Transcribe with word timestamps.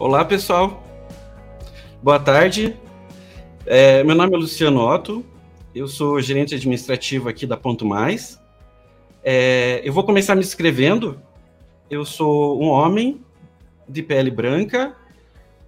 Olá, 0.00 0.24
pessoal. 0.24 0.82
Boa 2.02 2.18
tarde. 2.18 2.74
É, 3.66 4.02
meu 4.02 4.16
nome 4.16 4.34
é 4.34 4.38
Luciano 4.38 4.80
Otto. 4.80 5.22
Eu 5.74 5.86
sou 5.86 6.18
gerente 6.22 6.54
administrativo 6.54 7.28
aqui 7.28 7.46
da 7.46 7.54
Ponto 7.54 7.84
Mais. 7.84 8.40
É, 9.22 9.82
eu 9.84 9.92
vou 9.92 10.02
começar 10.02 10.34
me 10.34 10.40
inscrevendo. 10.40 11.20
Eu 11.90 12.06
sou 12.06 12.58
um 12.62 12.68
homem 12.68 13.20
de 13.86 14.02
pele 14.02 14.30
branca, 14.30 14.96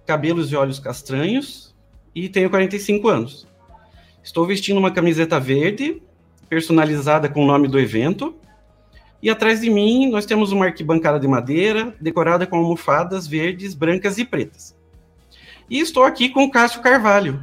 cabelos 0.03 0.51
e 0.51 0.55
olhos 0.55 0.79
castanhos 0.79 1.75
e 2.15 2.27
tenho 2.27 2.49
45 2.49 3.07
anos. 3.07 3.47
Estou 4.23 4.47
vestindo 4.47 4.79
uma 4.79 4.89
camiseta 4.89 5.39
verde, 5.39 6.01
personalizada 6.49 7.29
com 7.29 7.43
o 7.43 7.47
nome 7.47 7.67
do 7.67 7.79
evento. 7.79 8.33
E 9.23 9.29
atrás 9.29 9.61
de 9.61 9.69
mim 9.69 10.09
nós 10.11 10.25
temos 10.25 10.51
uma 10.51 10.65
arquibancada 10.65 11.17
de 11.17 11.29
madeira, 11.29 11.95
decorada 12.01 12.45
com 12.45 12.57
almofadas 12.57 13.25
verdes, 13.25 13.73
brancas 13.73 14.17
e 14.17 14.25
pretas. 14.25 14.75
E 15.69 15.79
estou 15.79 16.03
aqui 16.03 16.27
com 16.27 16.43
o 16.43 16.51
Cássio 16.51 16.81
Carvalho, 16.81 17.41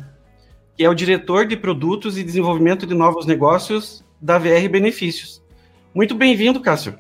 que 0.76 0.84
é 0.84 0.90
o 0.90 0.94
diretor 0.94 1.46
de 1.46 1.56
produtos 1.56 2.18
e 2.18 2.22
desenvolvimento 2.22 2.86
de 2.86 2.94
novos 2.94 3.24
negócios 3.24 4.04
da 4.20 4.36
VR 4.36 4.68
Benefícios. 4.70 5.42
Muito 5.94 6.14
bem-vindo, 6.14 6.60
Cássio. 6.60 6.98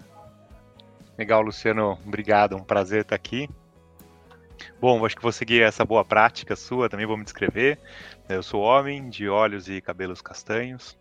Legal, 1.18 1.42
Luciano. 1.42 1.98
Obrigado. 2.06 2.56
Um 2.56 2.64
prazer 2.64 3.02
estar 3.02 3.16
aqui. 3.16 3.50
Bom, 4.80 5.04
acho 5.04 5.14
que 5.14 5.22
vou 5.22 5.30
seguir 5.30 5.60
essa 5.60 5.84
boa 5.84 6.06
prática 6.06 6.56
sua, 6.56 6.88
também 6.88 7.04
vou 7.04 7.18
me 7.18 7.24
descrever. 7.24 7.78
Eu 8.26 8.42
sou 8.42 8.62
homem, 8.62 9.10
de 9.10 9.28
olhos 9.28 9.68
e 9.68 9.82
cabelos 9.82 10.22
castanhos, 10.22 10.96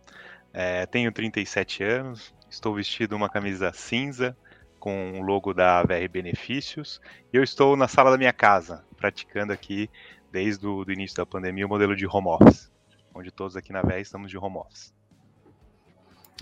é, 0.54 0.86
tenho 0.86 1.14
37 1.14 1.82
anos, 1.82 2.34
estou 2.50 2.74
vestido 2.74 3.16
uma 3.16 3.30
camisa 3.30 3.72
cinza 3.74 4.36
com 4.80 5.20
o 5.20 5.22
logo 5.22 5.54
da 5.54 5.84
VR 5.84 6.10
Benefícios 6.10 7.02
e 7.34 7.38
eu 7.38 7.44
estou 7.44 7.76
na 7.76 7.88
sala 7.88 8.12
da 8.12 8.18
minha 8.18 8.34
casa, 8.34 8.86
praticando 8.98 9.52
aqui 9.52 9.90
desde 10.32 10.66
o 10.66 10.84
início 10.90 11.18
da 11.18 11.26
pandemia 11.26 11.66
o 11.66 11.70
modelo 11.70 11.96
de 11.96 12.06
home 12.08 12.28
office, 12.28 12.72
onde 13.14 13.32
todos 13.32 13.56
aqui 13.56 13.74
na 13.74 13.82
VR 13.82 14.00
estamos 14.00 14.30
de 14.30 14.38
home 14.38 14.58
office. 14.58 14.94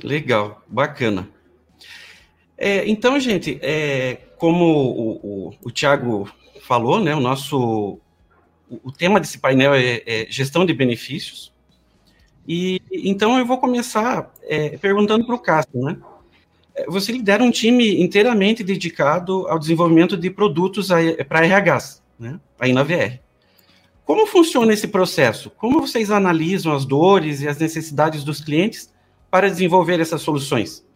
Legal, 0.03 0.61
bacana. 0.67 1.27
É, 2.57 2.87
então, 2.87 3.19
gente, 3.19 3.59
é, 3.61 4.15
como 4.37 4.65
o, 4.65 5.47
o, 5.47 5.53
o 5.63 5.71
Tiago 5.71 6.31
falou, 6.61 6.99
né, 6.99 7.15
o 7.15 7.19
nosso 7.19 7.99
o, 8.69 8.91
tema 8.91 9.19
desse 9.19 9.39
painel 9.39 9.73
é, 9.73 10.01
é, 10.05 10.25
gestão 10.29 10.65
de 10.65 10.73
benefícios. 10.73 11.53
E 12.47 12.81
então 12.91 13.37
eu 13.37 13.45
vou 13.45 13.57
começar 13.57 14.31
é, 14.43 14.77
perguntando 14.77 15.25
para 15.25 15.35
o 15.35 15.39
Cássio, 15.39 15.83
né? 15.83 15.97
É, 16.73 16.85
você 16.85 17.11
lidera 17.11 17.43
um 17.43 17.51
time 17.51 18.01
inteiramente 18.01 18.63
dedicado 18.63 19.47
ao 19.47 19.59
desenvolvimento 19.59 20.15
de 20.15 20.29
produtos 20.29 20.89
para 21.27 21.41
RHs, 21.41 22.01
né? 22.17 22.39
Aí 22.59 22.71
na 22.71 22.83
VR. 22.83 23.19
Como 24.05 24.25
funciona 24.25 24.71
esse 24.71 24.87
processo? 24.87 25.49
Como 25.49 25.81
vocês 25.81 26.09
analisam 26.09 26.73
as 26.73 26.85
dores 26.85 27.41
e 27.41 27.47
as 27.47 27.57
necessidades 27.57 28.23
dos 28.23 28.39
clientes 28.39 28.93
para 29.29 29.49
desenvolver 29.49 29.99
essas 29.99 30.21
soluções? 30.21 30.87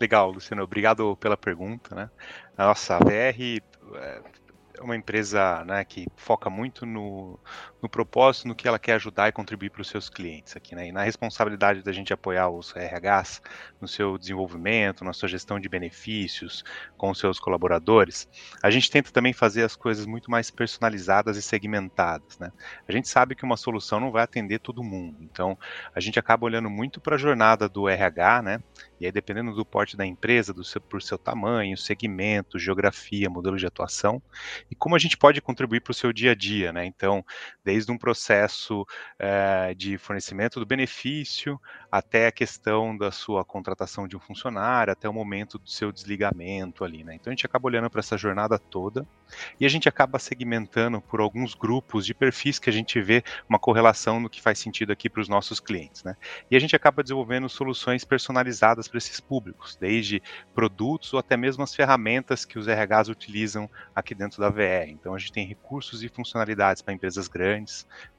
Legal, 0.00 0.30
Luciano. 0.30 0.62
Obrigado 0.62 1.14
pela 1.16 1.36
pergunta. 1.36 1.94
Né? 1.94 2.10
Nossa, 2.56 2.96
a 2.96 2.98
VR 2.98 3.60
é, 3.94 4.22
uma 4.80 4.96
empresa 4.96 5.64
né, 5.64 5.84
que 5.84 6.06
foca 6.16 6.50
muito 6.50 6.86
no, 6.86 7.38
no 7.82 7.88
propósito, 7.88 8.46
no 8.46 8.54
que 8.54 8.68
ela 8.68 8.78
quer 8.78 8.94
ajudar 8.94 9.28
e 9.28 9.32
contribuir 9.32 9.70
para 9.70 9.82
os 9.82 9.88
seus 9.88 10.08
clientes 10.08 10.56
aqui, 10.56 10.74
né? 10.76 10.86
E 10.86 10.92
na 10.92 11.02
responsabilidade 11.02 11.82
da 11.82 11.92
gente 11.92 12.12
apoiar 12.12 12.48
os 12.48 12.72
RHs 12.72 13.42
no 13.80 13.88
seu 13.88 14.16
desenvolvimento, 14.16 15.04
na 15.04 15.12
sua 15.12 15.28
gestão 15.28 15.58
de 15.58 15.68
benefícios 15.68 16.62
com 16.96 17.10
os 17.10 17.18
seus 17.18 17.40
colaboradores, 17.40 18.28
a 18.62 18.70
gente 18.70 18.88
tenta 18.88 19.10
também 19.10 19.32
fazer 19.32 19.64
as 19.64 19.74
coisas 19.74 20.06
muito 20.06 20.30
mais 20.30 20.48
personalizadas 20.48 21.36
e 21.36 21.42
segmentadas, 21.42 22.38
né? 22.38 22.52
A 22.86 22.92
gente 22.92 23.08
sabe 23.08 23.34
que 23.34 23.44
uma 23.44 23.56
solução 23.56 23.98
não 23.98 24.12
vai 24.12 24.22
atender 24.22 24.60
todo 24.60 24.84
mundo, 24.84 25.18
então 25.20 25.58
a 25.92 25.98
gente 25.98 26.18
acaba 26.18 26.46
olhando 26.46 26.70
muito 26.70 27.00
para 27.00 27.16
a 27.16 27.18
jornada 27.18 27.68
do 27.68 27.88
RH, 27.88 28.42
né? 28.42 28.60
E 29.00 29.06
aí, 29.06 29.10
dependendo 29.10 29.52
do 29.52 29.66
porte 29.66 29.96
da 29.96 30.06
empresa, 30.06 30.54
do 30.54 30.62
seu, 30.62 30.80
por 30.80 31.02
seu 31.02 31.18
tamanho, 31.18 31.76
segmento, 31.76 32.56
geografia, 32.56 33.28
modelo 33.28 33.56
de 33.56 33.66
atuação, 33.66 34.22
e 34.70 34.76
como 34.76 34.94
a 34.94 34.98
gente 34.98 35.16
pode 35.16 35.40
contribuir 35.40 35.80
para 35.80 35.90
o 35.90 35.94
seu 35.94 36.12
dia 36.12 36.30
a 36.30 36.34
dia, 36.36 36.72
né? 36.72 36.86
Então, 36.86 37.24
desde 37.72 37.90
um 37.90 37.96
processo 37.96 38.86
é, 39.18 39.72
de 39.74 39.96
fornecimento 39.96 40.60
do 40.60 40.66
benefício 40.66 41.58
até 41.90 42.26
a 42.26 42.32
questão 42.32 42.96
da 42.96 43.10
sua 43.10 43.44
contratação 43.44 44.06
de 44.06 44.14
um 44.14 44.20
funcionário, 44.20 44.92
até 44.92 45.08
o 45.08 45.12
momento 45.12 45.58
do 45.58 45.70
seu 45.70 45.90
desligamento 45.90 46.84
ali, 46.84 47.02
né? 47.02 47.14
Então 47.14 47.30
a 47.30 47.34
gente 47.34 47.46
acaba 47.46 47.66
olhando 47.66 47.88
para 47.88 48.00
essa 48.00 48.18
jornada 48.18 48.58
toda 48.58 49.06
e 49.58 49.64
a 49.64 49.68
gente 49.68 49.88
acaba 49.88 50.18
segmentando 50.18 51.00
por 51.00 51.20
alguns 51.20 51.54
grupos 51.54 52.04
de 52.04 52.12
perfis 52.12 52.58
que 52.58 52.68
a 52.68 52.72
gente 52.72 53.00
vê 53.00 53.24
uma 53.48 53.58
correlação 53.58 54.20
no 54.20 54.28
que 54.28 54.40
faz 54.40 54.58
sentido 54.58 54.92
aqui 54.92 55.08
para 55.08 55.22
os 55.22 55.28
nossos 55.28 55.58
clientes, 55.58 56.04
né? 56.04 56.14
E 56.50 56.56
a 56.56 56.60
gente 56.60 56.76
acaba 56.76 57.02
desenvolvendo 57.02 57.48
soluções 57.48 58.04
personalizadas 58.04 58.86
para 58.86 58.98
esses 58.98 59.18
públicos, 59.18 59.76
desde 59.76 60.22
produtos 60.54 61.14
ou 61.14 61.18
até 61.18 61.38
mesmo 61.38 61.62
as 61.62 61.74
ferramentas 61.74 62.44
que 62.44 62.58
os 62.58 62.66
RHs 62.66 63.08
utilizam 63.08 63.68
aqui 63.94 64.14
dentro 64.14 64.40
da 64.40 64.50
VR. 64.50 64.88
Então 64.88 65.14
a 65.14 65.18
gente 65.18 65.32
tem 65.32 65.46
recursos 65.46 66.02
e 66.02 66.08
funcionalidades 66.08 66.82
para 66.82 66.92
empresas 66.92 67.28
grandes, 67.28 67.61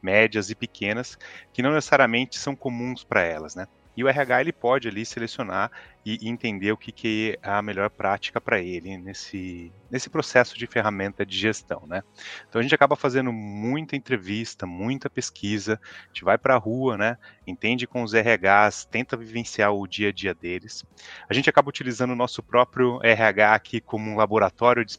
médias 0.02 0.50
e 0.50 0.56
pequenas 0.56 1.18
que 1.52 1.62
não 1.62 1.74
necessariamente 1.74 2.38
são 2.38 2.56
comuns 2.56 3.04
para 3.04 3.22
elas, 3.22 3.56
né? 3.56 3.68
E 3.96 4.04
o 4.04 4.08
RH 4.08 4.42
ele 4.42 4.54
pode 4.54 4.88
ali 4.88 5.06
selecionar 5.06 5.72
e 6.06 6.28
entender 6.28 6.72
o 6.72 6.78
que, 6.78 6.92
que 6.92 7.40
é 7.42 7.50
a 7.50 7.62
melhor 7.62 7.90
prática 7.90 8.42
para 8.42 8.60
ele 8.60 8.98
nesse, 8.98 9.72
nesse 9.90 10.10
processo 10.10 10.58
de 10.58 10.68
ferramenta 10.68 11.26
de 11.26 11.38
gestão, 11.38 11.84
né? 11.88 12.04
Então 12.48 12.60
a 12.60 12.62
gente 12.62 12.76
acaba 12.76 12.96
fazendo 12.96 13.32
muita 13.32 13.96
entrevista, 13.96 14.66
muita 14.66 15.10
pesquisa, 15.10 15.80
a 16.04 16.08
gente 16.08 16.26
vai 16.26 16.38
para 16.38 16.56
a 16.56 16.58
rua, 16.58 16.98
né? 16.98 17.18
Entende 17.48 17.88
com 17.88 18.04
os 18.04 18.14
RHs, 18.14 18.86
tenta 18.86 19.16
vivenciar 19.16 19.74
o 19.74 19.88
dia 19.88 20.10
a 20.10 20.12
dia 20.12 20.34
deles. 20.34 20.84
A 21.30 21.34
gente 21.34 21.50
acaba 21.50 21.70
utilizando 21.70 22.12
o 22.12 22.16
nosso 22.16 22.44
próprio 22.44 23.00
RH 23.02 23.54
aqui 23.54 23.80
como 23.80 24.12
um 24.12 24.18
laboratório 24.18 24.84
de, 24.84 24.98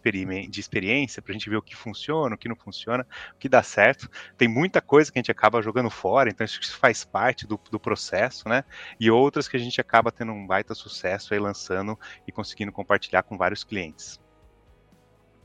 de 0.49 0.61
experiência 0.61 1.21
para 1.21 1.33
a 1.33 1.35
gente 1.35 1.51
ver 1.51 1.57
o 1.57 1.63
que 1.63 1.77
funciona, 1.77 2.35
o 2.35 2.39
que 2.39 2.49
não 2.49 2.57
funciona, 2.57 3.07
o 3.35 3.39
que 3.39 3.49
dá 3.49 3.63
certo. 3.63 4.11
Tem 4.39 4.49
muita 4.49 4.81
coisa 4.81 5.13
que 5.13 5.19
a 5.19 5.21
gente 5.21 5.31
acaba 5.31 5.61
jogando 5.61 5.91
fora, 5.91 6.31
então 6.31 6.45
isso 6.45 6.79
faz 6.79 7.05
parte 7.05 7.47
do, 7.47 7.61
do 7.71 7.79
processo, 7.79 8.49
né? 8.49 8.65
E 8.99 9.11
outras 9.11 9.49
que 9.49 9.57
a 9.57 9.61
gente 9.61 9.81
acaba 9.81 10.11
tendo 10.11 10.33
um 10.33 10.47
baita 10.47 10.75
sucesso 10.75 10.94
sucesso 10.95 11.35
aí 11.35 11.41
lançando 11.41 11.99
e 12.27 12.33
conseguindo 12.33 12.73
compartilhar 12.73 13.23
com 13.23 13.37
vários 13.37 13.65
clientes. 13.65 14.21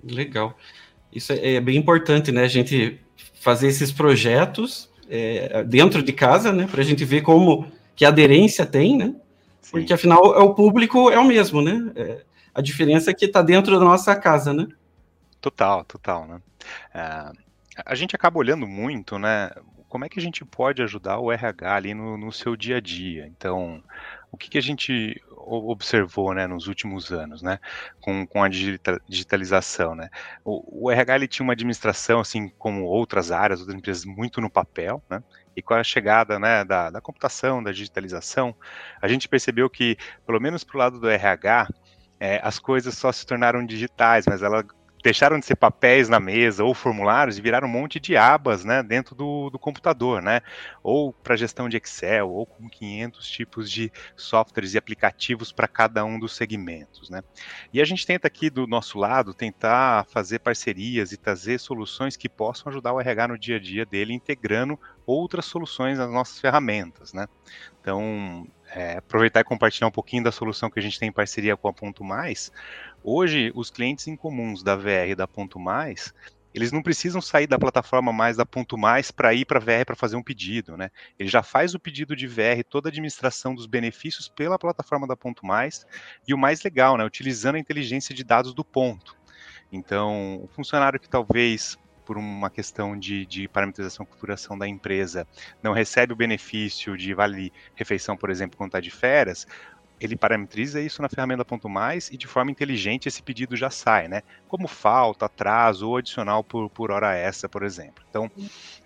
Legal. 0.04 0.56
Isso 1.12 1.34
é, 1.34 1.56
é 1.56 1.62
bem 1.62 1.78
importante, 1.78 2.32
né? 2.32 2.44
A 2.44 2.48
gente 2.48 3.00
fazer 3.42 3.68
esses 3.68 3.92
projetos 3.92 4.90
é, 5.10 5.64
dentro 5.64 6.04
de 6.04 6.14
casa, 6.14 6.54
né? 6.54 6.68
Para 6.70 6.82
a 6.82 6.86
gente 6.86 7.04
ver 7.04 7.22
como 7.22 7.70
que 7.96 8.06
aderência 8.06 8.66
tem, 8.66 8.98
né? 8.98 9.16
Sim. 9.62 9.72
Porque 9.72 9.94
afinal 9.94 10.36
é 10.36 10.40
o 10.40 10.54
público 10.54 11.10
é 11.10 11.20
o 11.20 11.26
mesmo, 11.26 11.62
né? 11.62 11.92
É, 11.96 12.24
a 12.54 12.62
diferença 12.62 13.12
é 13.12 13.14
que 13.14 13.26
está 13.26 13.42
dentro 13.42 13.78
da 13.78 13.86
nossa 13.86 14.16
casa, 14.16 14.54
né? 14.54 14.68
Total, 15.42 15.84
total, 15.84 16.28
né? 16.28 16.42
É, 16.94 17.32
a 17.86 17.96
gente 17.96 18.16
acaba 18.16 18.40
olhando 18.40 18.68
muito, 18.68 19.18
né? 19.18 19.50
Como 19.88 20.06
é 20.06 20.10
que 20.10 20.20
a 20.20 20.22
gente 20.22 20.46
pode 20.46 20.84
ajudar 20.84 21.18
o 21.20 21.32
RH 21.32 21.76
ali 21.76 21.94
no, 21.94 22.18
no 22.18 22.32
seu 22.32 22.56
dia 22.56 22.78
a 22.78 22.80
dia? 22.80 23.26
Então, 23.26 23.84
o 24.32 24.38
que, 24.38 24.50
que 24.50 24.58
a 24.58 24.62
gente 24.62 25.22
observou 25.36 26.34
né, 26.34 26.46
nos 26.46 26.68
últimos 26.68 27.12
anos, 27.12 27.42
né, 27.42 27.60
com, 28.00 28.26
com 28.28 28.44
a 28.44 28.50
digitalização, 28.50 29.96
né. 29.96 30.10
O, 30.46 30.86
o, 30.86 30.92
RH 30.92 31.16
ele 31.16 31.28
tinha 31.28 31.44
uma 31.44 31.54
administração, 31.54 32.20
assim 32.20 32.50
como 32.50 32.84
outras 32.84 33.32
áreas, 33.32 33.60
outras 33.60 33.78
empresas, 33.78 34.06
muito 34.06 34.40
no 34.40 34.50
papel, 34.50 35.02
né, 35.10 35.24
e 35.56 35.62
com 35.62 35.74
a 35.74 35.84
chegada 35.84 36.38
né, 36.38 36.64
da, 36.64 36.90
da 36.90 37.02
computação, 37.02 37.64
da 37.64 37.72
digitalização, 37.72 38.56
a 39.02 39.08
gente 39.08 39.28
percebeu 39.28 39.70
que, 39.70 39.98
pelo 40.26 40.40
menos 40.40 40.64
para 40.64 40.76
o 40.76 40.80
lado 40.80 41.00
do 41.00 41.10
RH, 41.10 41.68
é, 42.20 42.40
as 42.44 42.60
coisas 42.60 42.98
só 42.98 43.12
se 43.12 43.26
tornaram 43.26 43.66
digitais, 43.66 44.26
mas 44.28 44.44
ela 44.44 44.64
deixaram 45.04 45.40
de 45.40 45.46
ser 45.46 45.56
papéis 45.56 46.10
na 46.10 46.20
mesa 46.20 46.64
ou 46.64 46.74
formulários 46.74 47.38
e 47.38 47.42
viraram 47.42 47.68
um 47.68 47.72
monte 47.72 48.00
de 48.00 48.18
abas 48.18 48.66
né, 48.66 48.84
dentro 48.84 49.16
do, 49.16 49.50
do 49.50 49.58
computador, 49.58 50.22
né? 50.22 50.42
Ou 50.84 51.14
para 51.14 51.36
gestão 51.36 51.70
de 51.70 51.78
Excel, 51.78 52.30
ou 52.30 52.46
com 52.46 52.70
500 52.70 53.30
tipos 53.30 53.72
de 53.72 53.92
softwares 54.16 54.74
e 54.74 54.78
aplicativos 54.78 55.52
para 55.52 55.68
cada 55.68 56.04
um 56.04 56.20
dos 56.20 56.36
segmentos, 56.36 57.10
né? 57.10 57.22
E 57.74 57.82
a 57.82 57.86
gente 57.86 58.06
tenta 58.06 58.28
aqui 58.28 58.50
do 58.50 58.68
nosso 58.68 58.98
lado 58.98 59.34
tentar 59.34 60.06
fazer 60.06 60.40
parcerias 60.40 61.12
e 61.12 61.18
trazer 61.18 61.60
soluções 61.60 62.18
que 62.18 62.28
possam 62.28 62.70
ajudar 62.70 62.94
o 62.94 63.00
RH 63.00 63.28
no 63.30 63.38
dia 63.38 63.56
a 63.56 63.60
dia 63.60 63.86
dele, 63.86 64.14
integrando 64.14 64.80
outras 65.06 65.46
soluções 65.46 65.98
nas 65.98 66.12
nossas 66.12 66.40
ferramentas, 66.40 67.14
né? 67.14 67.28
Então, 67.82 68.46
é, 68.74 68.98
aproveitar 68.98 69.42
e 69.42 69.44
compartilhar 69.44 69.88
um 69.88 69.92
pouquinho 69.92 70.24
da 70.24 70.32
solução 70.32 70.70
que 70.70 70.80
a 70.80 70.82
gente 70.82 71.00
tem 71.00 71.10
em 71.10 71.14
parceria 71.14 71.58
com 71.58 71.68
a 71.68 71.74
Ponto 71.74 72.04
Mais. 72.04 72.52
Hoje, 73.04 73.52
os 73.56 73.70
clientes 73.70 74.08
incomuns 74.08 74.64
da 74.64 74.76
VR 74.76 75.10
e 75.10 75.16
da 75.16 75.28
Ponto 75.28 75.60
Mais, 75.60 76.14
eles 76.54 76.72
não 76.72 76.82
precisam 76.82 77.22
sair 77.22 77.48
da 77.48 77.60
plataforma 77.60 78.12
mais 78.12 78.38
da 78.38 78.46
Ponto 78.46 78.78
Mais 78.78 79.12
para 79.12 79.34
ir 79.34 79.46
para 79.46 79.60
a 79.60 79.62
VR 79.62 79.86
para 79.86 79.96
fazer 79.96 80.16
um 80.16 80.24
pedido, 80.24 80.76
né? 80.76 80.90
Ele 81.18 81.30
já 81.30 81.44
faz 81.44 81.74
o 81.74 81.80
pedido 81.80 82.16
de 82.16 82.28
VR, 82.28 82.64
toda 82.68 82.90
a 82.90 82.92
administração 82.92 83.54
dos 83.54 83.66
benefícios 83.66 84.28
pela 84.28 84.58
plataforma 84.58 85.08
da 85.08 85.16
Ponto 85.16 85.46
Mais, 85.46 85.86
e 86.28 86.34
o 86.34 86.38
mais 86.38 86.64
legal, 86.64 86.98
né, 86.98 87.06
utilizando 87.06 87.56
a 87.56 87.60
inteligência 87.60 88.14
de 88.14 88.24
dados 88.24 88.54
do 88.54 88.64
ponto. 88.64 89.16
Então, 89.72 90.42
o 90.44 90.48
funcionário 90.48 91.00
que 91.00 91.08
talvez 91.08 91.78
por 92.10 92.18
uma 92.18 92.50
questão 92.50 92.98
de, 92.98 93.24
de 93.24 93.48
parametrização 93.48 94.04
e 94.04 94.08
configuração 94.08 94.58
da 94.58 94.68
empresa 94.68 95.28
não 95.62 95.74
recebe 95.74 96.12
o 96.12 96.16
benefício 96.16 96.98
de 96.98 97.14
vale 97.14 97.54
refeição, 97.76 98.18
por 98.18 98.32
exemplo, 98.32 98.58
quando 98.58 98.70
está 98.70 98.80
de 98.80 98.90
férias, 98.90 99.46
ele 100.02 100.16
parametriza 100.16 100.82
isso 100.82 101.04
na 101.04 101.08
ferramenta 101.08 101.46
Ponto 101.46 101.70
Mais 101.70 102.10
e 102.10 102.18
de 102.18 102.26
forma 102.26 102.50
inteligente 102.50 103.08
esse 103.08 103.22
pedido 103.22 103.56
já 103.56 103.70
sai, 103.70 104.08
né? 104.08 104.24
Como 104.48 104.68
falta, 104.68 105.28
atraso 105.28 105.88
ou 105.88 105.98
adicional 105.98 106.44
por, 106.44 106.68
por 106.72 106.90
hora 106.90 107.16
extra, 107.16 107.48
por 107.48 107.62
exemplo. 107.62 108.04
Então, 108.10 108.32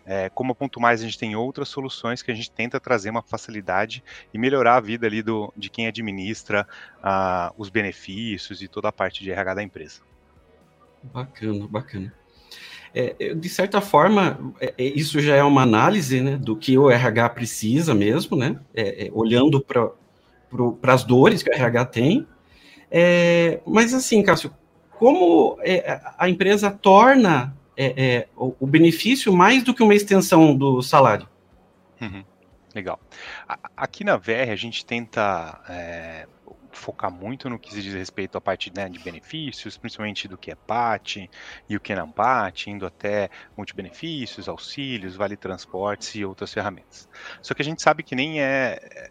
é, 0.05 0.27
como 0.27 0.51
a 0.51 0.55
Ponto 0.55 0.81
Mais 0.81 0.99
a 0.99 1.05
gente 1.05 1.17
tem 1.17 1.33
outras 1.33 1.69
soluções 1.69 2.21
que 2.21 2.29
a 2.29 2.35
gente 2.35 2.51
tenta 2.51 2.77
trazer 2.77 3.09
uma 3.09 3.21
facilidade 3.21 4.03
e 4.33 4.37
melhorar 4.37 4.75
a 4.75 4.81
vida 4.81 5.07
ali 5.07 5.23
do, 5.23 5.53
de 5.55 5.69
quem 5.69 5.87
administra 5.87 6.67
uh, 6.97 7.55
os 7.57 7.69
benefícios 7.69 8.61
e 8.61 8.67
toda 8.67 8.89
a 8.89 8.91
parte 8.91 9.23
de 9.23 9.31
RH 9.31 9.53
da 9.53 9.63
empresa. 9.63 10.01
Bacana, 11.03 11.65
bacana. 11.69 12.22
É, 12.95 13.33
de 13.33 13.49
certa 13.49 13.81
forma, 13.81 14.53
é, 14.61 14.73
é 14.77 14.83
isso 14.83 15.19
já 15.19 15.35
é 15.35 15.43
uma 15.43 15.63
análise 15.63 16.21
né, 16.21 16.37
do 16.37 16.55
que 16.55 16.77
o 16.77 16.91
RH 16.91 17.29
precisa 17.29 17.93
mesmo, 17.95 18.37
né? 18.37 18.59
É, 18.73 19.07
é 19.07 19.11
olhando 19.11 19.59
para 19.59 20.93
as 20.93 21.03
dores 21.03 21.41
que 21.41 21.51
a 21.51 21.55
RH 21.55 21.85
tem. 21.85 22.27
É, 22.91 23.59
mas 23.65 23.93
assim, 23.93 24.21
Cássio, 24.21 24.53
como 24.91 25.57
é, 25.61 25.99
a 26.17 26.29
empresa 26.29 26.69
torna 26.69 27.57
é, 27.75 27.85
é 27.97 28.27
o, 28.37 28.55
o, 28.59 28.67
benefício 28.67 29.33
mais 29.33 29.63
do 29.63 29.73
que 29.73 29.81
uma 29.81 29.95
extensão 29.95 30.55
do 30.55 30.79
salário? 30.83 31.27
Uhum, 31.99 32.23
legal. 32.75 32.99
Aqui 33.75 34.03
na 34.03 34.15
VR 34.15 34.51
a 34.51 34.55
gente 34.55 34.85
tenta 34.85 35.59
é, 35.67 36.27
focar 36.73 37.11
muito 37.11 37.49
no 37.49 37.59
que 37.59 37.73
se 37.73 37.81
diz 37.81 37.93
respeito 37.93 38.37
à 38.37 38.41
parte 38.41 38.71
né, 38.75 38.89
de 38.89 38.99
benefícios, 38.99 39.77
principalmente 39.77 40.27
do 40.27 40.37
que 40.37 40.51
é 40.51 40.55
PAT 40.55 41.29
e 41.69 41.75
o 41.75 41.79
que 41.79 41.95
não 41.95 42.11
PAT, 42.11 42.67
indo 42.67 42.85
até 42.85 43.29
multibenefícios, 43.55 44.49
auxílios, 44.49 45.15
vale 45.15 45.37
transportes 45.37 46.15
e 46.15 46.25
outras 46.25 46.53
ferramentas. 46.53 47.07
Só 47.41 47.53
que 47.53 47.61
a 47.61 47.65
gente 47.65 47.81
sabe 47.81 48.03
que 48.03 48.15
nem 48.15 48.41
é 48.41 49.09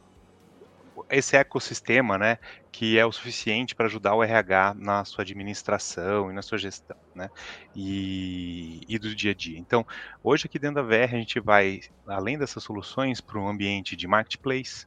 esse 1.11 1.37
ecossistema, 1.37 2.17
né, 2.17 2.38
que 2.70 2.99
é 2.99 3.05
o 3.05 3.12
suficiente 3.12 3.75
para 3.75 3.87
ajudar 3.87 4.15
o 4.15 4.23
RH 4.23 4.75
na 4.79 5.05
sua 5.05 5.23
administração 5.23 6.31
e 6.31 6.35
na 6.35 6.43
sua 6.43 6.56
gestão, 6.56 6.97
né, 7.15 7.29
e, 7.76 8.81
e 8.88 8.99
do 8.99 9.15
dia 9.15 9.32
a 9.32 9.35
dia. 9.35 9.58
Então, 9.58 9.87
hoje 10.23 10.47
aqui 10.47 10.58
dentro 10.58 10.76
da 10.76 10.82
VR 10.82 11.15
a 11.15 11.19
gente 11.19 11.38
vai, 11.38 11.81
além 12.06 12.38
dessas 12.38 12.62
soluções, 12.62 13.20
para 13.20 13.38
um 13.38 13.49
ambiente 13.49 13.94
de 13.94 14.06
marketplace, 14.06 14.87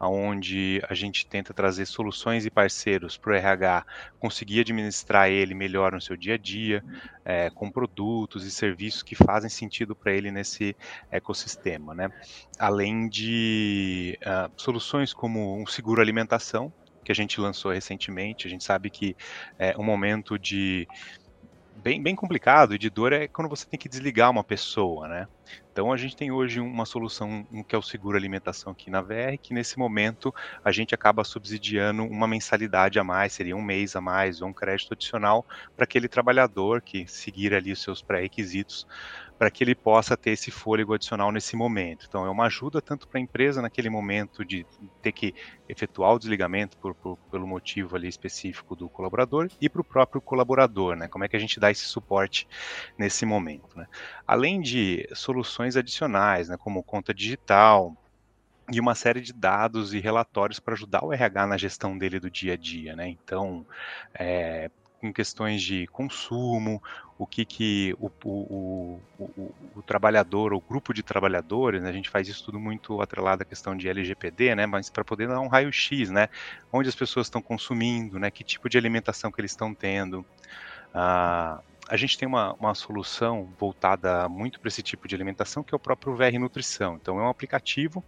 onde 0.00 0.82
a 0.88 0.94
gente 0.94 1.26
tenta 1.26 1.54
trazer 1.54 1.86
soluções 1.86 2.44
e 2.44 2.50
parceiros 2.50 3.16
para 3.16 3.32
o 3.32 3.34
RH 3.34 3.86
conseguir 4.18 4.60
administrar 4.60 5.28
ele 5.30 5.54
melhor 5.54 5.92
no 5.92 6.00
seu 6.00 6.16
dia 6.16 6.34
a 6.34 6.38
dia, 6.38 6.84
é, 7.24 7.50
com 7.50 7.70
produtos 7.70 8.44
e 8.44 8.50
serviços 8.50 9.02
que 9.02 9.14
fazem 9.14 9.50
sentido 9.50 9.94
para 9.94 10.12
ele 10.12 10.30
nesse 10.30 10.76
ecossistema. 11.10 11.94
Né? 11.94 12.10
Além 12.58 13.08
de 13.08 14.18
uh, 14.22 14.50
soluções 14.56 15.12
como 15.12 15.56
um 15.58 15.66
seguro 15.66 16.00
alimentação, 16.00 16.72
que 17.04 17.12
a 17.12 17.14
gente 17.14 17.40
lançou 17.40 17.70
recentemente, 17.70 18.46
a 18.46 18.50
gente 18.50 18.64
sabe 18.64 18.88
que 18.88 19.14
é 19.58 19.76
um 19.78 19.84
momento 19.84 20.38
de 20.38 20.88
bem, 21.84 22.02
bem 22.02 22.16
complicado 22.16 22.74
e 22.74 22.78
de 22.78 22.88
dor 22.88 23.12
é 23.12 23.28
quando 23.28 23.46
você 23.46 23.66
tem 23.66 23.78
que 23.78 23.90
desligar 23.90 24.30
uma 24.30 24.42
pessoa, 24.42 25.06
né? 25.06 25.28
Então 25.70 25.92
a 25.92 25.98
gente 25.98 26.16
tem 26.16 26.32
hoje 26.32 26.58
uma 26.58 26.86
solução 26.86 27.46
que 27.68 27.74
é 27.74 27.78
o 27.78 27.82
seguro 27.82 28.16
alimentação 28.16 28.72
aqui 28.72 28.90
na 28.90 29.02
VR, 29.02 29.36
que 29.40 29.52
nesse 29.52 29.78
momento 29.78 30.34
a 30.64 30.72
gente 30.72 30.94
acaba 30.94 31.22
subsidiando 31.24 32.02
uma 32.04 32.26
mensalidade 32.26 32.98
a 32.98 33.04
mais, 33.04 33.34
seria 33.34 33.54
um 33.54 33.62
mês 33.62 33.94
a 33.94 34.00
mais 34.00 34.40
ou 34.40 34.48
um 34.48 34.52
crédito 34.54 34.94
adicional 34.94 35.46
para 35.76 35.84
aquele 35.84 36.08
trabalhador 36.08 36.80
que 36.80 37.06
seguir 37.06 37.52
ali 37.52 37.70
os 37.70 37.82
seus 37.82 38.00
pré-requisitos 38.00 38.86
para 39.38 39.50
que 39.50 39.64
ele 39.64 39.74
possa 39.74 40.16
ter 40.16 40.30
esse 40.30 40.50
fôlego 40.50 40.94
adicional 40.94 41.32
nesse 41.32 41.56
momento. 41.56 42.06
Então, 42.08 42.24
é 42.24 42.30
uma 42.30 42.46
ajuda 42.46 42.80
tanto 42.80 43.08
para 43.08 43.18
a 43.18 43.22
empresa 43.22 43.60
naquele 43.60 43.90
momento 43.90 44.44
de 44.44 44.64
ter 45.02 45.12
que 45.12 45.34
efetuar 45.68 46.12
o 46.12 46.18
desligamento 46.18 46.76
por, 46.78 46.94
por, 46.94 47.16
pelo 47.30 47.46
motivo 47.46 47.96
ali 47.96 48.08
específico 48.08 48.76
do 48.76 48.88
colaborador 48.88 49.48
e 49.60 49.68
para 49.68 49.80
o 49.80 49.84
próprio 49.84 50.20
colaborador, 50.20 50.96
né? 50.96 51.08
Como 51.08 51.24
é 51.24 51.28
que 51.28 51.36
a 51.36 51.40
gente 51.40 51.58
dá 51.58 51.70
esse 51.70 51.84
suporte 51.84 52.46
nesse 52.96 53.26
momento, 53.26 53.76
né? 53.76 53.86
Além 54.26 54.60
de 54.60 55.08
soluções 55.14 55.76
adicionais, 55.76 56.48
né? 56.48 56.56
Como 56.56 56.82
conta 56.82 57.12
digital, 57.12 57.96
e 58.72 58.80
uma 58.80 58.94
série 58.94 59.20
de 59.20 59.32
dados 59.32 59.92
e 59.92 60.00
relatórios 60.00 60.58
para 60.58 60.74
ajudar 60.74 61.04
o 61.04 61.12
RH 61.12 61.46
na 61.46 61.56
gestão 61.58 61.98
dele 61.98 62.18
do 62.18 62.30
dia 62.30 62.54
a 62.54 62.56
dia, 62.56 62.96
né? 62.96 63.08
Então, 63.08 63.66
é, 64.14 64.70
com 65.04 65.12
questões 65.12 65.62
de 65.62 65.86
consumo, 65.88 66.82
o 67.16 67.26
que, 67.26 67.44
que 67.44 67.94
o, 68.00 68.10
o, 68.24 69.00
o, 69.18 69.54
o 69.76 69.82
trabalhador, 69.82 70.52
o 70.52 70.60
grupo 70.60 70.92
de 70.92 71.02
trabalhadores, 71.02 71.80
né, 71.82 71.88
a 71.88 71.92
gente 71.92 72.10
faz 72.10 72.26
isso 72.26 72.44
tudo 72.44 72.58
muito 72.58 73.00
atrelado 73.00 73.42
à 73.42 73.44
questão 73.44 73.76
de 73.76 73.88
LGPD, 73.88 74.54
né, 74.54 74.66
mas 74.66 74.90
para 74.90 75.04
poder 75.04 75.28
dar 75.28 75.40
um 75.40 75.46
raio-x, 75.46 76.10
né, 76.10 76.28
onde 76.72 76.88
as 76.88 76.94
pessoas 76.94 77.26
estão 77.26 77.40
consumindo, 77.40 78.18
né, 78.18 78.30
que 78.30 78.42
tipo 78.42 78.68
de 78.68 78.76
alimentação 78.76 79.30
que 79.30 79.40
eles 79.40 79.52
estão 79.52 79.72
tendo, 79.72 80.24
ah, 80.92 81.60
a 81.88 81.96
gente 81.96 82.16
tem 82.16 82.26
uma, 82.26 82.54
uma 82.54 82.74
solução 82.74 83.52
voltada 83.58 84.28
muito 84.28 84.58
para 84.58 84.68
esse 84.68 84.82
tipo 84.82 85.06
de 85.06 85.14
alimentação, 85.14 85.62
que 85.62 85.74
é 85.74 85.76
o 85.76 85.78
próprio 85.78 86.16
VR 86.16 86.38
Nutrição. 86.38 86.96
Então, 86.96 87.18
é 87.18 87.22
um 87.22 87.28
aplicativo 87.28 88.02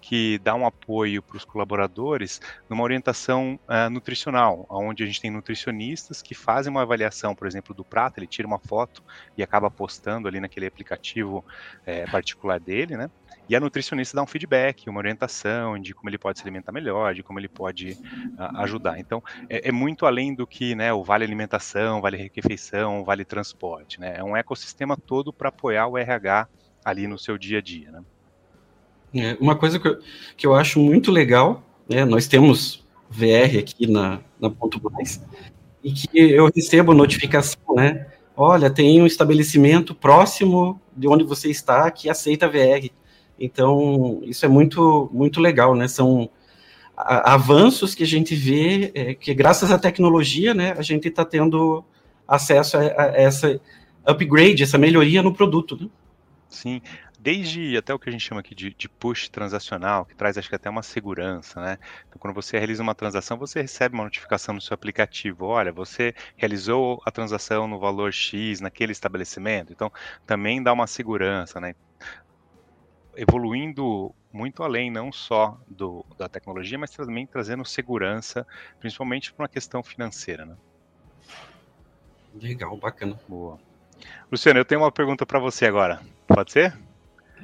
que 0.00 0.38
dá 0.40 0.54
um 0.54 0.66
apoio 0.66 1.22
para 1.22 1.36
os 1.36 1.44
colaboradores 1.44 2.40
numa 2.68 2.82
orientação 2.82 3.58
uh, 3.68 3.88
nutricional, 3.90 4.66
onde 4.68 5.04
a 5.04 5.06
gente 5.06 5.20
tem 5.20 5.30
nutricionistas 5.30 6.22
que 6.22 6.34
fazem 6.34 6.70
uma 6.70 6.82
avaliação, 6.82 7.34
por 7.34 7.46
exemplo, 7.46 7.74
do 7.74 7.84
prato, 7.84 8.18
ele 8.18 8.26
tira 8.26 8.48
uma 8.48 8.58
foto 8.58 9.02
e 9.36 9.42
acaba 9.42 9.70
postando 9.70 10.26
ali 10.26 10.40
naquele 10.40 10.66
aplicativo 10.66 11.44
é, 11.86 12.06
particular 12.06 12.58
dele, 12.58 12.96
né? 12.96 13.10
E 13.50 13.56
a 13.56 13.58
nutricionista 13.58 14.16
dá 14.16 14.22
um 14.22 14.28
feedback, 14.28 14.88
uma 14.88 15.00
orientação 15.00 15.76
de 15.76 15.92
como 15.92 16.08
ele 16.08 16.18
pode 16.18 16.38
se 16.38 16.44
alimentar 16.44 16.70
melhor, 16.70 17.14
de 17.14 17.22
como 17.24 17.40
ele 17.40 17.48
pode 17.48 17.98
uh, 18.38 18.58
ajudar. 18.58 19.00
Então, 19.00 19.20
é, 19.48 19.68
é, 19.68 19.72
muito 19.72 20.06
além 20.06 20.32
do 20.32 20.46
que 20.46 20.76
né, 20.76 20.92
o 20.92 21.02
vale 21.02 21.24
alimentação, 21.24 22.00
vale 22.00 22.30
refeição, 22.32 23.02
vale 23.02 23.19
transporte. 23.24 24.00
Né? 24.00 24.14
É 24.16 24.24
um 24.24 24.36
ecossistema 24.36 24.96
todo 24.96 25.32
para 25.32 25.48
apoiar 25.48 25.86
o 25.86 25.98
RH 25.98 26.48
ali 26.84 27.06
no 27.06 27.18
seu 27.18 27.36
dia 27.36 27.58
a 27.58 27.62
dia. 27.62 27.90
Né? 27.90 28.02
É, 29.14 29.36
uma 29.40 29.56
coisa 29.56 29.78
que 29.78 29.88
eu, 29.88 29.98
que 30.36 30.46
eu 30.46 30.54
acho 30.54 30.78
muito 30.78 31.10
legal, 31.10 31.62
né, 31.88 32.04
nós 32.04 32.26
temos 32.26 32.84
VR 33.10 33.58
aqui 33.58 33.86
na, 33.86 34.20
na 34.40 34.48
Ponto 34.48 34.80
Mais, 34.90 35.20
e 35.82 35.92
que 35.92 36.08
eu 36.18 36.50
recebo 36.54 36.94
notificação, 36.94 37.74
né? 37.74 38.06
Olha, 38.36 38.70
tem 38.70 39.02
um 39.02 39.06
estabelecimento 39.06 39.94
próximo 39.94 40.80
de 40.96 41.08
onde 41.08 41.24
você 41.24 41.50
está 41.50 41.90
que 41.90 42.08
aceita 42.08 42.48
VR. 42.48 42.88
Então, 43.38 44.20
isso 44.24 44.44
é 44.44 44.48
muito, 44.48 45.10
muito 45.12 45.40
legal, 45.40 45.74
né? 45.74 45.88
São 45.88 46.30
avanços 46.96 47.94
que 47.94 48.02
a 48.02 48.06
gente 48.06 48.34
vê, 48.34 48.92
é, 48.94 49.14
que 49.14 49.32
graças 49.34 49.72
à 49.72 49.78
tecnologia, 49.78 50.52
né, 50.52 50.74
a 50.76 50.82
gente 50.82 51.08
está 51.08 51.24
tendo 51.24 51.82
acesso 52.30 52.78
a, 52.78 52.80
a, 52.80 53.06
essa 53.16 53.60
upgrade, 54.06 54.62
essa 54.62 54.78
melhoria 54.78 55.22
no 55.22 55.34
produto. 55.34 55.76
Né? 55.78 55.88
Sim, 56.48 56.80
desde 57.18 57.76
até 57.76 57.92
o 57.92 57.98
que 57.98 58.08
a 58.08 58.12
gente 58.12 58.26
chama 58.26 58.40
aqui 58.40 58.54
de, 58.54 58.72
de, 58.72 58.88
push 58.88 59.28
transacional, 59.28 60.04
que 60.04 60.14
traz 60.14 60.38
acho 60.38 60.48
que 60.48 60.54
até 60.54 60.70
uma 60.70 60.82
segurança, 60.82 61.60
né? 61.60 61.78
Então, 62.08 62.18
quando 62.18 62.34
você 62.34 62.56
realiza 62.56 62.82
uma 62.82 62.94
transação, 62.94 63.36
você 63.36 63.60
recebe 63.60 63.94
uma 63.94 64.04
notificação 64.04 64.54
no 64.54 64.60
seu 64.60 64.74
aplicativo, 64.74 65.46
olha, 65.46 65.72
você 65.72 66.14
realizou 66.36 67.02
a 67.04 67.10
transação 67.10 67.68
no 67.68 67.78
valor 67.78 68.12
X 68.12 68.60
naquele 68.60 68.92
estabelecimento, 68.92 69.72
então 69.72 69.92
também 70.26 70.62
dá 70.62 70.72
uma 70.72 70.86
segurança, 70.86 71.60
né? 71.60 71.74
evoluindo 73.16 74.14
muito 74.32 74.62
além, 74.62 74.90
não 74.90 75.12
só 75.12 75.60
do, 75.68 76.06
da 76.16 76.28
tecnologia, 76.28 76.78
mas 76.78 76.90
também 76.90 77.26
trazendo 77.26 77.64
segurança, 77.64 78.46
principalmente 78.78 79.32
para 79.32 79.42
uma 79.42 79.48
questão 79.48 79.82
financeira. 79.82 80.46
Né? 80.46 80.56
Legal, 82.34 82.76
bacana. 82.76 83.18
Boa. 83.28 83.58
Luciano, 84.30 84.60
eu 84.60 84.64
tenho 84.64 84.80
uma 84.80 84.92
pergunta 84.92 85.26
para 85.26 85.38
você 85.38 85.66
agora. 85.66 86.00
Pode 86.26 86.52
ser? 86.52 86.76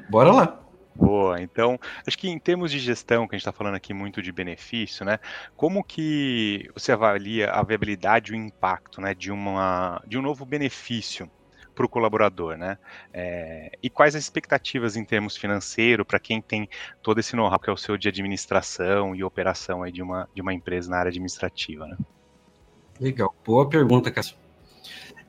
Bora 0.09 0.33
lá. 0.33 0.67
Boa, 0.95 1.43
então, 1.43 1.79
acho 2.07 2.17
que 2.17 2.27
em 2.27 2.39
termos 2.39 2.71
de 2.71 2.79
gestão, 2.79 3.29
que 3.29 3.35
a 3.35 3.39
gente 3.39 3.47
está 3.47 3.53
falando 3.53 3.75
aqui 3.75 3.93
muito 3.93 4.23
de 4.23 4.33
benefício, 4.33 5.05
né? 5.05 5.19
Como 5.55 5.85
que 5.85 6.71
você 6.73 6.91
avalia 6.91 7.51
a 7.51 7.63
viabilidade 7.63 8.33
e 8.33 8.35
o 8.35 8.39
impacto 8.39 8.99
né, 8.99 9.13
de, 9.13 9.31
uma, 9.31 10.03
de 10.07 10.17
um 10.17 10.23
novo 10.23 10.47
benefício 10.47 11.31
para 11.75 11.85
o 11.85 11.89
colaborador, 11.89 12.57
né? 12.57 12.79
É, 13.13 13.73
e 13.83 13.91
quais 13.91 14.17
as 14.17 14.23
expectativas 14.23 14.97
em 14.97 15.05
termos 15.05 15.37
financeiro 15.37 16.03
para 16.03 16.19
quem 16.19 16.41
tem 16.41 16.67
todo 17.03 17.21
esse 17.21 17.37
know-how 17.37 17.59
que 17.59 17.69
é 17.69 17.73
o 17.73 17.77
seu 17.77 17.99
de 17.99 18.09
administração 18.09 19.15
e 19.15 19.23
operação 19.23 19.83
aí 19.83 19.93
de 19.93 20.01
uma, 20.01 20.27
de 20.35 20.41
uma 20.41 20.55
empresa 20.55 20.91
na 20.91 20.97
área 20.97 21.11
administrativa, 21.11 21.87
né? 21.87 21.99
Legal, 22.99 23.35
boa 23.45 23.69
pergunta, 23.69 24.11
Cássio. 24.11 24.46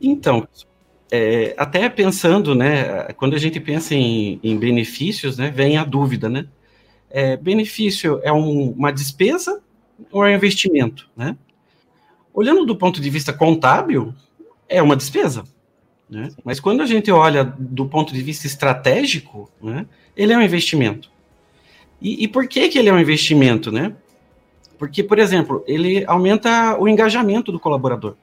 Então, 0.01 0.47
é, 1.11 1.55
até 1.57 1.87
pensando, 1.89 2.53
né, 2.53 3.03
quando 3.13 3.35
a 3.35 3.39
gente 3.39 3.59
pensa 3.59 3.95
em, 3.95 4.39
em 4.43 4.57
benefícios, 4.57 5.37
né, 5.37 5.49
vem 5.49 5.77
a 5.77 5.83
dúvida, 5.83 6.29
né? 6.29 6.47
É, 7.09 7.37
benefício 7.37 8.19
é 8.23 8.33
um, 8.33 8.71
uma 8.71 8.91
despesa 8.91 9.61
ou 10.11 10.25
é 10.25 10.31
um 10.31 10.35
investimento, 10.35 11.09
né? 11.15 11.37
Olhando 12.33 12.65
do 12.65 12.75
ponto 12.75 13.01
de 13.01 13.09
vista 13.09 13.31
contábil, 13.33 14.13
é 14.69 14.81
uma 14.81 14.95
despesa. 14.95 15.43
Né? 16.09 16.29
Mas 16.43 16.59
quando 16.59 16.81
a 16.81 16.85
gente 16.85 17.11
olha 17.11 17.43
do 17.43 17.85
ponto 17.85 18.13
de 18.13 18.21
vista 18.21 18.45
estratégico, 18.45 19.49
né, 19.61 19.85
ele 20.15 20.33
é 20.33 20.37
um 20.37 20.41
investimento. 20.41 21.09
E, 22.01 22.23
e, 22.23 22.27
por 22.27 22.47
que, 22.47 22.69
que 22.69 22.77
ele 22.77 22.89
é 22.89 22.93
um 22.93 22.99
investimento? 22.99 23.71
Né? 23.71 23.93
Porque, 24.77 25.03
por 25.03 25.17
exemplo, 25.17 25.63
ele 25.65 26.05
aumenta 26.05 26.77
o 26.79 26.87
engajamento 26.87 27.51
do 27.51 27.59
colaborador. 27.59 28.15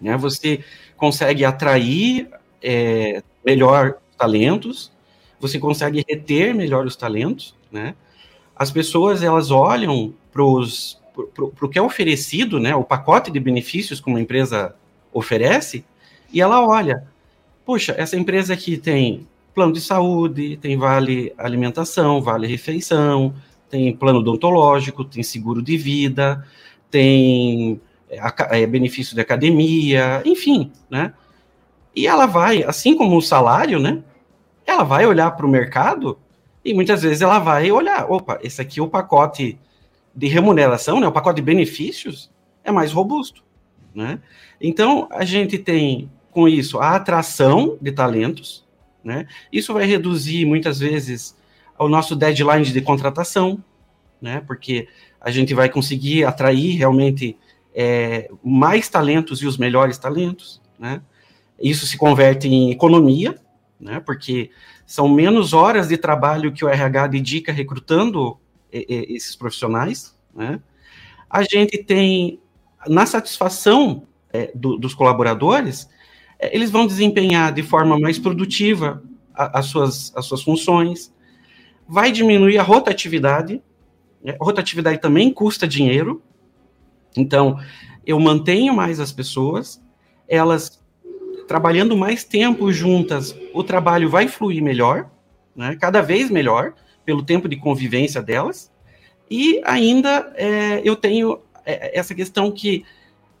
Né? 0.00 0.16
Você 0.16 0.64
consegue 0.96 1.44
atrair 1.44 2.28
é, 2.62 3.22
melhor 3.44 3.98
talentos, 4.16 4.92
você 5.40 5.58
consegue 5.58 6.04
reter 6.08 6.54
melhor 6.54 6.84
os 6.84 6.94
talentos, 6.94 7.54
né? 7.72 7.94
As 8.54 8.70
pessoas 8.70 9.22
elas 9.22 9.50
olham 9.50 10.12
para 10.30 10.42
o 10.44 11.68
que 11.68 11.78
é 11.78 11.82
oferecido, 11.82 12.60
né? 12.60 12.74
O 12.74 12.84
pacote 12.84 13.30
de 13.30 13.40
benefícios 13.40 14.00
que 14.00 14.10
uma 14.10 14.20
empresa 14.20 14.74
oferece 15.12 15.82
e 16.32 16.40
ela 16.40 16.64
olha, 16.66 17.02
puxa, 17.64 17.94
essa 17.96 18.16
empresa 18.16 18.52
aqui 18.52 18.76
tem 18.76 19.26
plano 19.54 19.72
de 19.72 19.80
saúde, 19.80 20.56
tem 20.58 20.76
vale 20.76 21.32
alimentação, 21.38 22.20
vale 22.20 22.46
refeição, 22.46 23.34
tem 23.68 23.96
plano 23.96 24.20
odontológico, 24.20 25.04
tem 25.04 25.22
seguro 25.22 25.62
de 25.62 25.76
vida, 25.76 26.46
tem 26.90 27.80
é, 28.10 28.62
é, 28.62 28.66
benefício 28.66 29.14
de 29.14 29.20
academia, 29.20 30.20
enfim, 30.24 30.72
né? 30.90 31.14
E 31.94 32.06
ela 32.08 32.26
vai, 32.26 32.64
assim 32.64 32.96
como 32.96 33.16
o 33.16 33.22
salário, 33.22 33.78
né? 33.78 34.02
Ela 34.66 34.82
vai 34.82 35.06
olhar 35.06 35.30
para 35.30 35.46
o 35.46 35.48
mercado 35.48 36.18
e 36.64 36.74
muitas 36.74 37.02
vezes 37.02 37.22
ela 37.22 37.38
vai 37.38 37.70
olhar, 37.70 38.10
opa, 38.10 38.38
esse 38.42 38.60
aqui 38.60 38.80
é 38.80 38.82
o 38.82 38.88
pacote 38.88 39.58
de 40.14 40.26
remuneração, 40.26 40.98
né? 40.98 41.06
O 41.06 41.12
pacote 41.12 41.36
de 41.36 41.42
benefícios 41.42 42.30
é 42.64 42.72
mais 42.72 42.92
robusto, 42.92 43.44
né? 43.94 44.20
Então 44.60 45.08
a 45.10 45.24
gente 45.24 45.56
tem 45.56 46.10
com 46.32 46.48
isso 46.48 46.78
a 46.78 46.96
atração 46.96 47.78
de 47.80 47.92
talentos, 47.92 48.66
né? 49.04 49.26
Isso 49.52 49.72
vai 49.72 49.86
reduzir 49.86 50.44
muitas 50.44 50.80
vezes 50.80 51.36
o 51.78 51.88
nosso 51.88 52.16
deadline 52.16 52.64
de 52.64 52.80
contratação, 52.80 53.62
né? 54.20 54.42
Porque 54.46 54.88
a 55.20 55.30
gente 55.30 55.54
vai 55.54 55.68
conseguir 55.68 56.24
atrair 56.24 56.76
realmente 56.76 57.36
é, 57.74 58.30
mais 58.42 58.88
talentos 58.88 59.42
e 59.42 59.46
os 59.46 59.56
melhores 59.56 59.98
talentos, 59.98 60.60
né? 60.78 61.02
Isso 61.60 61.86
se 61.86 61.96
converte 61.96 62.48
em 62.48 62.70
economia, 62.70 63.36
né? 63.78 64.00
Porque 64.00 64.50
são 64.86 65.08
menos 65.08 65.52
horas 65.52 65.88
de 65.88 65.96
trabalho 65.96 66.52
que 66.52 66.64
o 66.64 66.68
RH 66.68 67.06
dedica 67.08 67.52
recrutando 67.52 68.38
esses 68.72 69.34
profissionais, 69.34 70.16
né? 70.34 70.60
A 71.28 71.42
gente 71.42 71.78
tem 71.84 72.40
na 72.88 73.06
satisfação 73.06 74.04
é, 74.32 74.50
do, 74.54 74.76
dos 74.76 74.94
colaboradores, 74.94 75.88
é, 76.38 76.54
eles 76.54 76.70
vão 76.70 76.86
desempenhar 76.86 77.52
de 77.52 77.62
forma 77.62 77.98
mais 77.98 78.18
produtiva 78.18 79.02
as, 79.34 79.66
suas, 79.66 80.12
as 80.16 80.24
suas 80.24 80.42
funções, 80.42 81.12
vai 81.86 82.12
diminuir 82.12 82.58
a 82.58 82.62
rotatividade, 82.62 83.62
né? 84.22 84.36
rotatividade 84.40 85.00
também 85.00 85.32
custa 85.32 85.66
dinheiro, 85.66 86.22
então 87.16 87.58
eu 88.06 88.18
mantenho 88.18 88.74
mais 88.74 88.98
as 89.00 89.12
pessoas, 89.12 89.82
elas 90.28 90.80
trabalhando 91.46 91.96
mais 91.96 92.22
tempo 92.22 92.72
juntas, 92.72 93.36
o 93.52 93.64
trabalho 93.64 94.08
vai 94.08 94.28
fluir 94.28 94.62
melhor, 94.62 95.10
né? 95.54 95.76
cada 95.80 96.00
vez 96.00 96.30
melhor, 96.30 96.74
pelo 97.04 97.24
tempo 97.24 97.48
de 97.48 97.56
convivência 97.56 98.22
delas, 98.22 98.70
e 99.28 99.60
ainda 99.64 100.32
é, 100.36 100.80
eu 100.84 100.94
tenho 100.94 101.40
é, 101.64 101.98
essa 101.98 102.14
questão 102.14 102.50
que 102.52 102.84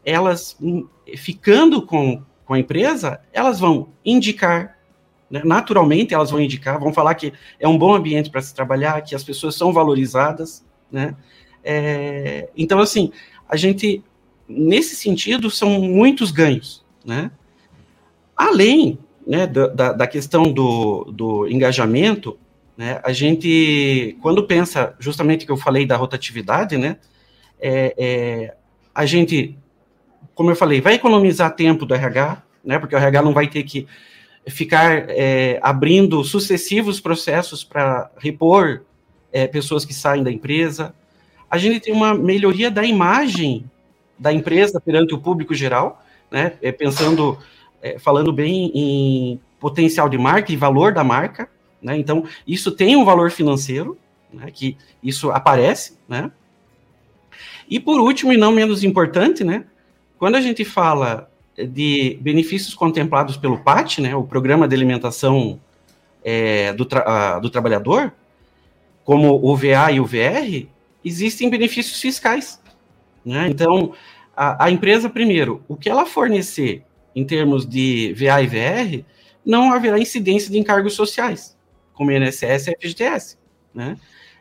elas, 0.04 0.56
hum, 0.60 0.88
ficando 1.16 1.82
com, 1.82 2.22
com 2.44 2.54
a 2.54 2.58
empresa, 2.58 3.20
elas 3.32 3.60
vão 3.60 3.90
indicar, 4.04 4.76
né? 5.30 5.42
naturalmente 5.44 6.12
elas 6.12 6.30
vão 6.30 6.40
indicar, 6.40 6.80
vão 6.80 6.92
falar 6.92 7.14
que 7.14 7.32
é 7.58 7.68
um 7.68 7.78
bom 7.78 7.94
ambiente 7.94 8.30
para 8.30 8.42
se 8.42 8.54
trabalhar, 8.54 9.00
que 9.02 9.14
as 9.14 9.22
pessoas 9.22 9.54
são 9.54 9.72
valorizadas, 9.72 10.64
né? 10.90 11.14
É, 11.62 12.48
então, 12.56 12.80
assim, 12.80 13.12
a 13.50 13.56
gente, 13.56 14.02
nesse 14.48 14.94
sentido, 14.96 15.50
são 15.50 15.80
muitos 15.80 16.30
ganhos, 16.30 16.84
né? 17.04 17.30
Além 18.36 18.98
né, 19.26 19.46
da, 19.46 19.92
da 19.92 20.06
questão 20.06 20.44
do, 20.44 21.04
do 21.12 21.48
engajamento, 21.48 22.38
né, 22.76 23.00
a 23.04 23.12
gente, 23.12 24.16
quando 24.22 24.46
pensa, 24.46 24.94
justamente 24.98 25.44
que 25.44 25.52
eu 25.52 25.56
falei 25.56 25.84
da 25.84 25.96
rotatividade, 25.96 26.78
né, 26.78 26.96
é, 27.60 27.94
é, 27.98 28.54
a 28.94 29.04
gente 29.04 29.58
como 30.40 30.50
eu 30.50 30.56
falei, 30.56 30.80
vai 30.80 30.94
economizar 30.94 31.54
tempo 31.54 31.84
do 31.84 31.94
RH, 31.94 32.42
né? 32.64 32.78
Porque 32.78 32.94
o 32.94 32.98
RH 32.98 33.20
não 33.20 33.34
vai 33.34 33.46
ter 33.46 33.62
que 33.62 33.86
ficar 34.46 35.04
é, 35.10 35.58
abrindo 35.62 36.24
sucessivos 36.24 36.98
processos 36.98 37.62
para 37.62 38.10
repor 38.16 38.80
é, 39.30 39.46
pessoas 39.46 39.84
que 39.84 39.92
saem 39.92 40.22
da 40.22 40.30
empresa. 40.30 40.94
A 41.50 41.58
gente 41.58 41.80
tem 41.80 41.92
uma 41.92 42.14
melhoria 42.14 42.70
da 42.70 42.84
imagem 42.84 43.64
da 44.18 44.32
empresa 44.32 44.80
perante 44.80 45.14
o 45.14 45.18
público 45.18 45.54
geral, 45.54 46.02
né? 46.30 46.52
É, 46.62 46.70
pensando, 46.70 47.38
é, 47.82 47.98
falando 47.98 48.32
bem 48.32 48.70
em 48.74 49.40
potencial 49.58 50.08
de 50.08 50.16
marca 50.16 50.52
e 50.52 50.56
valor 50.56 50.92
da 50.92 51.02
marca, 51.02 51.50
né? 51.82 51.98
Então 51.98 52.24
isso 52.46 52.70
tem 52.70 52.96
um 52.96 53.04
valor 53.04 53.30
financeiro, 53.30 53.98
né? 54.32 54.50
Que 54.52 54.76
isso 55.02 55.30
aparece, 55.30 55.98
né? 56.08 56.30
E 57.68 57.80
por 57.80 58.00
último 58.00 58.32
e 58.32 58.36
não 58.36 58.52
menos 58.52 58.84
importante, 58.84 59.42
né? 59.42 59.64
Quando 60.18 60.36
a 60.36 60.40
gente 60.40 60.64
fala 60.64 61.30
de 61.56 62.18
benefícios 62.20 62.74
contemplados 62.74 63.36
pelo 63.36 63.58
PAT, 63.58 63.98
né, 63.98 64.14
o 64.14 64.24
Programa 64.24 64.66
de 64.66 64.74
Alimentação 64.74 65.60
é, 66.24 66.72
do, 66.72 66.84
tra 66.84 67.38
do 67.38 67.50
Trabalhador, 67.50 68.12
como 69.04 69.40
o 69.42 69.56
VA 69.56 69.92
e 69.92 70.00
o 70.00 70.04
VR, 70.04 70.66
existem 71.04 71.50
benefícios 71.50 72.00
fiscais. 72.00 72.60
Né? 73.24 73.48
Então, 73.48 73.94
a, 74.36 74.66
a, 74.66 74.70
empresa, 74.70 75.08
primeiro, 75.08 75.62
o 75.68 75.76
que 75.76 75.88
ela 75.88 76.06
fornecer 76.06 76.84
em 77.14 77.24
termos 77.24 77.66
de 77.66 78.14
VA 78.14 78.42
e 78.42 78.46
VR, 78.46 79.04
não 79.44 79.72
haverá 79.72 79.98
incidência 79.98 80.50
de 80.50 80.58
encargos 80.58 80.94
sociais, 80.94 81.56
como 81.92 82.12
INSS 82.12 82.68
e 82.68 82.76
FGTS. 82.80 83.38
Né? 83.74 83.96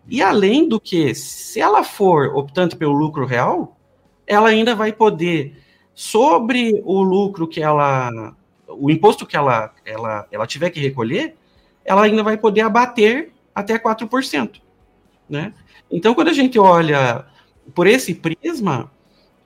E 0.07 0.21
além 0.21 0.67
do 0.67 0.79
que, 0.79 1.13
se 1.15 1.59
ela 1.59 1.83
for 1.83 2.35
optante 2.35 2.75
pelo 2.75 2.93
lucro 2.93 3.25
real, 3.25 3.77
ela 4.25 4.49
ainda 4.49 4.75
vai 4.75 4.91
poder 4.91 5.57
sobre 5.93 6.81
o 6.85 7.01
lucro 7.01 7.47
que 7.47 7.61
ela, 7.61 8.35
o 8.67 8.89
imposto 8.89 9.25
que 9.25 9.35
ela, 9.35 9.73
ela, 9.85 10.27
ela 10.31 10.47
tiver 10.47 10.69
que 10.69 10.79
recolher, 10.79 11.35
ela 11.83 12.03
ainda 12.03 12.23
vai 12.23 12.37
poder 12.37 12.61
abater 12.61 13.31
até 13.53 13.77
4%. 13.77 14.61
Né? 15.27 15.53
Então, 15.91 16.13
quando 16.13 16.29
a 16.29 16.33
gente 16.33 16.59
olha 16.59 17.25
por 17.73 17.87
esse 17.87 18.13
prisma, 18.15 18.91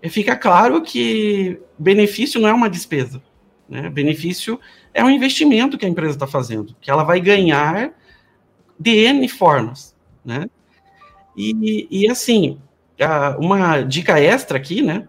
fica 0.09 0.35
claro 0.35 0.81
que 0.81 1.59
benefício 1.77 2.39
não 2.39 2.50
é 2.50 2.53
uma 2.53 2.69
despesa. 2.69 3.21
Né? 3.67 3.89
Benefício 3.89 4.59
é 4.93 5.03
um 5.03 5.09
investimento 5.09 5.77
que 5.77 5.85
a 5.85 5.89
empresa 5.89 6.13
está 6.13 6.27
fazendo, 6.27 6.75
que 6.81 6.91
ela 6.91 7.03
vai 7.03 7.19
ganhar 7.19 7.91
de 8.79 8.91
N 8.91 9.27
formas. 9.29 9.95
Né? 10.23 10.50
E, 11.35 11.88
e 11.89 12.09
assim, 12.09 12.59
uma 13.39 13.81
dica 13.81 14.19
extra 14.19 14.57
aqui, 14.57 14.81
né? 14.81 15.07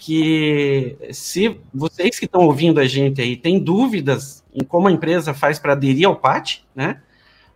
que 0.00 0.96
se 1.12 1.60
vocês 1.74 2.18
que 2.18 2.24
estão 2.24 2.40
ouvindo 2.40 2.80
a 2.80 2.86
gente 2.86 3.20
aí 3.20 3.36
têm 3.36 3.58
dúvidas 3.58 4.42
em 4.52 4.64
como 4.64 4.88
a 4.88 4.92
empresa 4.92 5.34
faz 5.34 5.58
para 5.58 5.74
aderir 5.74 6.06
ao 6.06 6.16
PAT, 6.16 6.64
né? 6.74 7.02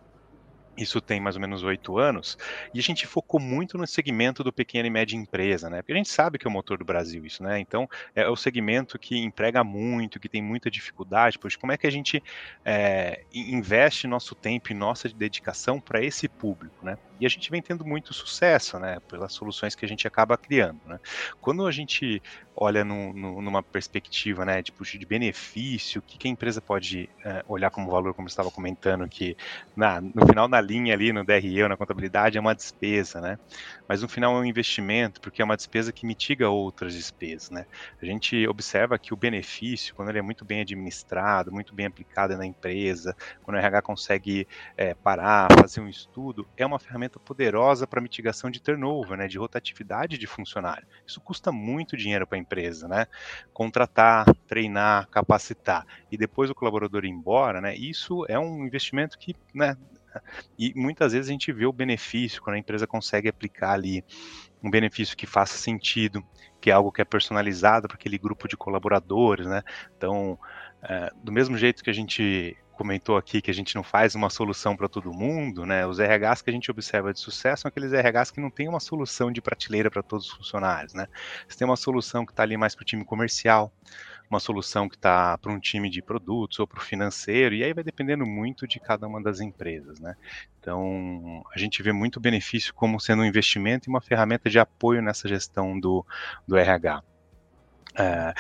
Isso 0.77 1.01
tem 1.01 1.21
mais 1.21 1.37
ou 1.37 1.41
menos 1.41 1.63
oito 1.63 1.99
anos, 1.99 2.37
e 2.73 2.79
a 2.79 2.83
gente 2.83 3.07
focou 3.07 3.41
muito 3.41 3.79
no 3.79 3.87
segmento 3.87 4.45
do 4.45 4.53
pequeno 4.53 4.87
e 4.87 4.91
média 4.91 5.17
empresa, 5.17 5.71
né? 5.71 5.83
Porque 5.83 5.93
a 5.93 5.97
gente 5.97 6.09
sabe 6.09 6.39
que 6.39 6.47
é 6.47 6.51
o 6.51 6.53
motor 6.53 6.79
do 6.79 6.85
Brasil 6.85 7.25
isso, 7.25 7.43
né? 7.43 7.59
Então 7.59 7.89
é 8.15 8.29
o 8.29 8.37
segmento 8.37 8.99
que 8.99 9.17
emprega 9.17 9.65
muito, 9.65 10.21
que 10.21 10.29
tem 10.29 10.43
muita 10.43 10.71
dificuldade, 10.71 11.39
pois 11.39 11.57
como 11.57 11.73
é 11.73 11.77
que 11.77 11.87
a 11.87 11.91
gente 11.91 12.23
é, 12.65 13.25
investe 13.33 14.07
nosso 14.07 14.35
tempo 14.35 14.71
e 14.71 14.75
nossa 14.75 15.09
dedicação 15.09 15.81
para 15.81 16.03
esse 16.03 16.29
público, 16.29 16.85
né? 16.85 16.99
E 17.21 17.27
a 17.27 17.29
gente 17.29 17.51
vem 17.51 17.63
tendo 17.63 17.85
muito 17.85 18.13
sucesso, 18.13 18.79
né? 18.79 18.99
Pelas 19.09 19.33
soluções 19.33 19.75
que 19.75 19.85
a 19.85 19.89
gente 19.89 20.07
acaba 20.07 20.37
criando, 20.37 20.81
né? 20.87 21.01
Quando 21.41 21.67
a 21.67 21.73
gente 21.73 22.23
olha 22.57 22.83
no, 22.85 23.13
no, 23.13 23.43
numa 23.43 23.63
perspectiva, 23.63 24.45
né, 24.45 24.63
de, 24.63 24.73
de 24.73 25.07
benefício, 25.07 25.99
o 25.99 26.03
que, 26.03 26.17
que 26.17 26.27
a 26.27 26.31
empresa 26.31 26.61
pode 26.61 27.09
é, 27.23 27.45
olhar 27.47 27.71
como 27.71 27.91
valor, 27.91 28.15
como 28.15 28.27
estava 28.27 28.51
comentando, 28.51 29.07
que 29.07 29.37
na, 29.77 30.01
no 30.01 30.27
final 30.27 30.49
da 30.49 30.59
linha 30.59 30.95
ali, 30.95 31.13
no 31.13 31.23
DRE 31.23 31.63
ou 31.63 31.69
na 31.69 31.77
contabilidade, 31.77 32.39
é 32.39 32.41
uma 32.41 32.55
despesa, 32.55 33.21
né? 33.21 33.39
Mas 33.87 34.01
no 34.01 34.09
final 34.09 34.35
é 34.37 34.41
um 34.41 34.45
investimento, 34.45 35.21
porque 35.21 35.43
é 35.43 35.45
uma 35.45 35.57
despesa 35.57 35.93
que 35.93 36.07
mitiga 36.07 36.49
outras 36.49 36.95
despesas, 36.95 37.51
né? 37.51 37.67
A 38.01 38.07
gente 38.07 38.47
observa 38.49 38.99
que 38.99 39.13
o 39.13 39.17
benefício, 39.17 39.95
quando 39.95 40.09
ele 40.09 40.19
é 40.19 40.23
muito 40.23 40.45
bem 40.45 40.63
administrado, 40.63 41.53
muito 41.53 41.75
bem 41.75 41.87
aplicado 41.87 42.37
na 42.37 42.47
empresa, 42.47 43.15
quando 43.43 43.57
o 43.57 43.61
RH 43.61 43.83
consegue 43.83 44.49
é, 44.77 44.95
parar, 44.95 45.49
fazer 45.61 45.81
um 45.81 45.89
estudo, 45.89 46.49
é 46.57 46.65
uma 46.65 46.79
ferramenta 46.79 47.06
poderosa 47.09 47.87
para 47.87 48.01
mitigação 48.01 48.51
de 48.51 48.61
turnover, 48.61 49.17
né? 49.17 49.27
De 49.27 49.39
rotatividade 49.39 50.19
de 50.19 50.27
funcionário. 50.27 50.87
Isso 51.07 51.21
custa 51.21 51.51
muito 51.53 51.97
dinheiro 51.97 52.27
para 52.27 52.39
a 52.39 52.41
empresa, 52.41 52.89
né? 52.89 53.07
Contratar, 53.53 54.27
treinar, 54.47 55.09
capacitar 55.09 55.87
e 56.11 56.17
depois 56.17 56.51
o 56.51 56.55
colaborador 56.55 57.05
ir 57.05 57.11
embora, 57.11 57.61
né? 57.61 57.75
Isso 57.77 58.25
é 58.29 58.39
um 58.39 58.65
investimento 58.65 59.19
que, 59.19 59.35
né, 59.55 59.77
e 60.59 60.73
muitas 60.75 61.13
vezes 61.13 61.29
a 61.29 61.33
gente 61.33 61.53
vê 61.53 61.67
o 61.67 61.73
benefício, 61.73 62.41
quando 62.43 62.57
a 62.57 62.59
empresa 62.59 62.87
consegue 62.87 63.29
aplicar 63.29 63.73
ali 63.73 64.05
um 64.63 64.71
benefício 64.71 65.17
que 65.17 65.27
faça 65.27 65.57
sentido, 65.57 66.25
que 66.61 66.71
é 66.71 66.73
algo 66.73 66.91
que 66.91 67.03
é 67.03 67.05
personalizado 67.05 67.87
para 67.87 67.97
aquele 67.97 68.19
grupo 68.19 68.49
de 68.49 68.57
colaboradores, 68.57 69.47
né? 69.47 69.63
Então, 69.97 70.39
é, 70.83 71.11
do 71.23 71.31
mesmo 71.31 71.57
jeito 71.57 71.83
que 71.83 71.91
a 71.91 71.93
gente 71.93 72.57
comentou 72.77 73.17
aqui 73.17 73.41
que 73.41 73.51
a 73.51 73.55
gente 73.55 73.75
não 73.75 73.83
faz 73.83 74.15
uma 74.15 74.29
solução 74.31 74.77
para 74.77 74.89
todo 74.89 75.13
mundo, 75.13 75.65
né? 75.65 75.87
Os 75.87 75.99
RHs 75.99 76.43
que 76.43 76.51
a 76.51 76.53
gente 76.53 76.71
observa 76.71 77.13
de 77.13 77.19
sucesso 77.19 77.63
são 77.63 77.69
aqueles 77.69 77.93
RHs 77.93 78.31
que 78.31 78.41
não 78.41 78.51
têm 78.51 78.69
uma 78.69 78.79
solução 78.79 79.33
de 79.33 79.41
prateleira 79.41 79.91
para 79.91 80.03
todos 80.03 80.27
os 80.27 80.33
funcionários, 80.33 80.93
né? 80.93 81.09
Você 81.49 81.59
tem 81.59 81.67
uma 81.67 81.77
solução 81.77 82.25
que 82.25 82.33
está 82.33 82.43
ali 82.43 82.57
mais 82.57 82.75
para 82.75 82.83
o 82.83 82.85
time 82.85 83.05
comercial, 83.05 83.73
uma 84.31 84.39
solução 84.39 84.89
que 84.89 84.97
está 84.97 85.39
para 85.39 85.51
um 85.51 85.59
time 85.59 85.89
de 85.89 86.03
produtos 86.03 86.59
ou 86.59 86.67
para 86.67 86.79
o 86.79 86.83
financeiro, 86.83 87.55
e 87.55 87.65
aí 87.65 87.73
vai 87.73 87.83
dependendo 87.83 88.27
muito 88.27 88.67
de 88.67 88.79
cada 88.79 89.07
uma 89.07 89.23
das 89.23 89.41
empresas, 89.41 89.99
né? 89.99 90.15
Então, 90.61 91.43
a 91.55 91.59
gente 91.59 91.83
vê 91.83 91.93
muito 91.93 92.21
benefício 92.21 92.75
como 92.75 93.01
sendo 93.01 93.23
um 93.23 93.25
investimento 93.25 93.89
e 93.89 93.91
uma 93.91 94.01
ferramenta 94.01 94.51
de 94.51 94.59
apoio 94.59 95.01
nessa 95.01 95.29
gestão 95.29 95.79
do, 95.79 96.05
do 96.47 96.57
RH. 96.57 97.03
É, 97.99 98.35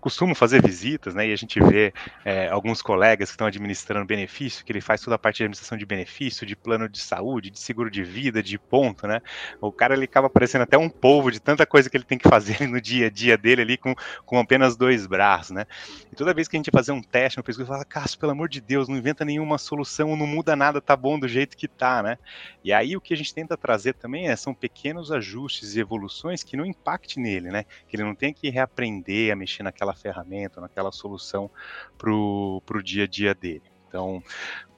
costumo 0.00 0.34
fazer 0.34 0.60
visitas, 0.60 1.14
né, 1.14 1.28
e 1.28 1.32
a 1.32 1.36
gente 1.36 1.60
vê 1.60 1.94
é, 2.24 2.48
alguns 2.48 2.82
colegas 2.82 3.28
que 3.28 3.34
estão 3.34 3.46
administrando 3.46 4.04
benefício, 4.04 4.64
que 4.64 4.72
ele 4.72 4.80
faz 4.80 5.00
toda 5.00 5.14
a 5.14 5.18
parte 5.18 5.36
de 5.36 5.44
administração 5.44 5.78
de 5.78 5.86
benefício, 5.86 6.44
de 6.44 6.56
plano 6.56 6.88
de 6.88 6.98
saúde, 6.98 7.50
de 7.50 7.60
seguro 7.60 7.88
de 7.88 8.02
vida, 8.02 8.42
de 8.42 8.58
ponto, 8.58 9.06
né, 9.06 9.22
o 9.60 9.70
cara 9.70 9.94
ele 9.94 10.06
acaba 10.06 10.28
parecendo 10.28 10.64
até 10.64 10.76
um 10.76 10.88
polvo 10.88 11.30
de 11.30 11.38
tanta 11.38 11.64
coisa 11.64 11.88
que 11.88 11.96
ele 11.96 12.02
tem 12.02 12.18
que 12.18 12.28
fazer 12.28 12.66
no 12.66 12.80
dia 12.80 13.06
a 13.06 13.10
dia 13.10 13.38
dele 13.38 13.62
ali 13.62 13.76
com, 13.76 13.94
com 14.26 14.40
apenas 14.40 14.76
dois 14.76 15.06
braços, 15.06 15.52
né, 15.52 15.64
e 16.10 16.16
toda 16.16 16.34
vez 16.34 16.48
que 16.48 16.56
a 16.56 16.58
gente 16.58 16.72
fazer 16.72 16.90
um 16.90 17.00
teste 17.00 17.38
no 17.38 17.44
pescoço, 17.44 17.68
fala, 17.68 17.84
Cássio, 17.84 18.18
pelo 18.18 18.32
amor 18.32 18.48
de 18.48 18.60
Deus, 18.60 18.88
não 18.88 18.96
inventa 18.96 19.24
nenhuma 19.24 19.56
solução, 19.56 20.16
não 20.16 20.26
muda 20.26 20.56
nada, 20.56 20.80
tá 20.80 20.96
bom 20.96 21.16
do 21.16 21.28
jeito 21.28 21.56
que 21.56 21.68
tá, 21.68 22.02
né, 22.02 22.18
e 22.64 22.72
aí 22.72 22.96
o 22.96 23.00
que 23.00 23.14
a 23.14 23.16
gente 23.16 23.32
tenta 23.32 23.56
trazer 23.56 23.94
também 23.94 24.28
é, 24.28 24.34
são 24.34 24.52
pequenos 24.52 25.12
ajustes 25.12 25.76
e 25.76 25.80
evoluções 25.80 26.42
que 26.42 26.56
não 26.56 26.66
impactem 26.66 27.22
nele, 27.22 27.50
né, 27.50 27.64
que 27.86 27.94
ele 27.94 28.02
não 28.02 28.16
tem 28.16 28.32
que 28.32 28.47
reaprender 28.50 29.32
a 29.32 29.36
mexer 29.36 29.62
naquela 29.62 29.94
ferramenta, 29.94 30.60
naquela 30.60 30.92
solução 30.92 31.50
para 31.96 32.10
o 32.12 32.82
dia 32.82 33.04
a 33.04 33.06
dia 33.06 33.34
dele. 33.34 33.62
Então, 33.88 34.22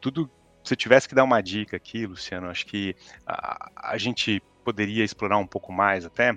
tudo. 0.01 0.31
Se 0.63 0.75
eu 0.75 0.77
tivesse 0.77 1.09
que 1.09 1.15
dar 1.15 1.25
uma 1.25 1.41
dica 1.41 1.77
aqui, 1.77 2.07
Luciano, 2.07 2.49
acho 2.49 2.67
que 2.67 2.95
a, 3.27 3.93
a 3.93 3.97
gente 3.97 4.43
poderia 4.63 5.03
explorar 5.03 5.39
um 5.39 5.47
pouco 5.47 5.73
mais 5.73 6.05
até 6.05 6.37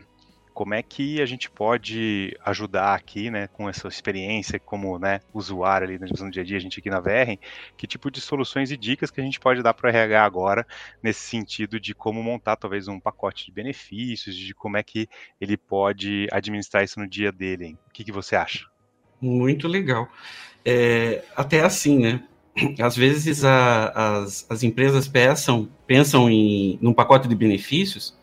como 0.53 0.73
é 0.73 0.83
que 0.83 1.21
a 1.21 1.25
gente 1.25 1.49
pode 1.49 2.37
ajudar 2.45 2.93
aqui, 2.93 3.31
né, 3.31 3.47
com 3.47 3.67
essa 3.67 3.87
experiência 3.87 4.59
como, 4.59 4.99
né, 4.99 5.19
usuário 5.33 5.87
ali 5.87 5.99
no 5.99 6.29
dia 6.29 6.43
a 6.43 6.45
dia, 6.45 6.57
a 6.57 6.59
gente 6.59 6.79
aqui 6.79 6.89
na 6.89 6.99
VR, 6.99 7.37
que 7.75 7.87
tipo 7.87 8.11
de 8.11 8.21
soluções 8.21 8.71
e 8.71 8.77
dicas 8.77 9.09
que 9.09 9.19
a 9.19 9.23
gente 9.23 9.39
pode 9.39 9.63
dar 9.63 9.73
para 9.73 9.87
o 9.87 9.89
RH 9.89 10.23
agora, 10.23 10.67
nesse 11.01 11.21
sentido 11.21 11.79
de 11.79 11.95
como 11.95 12.21
montar 12.21 12.55
talvez 12.55 12.87
um 12.87 12.99
pacote 12.99 13.45
de 13.45 13.51
benefícios, 13.51 14.35
de 14.35 14.53
como 14.53 14.77
é 14.77 14.83
que 14.83 15.07
ele 15.41 15.57
pode 15.57 16.27
administrar 16.31 16.83
isso 16.83 16.99
no 16.99 17.07
dia 17.07 17.31
dele, 17.31 17.65
hein? 17.65 17.79
O 17.87 17.91
que, 17.91 18.03
que 18.03 18.11
você 18.11 18.35
acha? 18.35 18.65
Muito 19.19 19.67
legal. 19.67 20.07
É, 20.63 21.23
até 21.35 21.61
assim, 21.61 21.99
né, 21.99 22.23
às 22.79 22.95
vezes 22.95 23.43
a, 23.43 24.19
as, 24.19 24.45
as 24.49 24.63
empresas 24.63 25.07
pensam, 25.07 25.67
pensam 25.87 26.29
em 26.29 26.77
num 26.81 26.93
pacote 26.93 27.27
de 27.27 27.35
benefícios, 27.35 28.15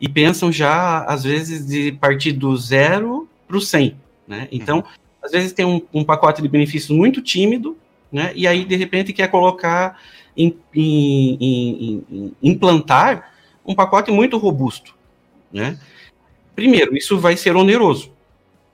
e 0.00 0.08
pensam 0.08 0.52
já, 0.52 1.04
às 1.04 1.24
vezes, 1.24 1.66
de 1.66 1.92
partir 1.92 2.32
do 2.32 2.56
zero 2.56 3.28
para 3.46 3.56
o 3.56 3.60
100, 3.60 3.96
né? 4.26 4.48
Então, 4.52 4.78
uhum. 4.78 4.84
às 5.22 5.32
vezes 5.32 5.52
tem 5.52 5.64
um, 5.64 5.82
um, 5.92 6.04
pacote 6.04 6.40
de 6.40 6.48
benefícios 6.48 6.96
muito 6.96 7.20
tímido, 7.20 7.76
né? 8.12 8.32
E 8.34 8.46
aí, 8.46 8.64
de 8.64 8.76
repente, 8.76 9.12
quer 9.12 9.28
colocar, 9.28 10.00
em, 10.36 10.56
em, 10.74 12.04
em, 12.10 12.36
implantar 12.42 13.32
um 13.66 13.74
pacote 13.74 14.10
muito 14.10 14.38
robusto, 14.38 14.94
né? 15.52 15.78
Primeiro, 16.54 16.96
isso 16.96 17.18
vai 17.18 17.36
ser 17.36 17.56
oneroso, 17.56 18.12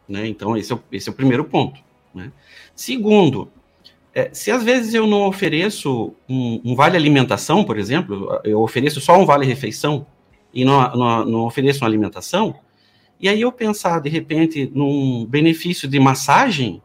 né? 0.08 0.26
Então, 0.26 0.56
esse 0.56 0.72
é 0.72 0.76
o, 0.76 0.80
esse 0.92 1.08
é 1.08 1.12
o 1.12 1.14
primeiro 1.14 1.44
ponto, 1.44 1.80
né? 2.14 2.30
Segundo, 2.76 3.50
é, 4.14 4.30
se 4.32 4.50
às 4.50 4.62
vezes 4.62 4.94
eu 4.94 5.06
não 5.06 5.26
ofereço 5.26 6.14
um, 6.28 6.60
um, 6.64 6.74
vale 6.74 6.96
alimentação, 6.96 7.64
por 7.64 7.78
exemplo, 7.78 8.40
eu 8.44 8.60
ofereço 8.60 9.00
só 9.00 9.18
um 9.18 9.26
vale 9.26 9.46
refeição, 9.46 10.06
e 10.54 10.64
não, 10.64 10.94
não, 10.94 11.24
não 11.24 11.40
ofereçam 11.40 11.86
alimentação, 11.86 12.54
e 13.18 13.28
aí 13.28 13.40
eu 13.40 13.50
pensar, 13.50 14.00
de 14.00 14.08
repente, 14.08 14.70
num 14.74 15.24
benefício 15.26 15.88
de 15.88 15.98
massagem, 15.98 16.82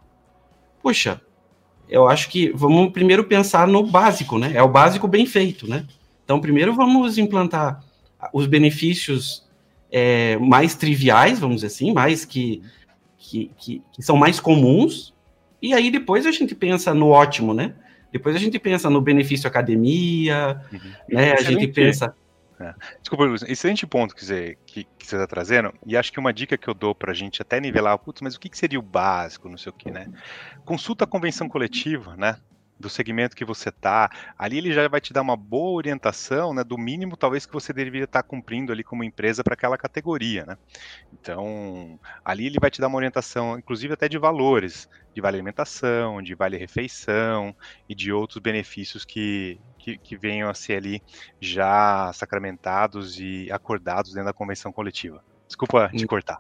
puxa, 0.82 1.22
eu 1.90 2.08
acho 2.08 2.30
que 2.30 2.52
vamos 2.54 2.92
primeiro 2.92 3.24
pensar 3.24 3.68
no 3.68 3.84
básico, 3.84 4.38
né? 4.38 4.52
É 4.56 4.64
o 4.64 4.70
básico 4.70 5.08
bem 5.08 5.26
feito, 5.26 5.68
né? 5.68 5.86
Então, 6.24 6.40
primeiro 6.40 6.74
vamos 6.74 7.18
implantar 7.18 7.84
os 8.32 8.46
benefícios 8.46 9.48
é, 9.92 10.38
mais 10.38 10.76
triviais, 10.76 11.40
vamos 11.40 11.58
dizer 11.58 11.68
assim, 11.68 11.92
mais 11.94 12.24
que, 12.24 12.62
que, 13.18 13.52
que, 13.58 13.82
que, 13.92 14.02
são 14.04 14.16
mais 14.16 14.40
comuns, 14.40 15.14
e 15.62 15.74
aí 15.74 15.90
depois 15.90 16.26
a 16.26 16.32
gente 16.32 16.54
pensa 16.54 16.94
no 16.94 17.10
ótimo, 17.10 17.54
né? 17.54 17.74
Depois 18.12 18.36
a 18.36 18.40
gente 18.40 18.58
pensa 18.60 18.90
no 18.90 19.02
benefício 19.02 19.48
academia, 19.48 20.62
uhum. 20.72 20.80
né? 21.10 21.34
A 21.34 21.42
gente 21.42 21.68
pensa... 21.68 22.06
É. 22.06 22.29
Desculpa, 23.00 23.26
Luiz, 23.26 23.42
excelente 23.44 23.88
ponto 23.88 24.14
que 24.14 24.26
você 24.26 24.58
que, 24.66 24.84
que 24.84 25.08
você 25.08 25.16
está 25.16 25.28
trazendo, 25.28 25.74
e 25.86 25.96
acho 25.96 26.12
que 26.12 26.20
uma 26.20 26.34
dica 26.34 26.58
que 26.58 26.68
eu 26.68 26.74
dou 26.74 26.94
para 26.94 27.12
a 27.12 27.16
gente 27.16 27.42
até 27.42 27.60
nivelar, 27.60 27.98
putz, 27.98 28.22
mas 28.22 28.36
o 28.36 28.40
que, 28.40 28.50
que 28.50 28.58
seria 28.58 28.80
o 28.80 28.84
básico, 28.84 29.48
não 29.48 29.58
sei 29.58 29.70
o 29.70 29.74
que, 29.74 29.90
né? 29.90 30.08
Consulta 30.66 31.06
a 31.06 31.08
convenção 31.08 31.48
coletiva, 31.48 32.16
né? 32.18 32.38
Do 32.80 32.90
segmento 32.90 33.36
que 33.36 33.44
você 33.44 33.70
está, 33.70 34.10
ali 34.38 34.58
ele 34.58 34.72
já 34.72 34.88
vai 34.88 35.02
te 35.02 35.12
dar 35.12 35.22
uma 35.22 35.36
boa 35.36 35.78
orientação, 35.78 36.54
né, 36.54 36.64
do 36.64 36.78
mínimo 36.78 37.18
talvez 37.18 37.46
que 37.46 37.54
você 37.54 37.74
deveria 37.74 38.06
estar 38.06 38.24
tá 38.24 38.28
cumprindo 38.28 38.72
ali 38.72 38.84
como 38.84 39.04
empresa 39.04 39.44
para 39.44 39.54
aquela 39.54 39.78
categoria, 39.78 40.46
né? 40.46 40.58
Então, 41.14 42.00
ali 42.24 42.46
ele 42.46 42.60
vai 42.60 42.72
te 42.72 42.80
dar 42.80 42.88
uma 42.88 42.98
orientação, 42.98 43.58
inclusive 43.58 43.94
até 43.94 44.08
de 44.08 44.18
valores, 44.18 44.88
de 45.14 45.22
vale 45.22 45.38
alimentação, 45.38 46.22
de 46.22 46.34
vale 46.36 46.58
refeição 46.58 47.56
e 47.88 47.94
de 47.94 48.12
outros 48.12 48.40
benefícios 48.40 49.04
que, 49.04 49.60
que, 49.78 49.98
que 49.98 50.16
venham 50.16 50.50
a 50.50 50.54
ser 50.54 50.76
ali 50.76 51.02
já 51.40 52.12
sacramentados 52.14 53.20
e 53.20 53.52
acordados 53.52 54.14
dentro 54.14 54.28
da 54.28 54.34
convenção 54.34 54.72
coletiva. 54.72 55.24
Desculpa 55.48 55.90
te 55.90 56.06
hum. 56.06 56.08
cortar. 56.08 56.40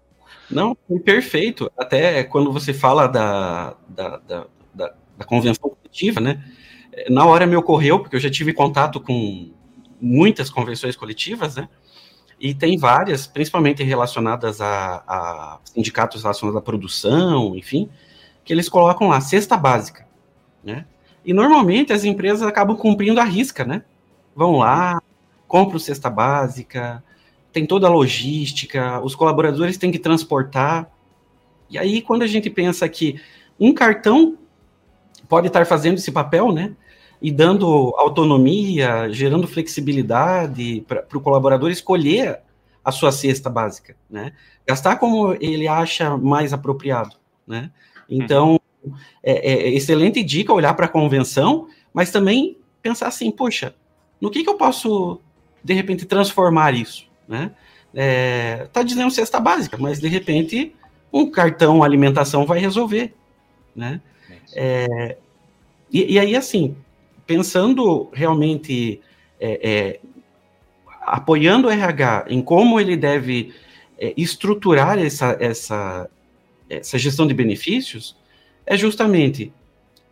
Não, 0.49 0.75
perfeito. 1.04 1.71
Até 1.78 2.23
quando 2.23 2.52
você 2.52 2.73
fala 2.73 3.08
da, 3.08 3.75
da, 3.88 4.17
da, 4.17 4.45
da, 4.73 4.95
da 5.19 5.25
convenção 5.25 5.69
coletiva, 5.69 6.21
né? 6.21 6.41
Na 7.10 7.25
hora 7.25 7.45
me 7.45 7.55
ocorreu, 7.55 7.99
porque 7.99 8.15
eu 8.15 8.19
já 8.19 8.32
tive 8.32 8.53
contato 8.53 8.99
com 9.01 9.51
muitas 10.01 10.49
convenções 10.49 10.95
coletivas, 10.95 11.58
né? 11.58 11.67
E 12.39 12.53
tem 12.53 12.77
várias, 12.77 13.27
principalmente 13.27 13.84
relacionadas 13.84 14.62
a, 14.62 15.03
a 15.05 15.60
sindicatos 15.65 16.23
relacionados 16.23 16.58
à 16.58 16.62
produção, 16.62 17.53
enfim, 17.53 17.89
que 18.45 18.53
eles 18.53 18.69
colocam 18.69 19.10
lá 19.10 19.19
cesta 19.19 19.58
básica, 19.58 20.08
né? 20.63 20.86
E 21.25 21.34
normalmente 21.34 21.91
as 21.91 22.05
empresas 22.05 22.47
acabam 22.47 22.77
cumprindo 22.77 23.19
a 23.19 23.25
risca, 23.25 23.65
né? 23.65 23.84
Vão 24.34 24.55
lá, 24.58 25.01
compram 25.49 25.77
cesta 25.77 26.10
básica, 26.10 27.03
tem 27.51 27.65
toda 27.65 27.88
a 27.88 27.89
logística, 27.89 29.01
os 29.01 29.15
colaboradores 29.15 29.77
têm 29.77 29.91
que 29.91 29.99
transportar. 29.99 30.89
E 31.69 31.77
aí, 31.77 32.01
quando 32.01 32.21
a 32.21 32.27
gente 32.27 32.49
pensa 32.49 32.88
que 32.88 33.19
um 33.60 33.73
cartão 33.73 34.38
pode 35.29 35.47
estar 35.47 35.65
fazendo 35.65 35.97
esse 35.97 36.11
papel, 36.11 36.51
né? 36.51 36.75
e 37.21 37.31
dando 37.31 37.93
autonomia, 37.97 39.09
gerando 39.11 39.47
flexibilidade 39.47 40.85
para 40.87 41.17
o 41.17 41.21
colaborador 41.21 41.69
escolher 41.69 42.39
a 42.83 42.91
sua 42.91 43.11
cesta 43.11 43.49
básica, 43.49 43.95
né? 44.09 44.31
Gastar 44.65 44.95
como 44.95 45.33
ele 45.33 45.67
acha 45.67 46.17
mais 46.17 46.53
apropriado, 46.53 47.15
né? 47.45 47.71
Então, 48.09 48.59
é, 49.21 49.51
é 49.51 49.69
excelente 49.73 50.23
dica 50.23 50.53
olhar 50.53 50.73
para 50.73 50.85
a 50.85 50.89
convenção, 50.89 51.67
mas 51.93 52.09
também 52.09 52.57
pensar 52.81 53.07
assim, 53.07 53.29
poxa, 53.29 53.75
no 54.21 54.31
que, 54.31 54.43
que 54.43 54.49
eu 54.49 54.55
posso, 54.55 55.19
de 55.63 55.73
repente, 55.73 56.05
transformar 56.05 56.73
isso, 56.73 57.05
né? 57.27 57.51
É, 57.93 58.67
tá 58.71 58.81
dizendo 58.81 59.11
cesta 59.11 59.39
básica, 59.39 59.75
mas 59.77 59.99
de 59.99 60.07
repente 60.07 60.75
um 61.11 61.29
cartão 61.29 61.83
alimentação 61.83 62.45
vai 62.45 62.59
resolver, 62.59 63.13
né? 63.75 63.99
É, 64.53 65.17
e, 65.91 66.13
e, 66.13 66.19
aí, 66.19 66.35
assim, 66.35 66.75
pensando 67.25 68.09
realmente, 68.13 69.01
é, 69.39 69.69
é 69.69 69.99
apoiando 71.01 71.67
o 71.67 71.71
RH 71.71 72.25
em 72.29 72.41
como 72.41 72.79
ele 72.79 72.95
deve 72.95 73.53
é, 73.97 74.13
estruturar 74.15 74.99
essa, 74.99 75.35
essa, 75.39 76.09
essa 76.69 76.97
gestão 76.97 77.27
de 77.27 77.33
benefícios, 77.33 78.15
é 78.65 78.77
justamente 78.77 79.51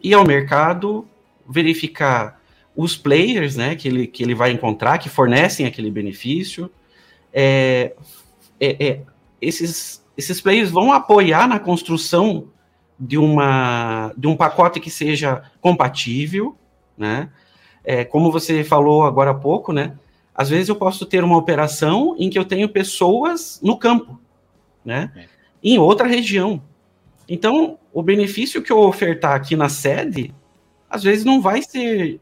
ir 0.04 0.14
ao 0.14 0.26
mercado, 0.26 1.08
verificar 1.48 2.42
os 2.76 2.96
players 2.96 3.56
né, 3.56 3.76
que, 3.76 3.88
ele, 3.88 4.08
que 4.08 4.24
ele 4.24 4.36
vai 4.36 4.52
encontrar, 4.52 4.98
que 4.98 5.10
fornecem 5.10 5.66
aquele 5.66 5.90
benefício. 5.90 6.70
É, 7.34 7.94
é, 8.60 8.86
é, 8.88 9.02
esses, 9.42 10.04
esses 10.18 10.42
players 10.42 10.70
vão 10.70 10.92
apoiar 10.92 11.48
na 11.48 11.60
construção 11.60 12.48
de, 13.00 13.18
uma, 13.18 14.14
de 14.18 14.28
um 14.28 14.36
pacote 14.36 14.80
que 14.80 14.90
seja 14.90 15.44
compatível, 15.62 16.56
né? 16.98 17.30
É, 17.84 18.04
como 18.04 18.32
você 18.32 18.64
falou 18.64 19.04
agora 19.04 19.32
há 19.32 19.36
pouco, 19.36 19.72
né? 19.72 19.98
Às 20.34 20.50
vezes 20.50 20.70
eu 20.70 20.76
posso 20.76 21.06
ter 21.06 21.24
uma 21.24 21.38
operação 21.38 22.16
em 22.20 22.30
que 22.30 22.38
eu 22.38 22.46
tenho 22.46 22.70
pessoas 22.70 23.60
no 23.64 23.78
campo, 23.78 24.20
né? 24.84 25.12
É. 25.16 25.26
Em 25.64 25.78
outra 25.78 26.08
região. 26.08 26.62
Então, 27.28 27.78
o 27.92 28.02
benefício 28.02 28.62
que 28.62 28.72
eu 28.72 28.80
ofertar 28.80 29.34
aqui 29.34 29.56
na 29.56 29.70
sede, 29.70 30.34
às 30.90 31.04
vezes 31.04 31.26
não 31.26 31.42
vai 31.42 31.62
ser 31.62 32.20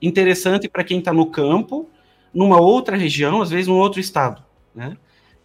interessante 0.00 0.68
para 0.68 0.84
quem 0.84 0.98
está 0.98 1.12
no 1.12 1.26
campo, 1.26 1.88
numa 2.32 2.60
outra 2.60 2.96
região, 2.96 3.40
às 3.40 3.50
vezes 3.50 3.66
num 3.66 3.78
outro 3.78 4.00
estado, 4.00 4.42
né? 4.74 4.96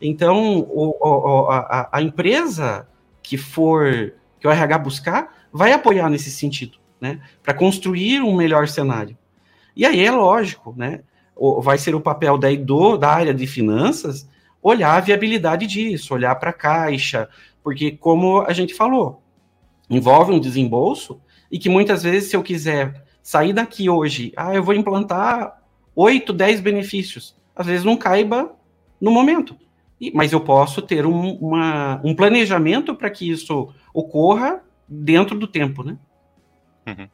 Então, 0.02 0.60
o, 0.60 0.96
o, 1.00 1.50
a, 1.50 1.90
a, 1.92 2.02
empresa 2.02 2.88
que 3.22 3.38
for 3.38 4.14
que 4.40 4.48
o 4.48 4.52
RH 4.52 4.78
buscar 4.80 5.48
vai 5.52 5.72
apoiar 5.72 6.10
nesse 6.10 6.32
sentido, 6.32 6.78
né? 7.00 7.20
Para 7.44 7.54
construir 7.54 8.22
um 8.22 8.36
melhor 8.36 8.68
cenário. 8.68 9.18
E 9.76 9.86
aí 9.86 10.04
é 10.04 10.12
lógico, 10.12 10.74
né? 10.78 11.02
Vai 11.62 11.78
ser 11.78 11.96
o 11.96 12.02
papel 12.02 12.38
daí 12.38 12.58
do, 12.58 12.98
da 12.98 13.10
área 13.10 13.34
de 13.34 13.48
finanças 13.48 14.28
olhar 14.62 14.96
a 14.96 15.00
viabilidade 15.00 15.66
disso, 15.66 16.14
olhar 16.14 16.36
para 16.36 16.50
a 16.50 16.54
caixa, 16.54 17.30
porque 17.64 17.92
como 17.92 18.42
a 18.42 18.54
gente 18.54 18.74
falou, 18.74 19.22
envolve 19.90 20.32
um 20.32 20.40
desembolso 20.40 21.20
e 21.52 21.58
que 21.58 21.70
muitas 21.70 22.04
vezes 22.04 22.30
se 22.30 22.36
eu 22.36 22.44
quiser 22.44 23.06
sair 23.24 23.54
daqui 23.54 23.90
hoje, 23.90 24.34
ah, 24.36 24.54
eu 24.54 24.64
vou 24.64 24.74
implantar 24.74 25.62
8, 25.96 26.32
10 26.32 26.62
benefícios. 26.62 27.36
Às 27.56 27.66
vezes 27.66 27.86
não 27.86 27.98
caiba 27.98 28.56
no 29.00 29.12
momento. 29.12 29.58
Mas 30.14 30.32
eu 30.32 30.42
posso 30.42 30.82
ter 30.82 31.06
um, 31.06 31.34
uma, 31.36 32.02
um 32.04 32.16
planejamento 32.16 32.96
para 32.96 33.10
que 33.10 33.30
isso 33.30 33.74
ocorra 33.94 34.64
dentro 34.88 35.38
do 35.38 35.48
tempo, 35.48 35.84
né? 35.84 35.98
Uhum. 36.88 37.08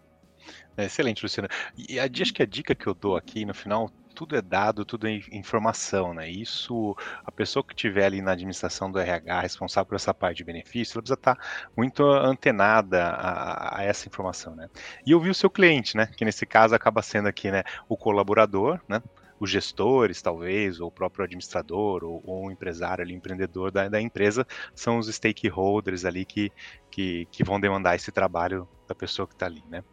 É 0.78 0.86
excelente, 0.86 1.24
Luciana. 1.24 1.50
E 1.78 2.00
a, 2.00 2.06
acho 2.06 2.34
que 2.34 2.44
a 2.44 2.46
dica 2.46 2.76
que 2.76 2.88
eu 2.88 2.94
dou 2.94 3.16
aqui 3.16 3.46
no 3.46 3.54
final 3.54 3.90
tudo 4.16 4.36
é 4.36 4.42
dado, 4.42 4.86
tudo 4.86 5.08
é 5.08 5.20
informação, 5.32 6.14
né? 6.14 6.30
Isso, 6.30 6.96
a 7.24 7.32
pessoa 7.32 7.64
que 7.64 7.74
estiver 7.74 8.06
ali 8.06 8.22
na 8.22 8.32
administração 8.32 8.90
do 8.90 8.98
RH, 8.98 9.42
responsável 9.42 9.86
por 9.86 9.96
essa 9.96 10.14
parte 10.14 10.38
de 10.38 10.44
benefício, 10.46 10.96
ela 10.96 11.02
precisa 11.02 11.20
estar 11.20 11.38
muito 11.76 12.02
antenada 12.04 13.04
a, 13.04 13.80
a, 13.80 13.84
essa 13.84 14.08
informação, 14.08 14.56
né? 14.56 14.70
E 15.06 15.14
ouvir 15.14 15.30
o 15.30 15.36
seu 15.36 15.50
cliente, 15.50 15.98
né? 15.98 16.08
Que 16.16 16.24
nesse 16.24 16.46
caso 16.46 16.74
acaba 16.74 17.02
sendo 17.02 17.28
aqui, 17.28 17.52
né, 17.52 17.64
o 17.90 17.98
colaborador, 17.98 18.80
né? 18.88 19.04
Os 19.40 19.50
gestores, 19.50 20.22
talvez, 20.22 20.80
ou 20.80 20.88
o 20.88 20.92
próprio 20.92 21.26
administrador, 21.26 22.04
ou, 22.04 22.22
ou 22.26 22.46
um 22.46 22.52
empresário 22.52 23.04
ali, 23.04 23.14
empreendedor 23.14 23.72
da, 23.72 23.88
da, 23.90 24.02
empresa, 24.02 24.46
são 24.74 24.98
os 24.98 25.08
stakeholders 25.08 26.06
ali 26.06 26.26
que, 26.26 26.52
que, 26.90 27.28
que 27.32 27.44
vão 27.44 27.60
demandar 27.60 27.96
esse 27.96 28.12
trabalho 28.12 28.68
da 28.88 28.96
pessoa 28.96 29.28
que 29.28 29.34
está 29.34 29.46
ali, 29.46 29.64
né? 29.68 29.84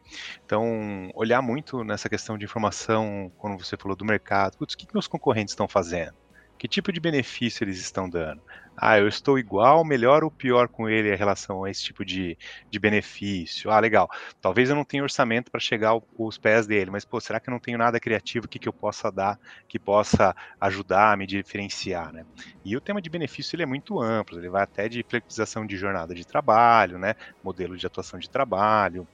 Então, 0.44 1.10
olhar 1.14 1.40
muito 1.42 1.82
nessa 1.82 2.08
questão 2.08 2.36
de 2.36 2.44
informação, 2.44 3.32
quando 3.38 3.62
você 3.62 3.76
falou 3.76 3.96
do 3.96 4.04
mercado, 4.04 4.56
putz, 4.58 4.74
o 4.74 4.78
que, 4.78 4.86
que 4.86 4.94
meus 4.94 5.08
concorrentes 5.08 5.52
estão 5.52 5.66
fazendo? 5.66 6.14
Que 6.62 6.68
tipo 6.68 6.92
de 6.92 7.00
benefício 7.00 7.64
eles 7.64 7.80
estão 7.80 8.08
dando? 8.08 8.40
Ah, 8.76 8.96
eu 8.96 9.08
estou 9.08 9.36
igual, 9.36 9.84
melhor 9.84 10.22
ou 10.22 10.30
pior 10.30 10.68
com 10.68 10.88
ele 10.88 11.12
em 11.12 11.16
relação 11.16 11.64
a 11.64 11.70
esse 11.70 11.82
tipo 11.82 12.04
de, 12.04 12.38
de 12.70 12.78
benefício? 12.78 13.68
Ah, 13.68 13.80
legal. 13.80 14.08
Talvez 14.40 14.70
eu 14.70 14.76
não 14.76 14.84
tenha 14.84 15.02
orçamento 15.02 15.50
para 15.50 15.58
chegar 15.58 15.88
aos 15.90 16.38
pés 16.38 16.64
dele, 16.64 16.88
mas, 16.92 17.04
pô, 17.04 17.20
será 17.20 17.40
que 17.40 17.50
eu 17.50 17.52
não 17.52 17.58
tenho 17.58 17.78
nada 17.78 17.98
criativo 17.98 18.46
que, 18.48 18.60
que 18.60 18.68
eu 18.68 18.72
possa 18.72 19.10
dar 19.10 19.36
que 19.68 19.76
possa 19.76 20.32
ajudar 20.60 21.12
a 21.12 21.16
me 21.16 21.26
diferenciar, 21.26 22.12
né? 22.12 22.22
E 22.64 22.76
o 22.76 22.80
tema 22.80 23.02
de 23.02 23.10
benefício 23.10 23.56
ele 23.56 23.64
é 23.64 23.66
muito 23.66 24.00
amplo, 24.00 24.38
ele 24.38 24.48
vai 24.48 24.62
até 24.62 24.88
de 24.88 25.04
flexibilização 25.10 25.66
de 25.66 25.76
jornada 25.76 26.14
de 26.14 26.24
trabalho, 26.24 26.96
né? 26.96 27.14
Modelo 27.42 27.76
de 27.76 27.88
atuação 27.88 28.20
de 28.20 28.30
trabalho, 28.30 29.08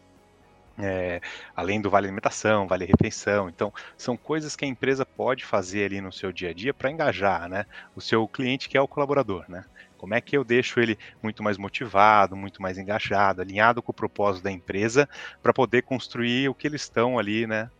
é, 0.78 1.20
além 1.56 1.80
do 1.80 1.90
vale 1.90 2.06
alimentação, 2.06 2.66
vale 2.66 2.84
refeição. 2.84 3.48
Então, 3.48 3.72
são 3.96 4.16
coisas 4.16 4.54
que 4.54 4.64
a 4.64 4.68
empresa 4.68 5.04
pode 5.04 5.44
fazer 5.44 5.84
ali 5.84 6.00
no 6.00 6.12
seu 6.12 6.32
dia 6.32 6.50
a 6.50 6.52
dia 6.52 6.72
para 6.72 6.90
engajar 6.90 7.48
né, 7.48 7.66
o 7.96 8.00
seu 8.00 8.26
cliente, 8.28 8.68
que 8.68 8.76
é 8.76 8.80
o 8.80 8.88
colaborador. 8.88 9.44
Né? 9.48 9.64
Como 9.96 10.14
é 10.14 10.20
que 10.20 10.36
eu 10.36 10.44
deixo 10.44 10.78
ele 10.78 10.96
muito 11.22 11.42
mais 11.42 11.58
motivado, 11.58 12.36
muito 12.36 12.62
mais 12.62 12.78
engajado, 12.78 13.42
alinhado 13.42 13.82
com 13.82 13.90
o 13.90 13.94
propósito 13.94 14.44
da 14.44 14.52
empresa, 14.52 15.08
para 15.42 15.52
poder 15.52 15.82
construir 15.82 16.48
o 16.48 16.54
que 16.54 16.66
eles 16.66 16.82
estão 16.82 17.18
ali, 17.18 17.46
né? 17.46 17.70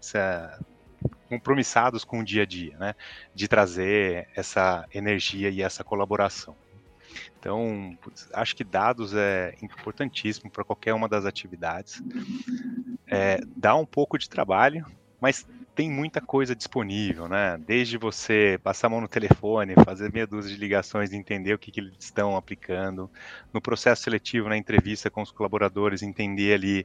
compromissados 1.28 2.04
com 2.04 2.20
o 2.20 2.24
dia 2.24 2.42
a 2.42 2.46
dia, 2.46 2.76
né? 2.78 2.94
De 3.34 3.46
trazer 3.46 4.28
essa 4.34 4.84
energia 4.92 5.48
e 5.50 5.62
essa 5.62 5.84
colaboração. 5.84 6.56
Então, 7.38 7.96
acho 8.32 8.56
que 8.56 8.64
dados 8.64 9.14
é 9.14 9.54
importantíssimo 9.62 10.50
para 10.50 10.64
qualquer 10.64 10.94
uma 10.94 11.08
das 11.08 11.24
atividades. 11.24 12.02
É, 13.06 13.40
dá 13.56 13.74
um 13.74 13.86
pouco 13.86 14.18
de 14.18 14.28
trabalho, 14.28 14.86
mas 15.20 15.46
tem 15.78 15.88
muita 15.88 16.20
coisa 16.20 16.56
disponível, 16.56 17.28
né? 17.28 17.56
Desde 17.56 17.96
você 17.96 18.58
passar 18.64 18.88
a 18.88 18.90
mão 18.90 19.00
no 19.00 19.06
telefone, 19.06 19.76
fazer 19.84 20.12
meia 20.12 20.26
dúzia 20.26 20.52
de 20.52 20.60
ligações, 20.60 21.12
entender 21.12 21.54
o 21.54 21.58
que, 21.58 21.70
que 21.70 21.78
eles 21.78 21.94
estão 22.00 22.36
aplicando, 22.36 23.08
no 23.52 23.60
processo 23.60 24.02
seletivo, 24.02 24.48
na 24.48 24.56
entrevista 24.56 25.08
com 25.08 25.22
os 25.22 25.30
colaboradores, 25.30 26.02
entender 26.02 26.54
ali 26.54 26.84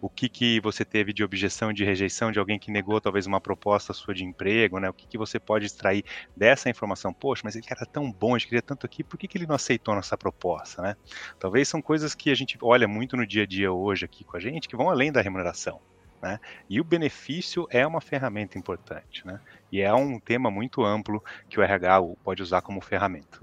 o 0.00 0.08
que, 0.08 0.26
que 0.26 0.58
você 0.58 0.86
teve 0.86 1.12
de 1.12 1.22
objeção, 1.22 1.70
de 1.70 1.84
rejeição 1.84 2.32
de 2.32 2.38
alguém 2.38 2.58
que 2.58 2.70
negou 2.70 2.98
talvez 2.98 3.26
uma 3.26 3.42
proposta 3.42 3.92
sua 3.92 4.14
de 4.14 4.24
emprego, 4.24 4.78
né? 4.78 4.88
O 4.88 4.94
que, 4.94 5.06
que 5.06 5.18
você 5.18 5.38
pode 5.38 5.66
extrair 5.66 6.02
dessa 6.34 6.70
informação? 6.70 7.12
Poxa, 7.12 7.42
mas 7.44 7.56
ele 7.56 7.66
era 7.68 7.84
tão 7.84 8.10
bom, 8.10 8.34
a 8.34 8.38
gente 8.38 8.48
queria 8.48 8.62
tanto 8.62 8.86
aqui, 8.86 9.04
por 9.04 9.18
que, 9.18 9.28
que 9.28 9.36
ele 9.36 9.46
não 9.46 9.56
aceitou 9.56 9.94
nossa 9.94 10.16
proposta, 10.16 10.80
né? 10.80 10.96
Talvez 11.38 11.68
são 11.68 11.82
coisas 11.82 12.14
que 12.14 12.30
a 12.30 12.34
gente 12.34 12.56
olha 12.62 12.88
muito 12.88 13.18
no 13.18 13.26
dia 13.26 13.42
a 13.42 13.46
dia 13.46 13.70
hoje 13.70 14.06
aqui 14.06 14.24
com 14.24 14.38
a 14.38 14.40
gente, 14.40 14.66
que 14.66 14.76
vão 14.76 14.88
além 14.88 15.12
da 15.12 15.20
remuneração. 15.20 15.78
Né? 16.22 16.38
E 16.68 16.80
o 16.80 16.84
benefício 16.84 17.66
é 17.70 17.86
uma 17.86 18.00
ferramenta 18.00 18.58
importante, 18.58 19.26
né? 19.26 19.40
E 19.72 19.80
é 19.80 19.92
um 19.94 20.18
tema 20.18 20.50
muito 20.50 20.84
amplo 20.84 21.22
que 21.48 21.58
o 21.58 21.62
RH 21.62 22.02
pode 22.22 22.42
usar 22.42 22.60
como 22.60 22.80
ferramenta. 22.80 23.38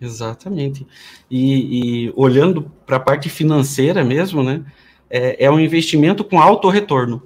Exatamente. 0.00 0.86
E, 1.30 2.06
e 2.08 2.12
olhando 2.16 2.70
para 2.84 2.96
a 2.96 3.00
parte 3.00 3.28
financeira 3.28 4.04
mesmo, 4.04 4.42
né? 4.42 4.64
É, 5.08 5.44
é 5.44 5.50
um 5.50 5.60
investimento 5.60 6.24
com 6.24 6.40
alto 6.40 6.68
retorno. 6.68 7.22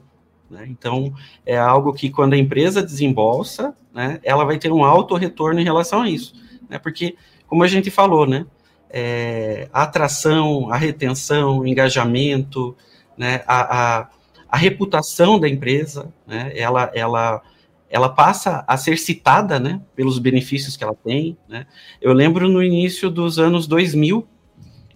Né? 0.51 0.67
Então, 0.69 1.15
é 1.47 1.57
algo 1.57 1.93
que 1.95 2.11
quando 2.11 2.35
a 2.35 2.37
empresa 2.37 2.83
desembolsa, 2.83 3.75
né, 3.95 4.21
ela 4.23 4.45
vai 4.45 4.59
ter 4.59 4.71
um 4.71 4.85
alto 4.85 5.15
retorno 5.15 5.61
em 5.61 5.65
relação 5.65 6.03
a 6.03 6.11
isso. 6.11 6.35
Né? 6.69 6.79
Porque, 6.79 7.17
como 7.47 7.63
a 7.63 7.69
gente 7.69 7.91
falou, 7.91 8.27
né? 8.27 8.45
É, 8.93 9.69
a 9.73 9.83
atração, 9.85 10.71
a 10.71 10.77
retenção, 10.77 11.61
o 11.61 11.67
engajamento, 11.67 12.77
né? 13.17 13.43
a, 13.47 14.01
a 14.01 14.09
a 14.51 14.57
reputação 14.57 15.39
da 15.39 15.49
empresa, 15.49 16.13
né, 16.27 16.53
ela, 16.55 16.91
ela, 16.95 17.43
ela 17.89 18.09
passa 18.09 18.65
a 18.67 18.77
ser 18.77 18.99
citada, 18.99 19.61
né, 19.61 19.81
pelos 19.95 20.19
benefícios 20.19 20.77
que 20.77 20.83
ela 20.83 20.95
tem, 20.95 21.37
né. 21.49 21.67
Eu 22.01 22.13
lembro 22.13 22.49
no 22.49 22.63
início 22.63 23.11
dos 23.11 23.39
anos 23.39 23.67
2000, 23.67 24.27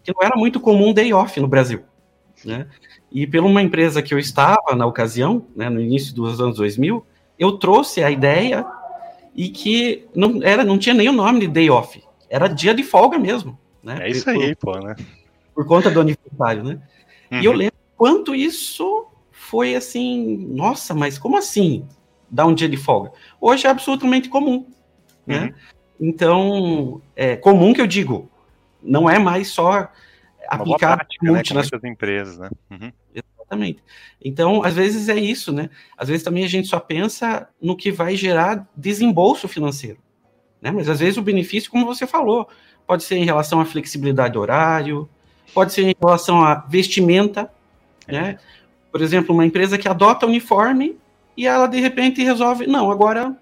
que 0.03 0.13
não 0.13 0.23
era 0.23 0.37
muito 0.37 0.59
comum 0.61 0.93
day 0.93 1.13
off 1.13 1.39
no 1.41 1.49
Brasil, 1.49 1.83
né, 2.45 2.67
e 3.13 3.27
pela 3.27 3.47
uma 3.47 3.63
empresa 3.63 4.03
que 4.03 4.13
eu 4.13 4.19
estava 4.19 4.75
na 4.77 4.87
ocasião, 4.87 5.47
né, 5.55 5.71
no 5.71 5.81
início 5.81 6.15
dos 6.15 6.41
anos 6.41 6.57
2000, 6.57 7.07
eu 7.39 7.53
trouxe 7.53 8.03
a 8.03 8.11
ideia 8.11 8.67
e 9.35 9.49
que 9.49 10.07
não 10.15 10.41
era 10.43 10.65
não 10.65 10.79
tinha 10.79 10.95
nem 10.95 11.09
o 11.09 11.13
nome 11.13 11.41
de 11.41 11.49
day 11.49 11.71
off, 11.71 12.03
era 12.29 12.49
dia 12.49 12.75
de 12.75 12.83
folga 12.83 13.19
mesmo, 13.19 13.59
né? 13.83 13.99
É 14.01 14.11
isso 14.11 14.29
aí, 14.29 14.55
por, 14.57 14.75
pô, 14.75 14.87
né? 14.87 14.97
Por 15.55 15.67
conta 15.67 15.91
do 15.91 16.01
aniversário, 16.01 16.65
né? 16.65 16.81
Uhum. 17.31 17.41
E 17.41 17.45
eu 17.45 17.53
uhum. 17.53 17.59
lembro 17.59 17.75
quanto 17.97 18.35
isso 18.35 19.04
foi 19.55 19.77
assim, 19.77 20.49
nossa, 20.51 20.93
mas 20.95 21.17
como 21.17 21.39
assim 21.39 21.87
dar 22.29 22.45
um 22.45 22.53
dia 22.53 22.69
de 22.69 22.77
folga? 22.77 23.13
Hoje 23.41 23.69
é 23.69 23.71
absolutamente 23.71 24.29
comum, 24.29 24.67
né? 25.25 25.45
Uhum. 25.45 26.09
Então, 26.09 27.03
é 27.15 27.37
comum 27.37 27.73
que 27.73 27.81
eu 27.81 27.87
digo, 27.87 28.29
não 28.83 29.09
é 29.09 29.17
mais 29.17 29.47
só 29.47 29.89
aplicar 30.49 30.97
prática, 30.97 31.25
né, 31.25 31.31
muitas 31.31 31.85
empresas, 31.85 32.37
né? 32.37 32.51
Uhum. 32.69 32.93
Exatamente. 33.15 33.81
Então, 34.21 34.65
às 34.65 34.75
vezes 34.75 35.09
é 35.09 35.15
isso, 35.15 35.53
né? 35.53 35.71
Às 35.97 36.09
vezes 36.09 36.25
também 36.25 36.45
a 36.45 36.49
gente 36.49 36.67
só 36.67 36.81
pensa 36.81 37.49
no 37.63 37.77
que 37.77 37.93
vai 37.93 38.17
gerar 38.17 38.69
desembolso 38.77 39.47
financeiro, 39.47 39.99
né? 40.61 40.73
Mas 40.73 40.89
às 40.89 40.99
vezes 40.99 41.17
o 41.17 41.23
benefício, 41.23 41.71
como 41.71 41.87
você 41.87 42.09
falou, 42.09 42.49
pode 42.89 43.05
ser 43.05 43.19
em 43.19 43.25
relação 43.25 43.61
à 43.61 43.65
flexibilidade 43.65 44.35
do 44.35 44.41
horário, 44.41 45.09
pode 45.55 45.73
ser 45.73 45.83
em 45.83 45.95
relação 45.97 46.43
à 46.43 46.57
vestimenta, 46.57 47.49
é. 48.09 48.13
né? 48.13 48.39
Por 48.95 49.03
exemplo, 49.03 49.35
uma 49.35 49.45
empresa 49.45 49.77
que 49.77 49.89
adota 49.89 50.25
uniforme 50.25 50.97
e 51.37 51.49
ela 51.49 51.67
de 51.67 51.81
repente 51.81 52.23
resolve, 52.23 52.65
não, 52.65 52.93
agora 52.93 53.37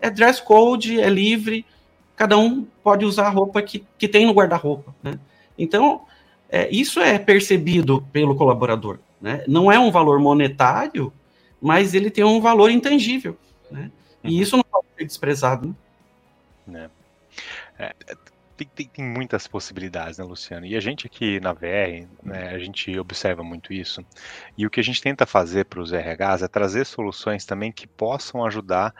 é 0.00 0.08
dress 0.08 0.42
code, 0.42 0.98
é 0.98 1.10
livre, 1.10 1.66
cada 2.16 2.38
um 2.38 2.66
pode 2.82 3.04
usar 3.04 3.26
a 3.26 3.28
roupa 3.28 3.60
que, 3.60 3.84
que 3.98 4.08
tem 4.08 4.24
no 4.24 4.32
guarda-roupa, 4.32 4.96
né? 5.02 5.18
Então, 5.58 6.06
é, 6.48 6.74
isso 6.74 6.98
é 6.98 7.18
percebido 7.18 8.08
pelo 8.10 8.34
colaborador, 8.36 8.98
né? 9.20 9.44
Não 9.46 9.70
é 9.70 9.78
um 9.78 9.90
valor 9.90 10.18
monetário, 10.18 11.12
mas 11.60 11.92
ele 11.92 12.10
tem 12.10 12.24
um 12.24 12.40
valor 12.40 12.70
intangível, 12.70 13.36
né? 13.70 13.90
E 14.24 14.36
uhum. 14.36 14.42
isso 14.42 14.56
não 14.56 14.64
pode 14.64 14.86
ser 14.96 15.04
desprezado, 15.04 15.76
né? 16.66 16.88
É, 17.78 17.94
é 18.06 18.16
tem, 18.56 18.68
tem, 18.74 18.88
tem, 18.88 19.04
muitas 19.04 19.46
possibilidades, 19.46 20.18
né, 20.18 20.24
Luciano? 20.24 20.66
E 20.66 20.76
a 20.76 20.80
gente 20.80 21.06
aqui 21.06 21.38
na 21.40 21.52
VR, 21.52 22.08
né, 22.22 22.48
a 22.54 22.58
gente 22.58 22.98
observa 22.98 23.42
muito 23.42 23.72
isso. 23.72 24.04
E 24.56 24.66
o 24.66 24.70
que 24.70 24.80
a 24.80 24.82
gente 24.82 25.00
tenta 25.00 25.26
fazer 25.26 25.66
para 25.66 25.80
os 25.80 25.92
RHs 25.92 26.42
é 26.42 26.48
trazer 26.48 26.84
soluções 26.86 27.44
também 27.44 27.70
que 27.70 27.86
possam 27.86 28.44
ajudar 28.44 28.94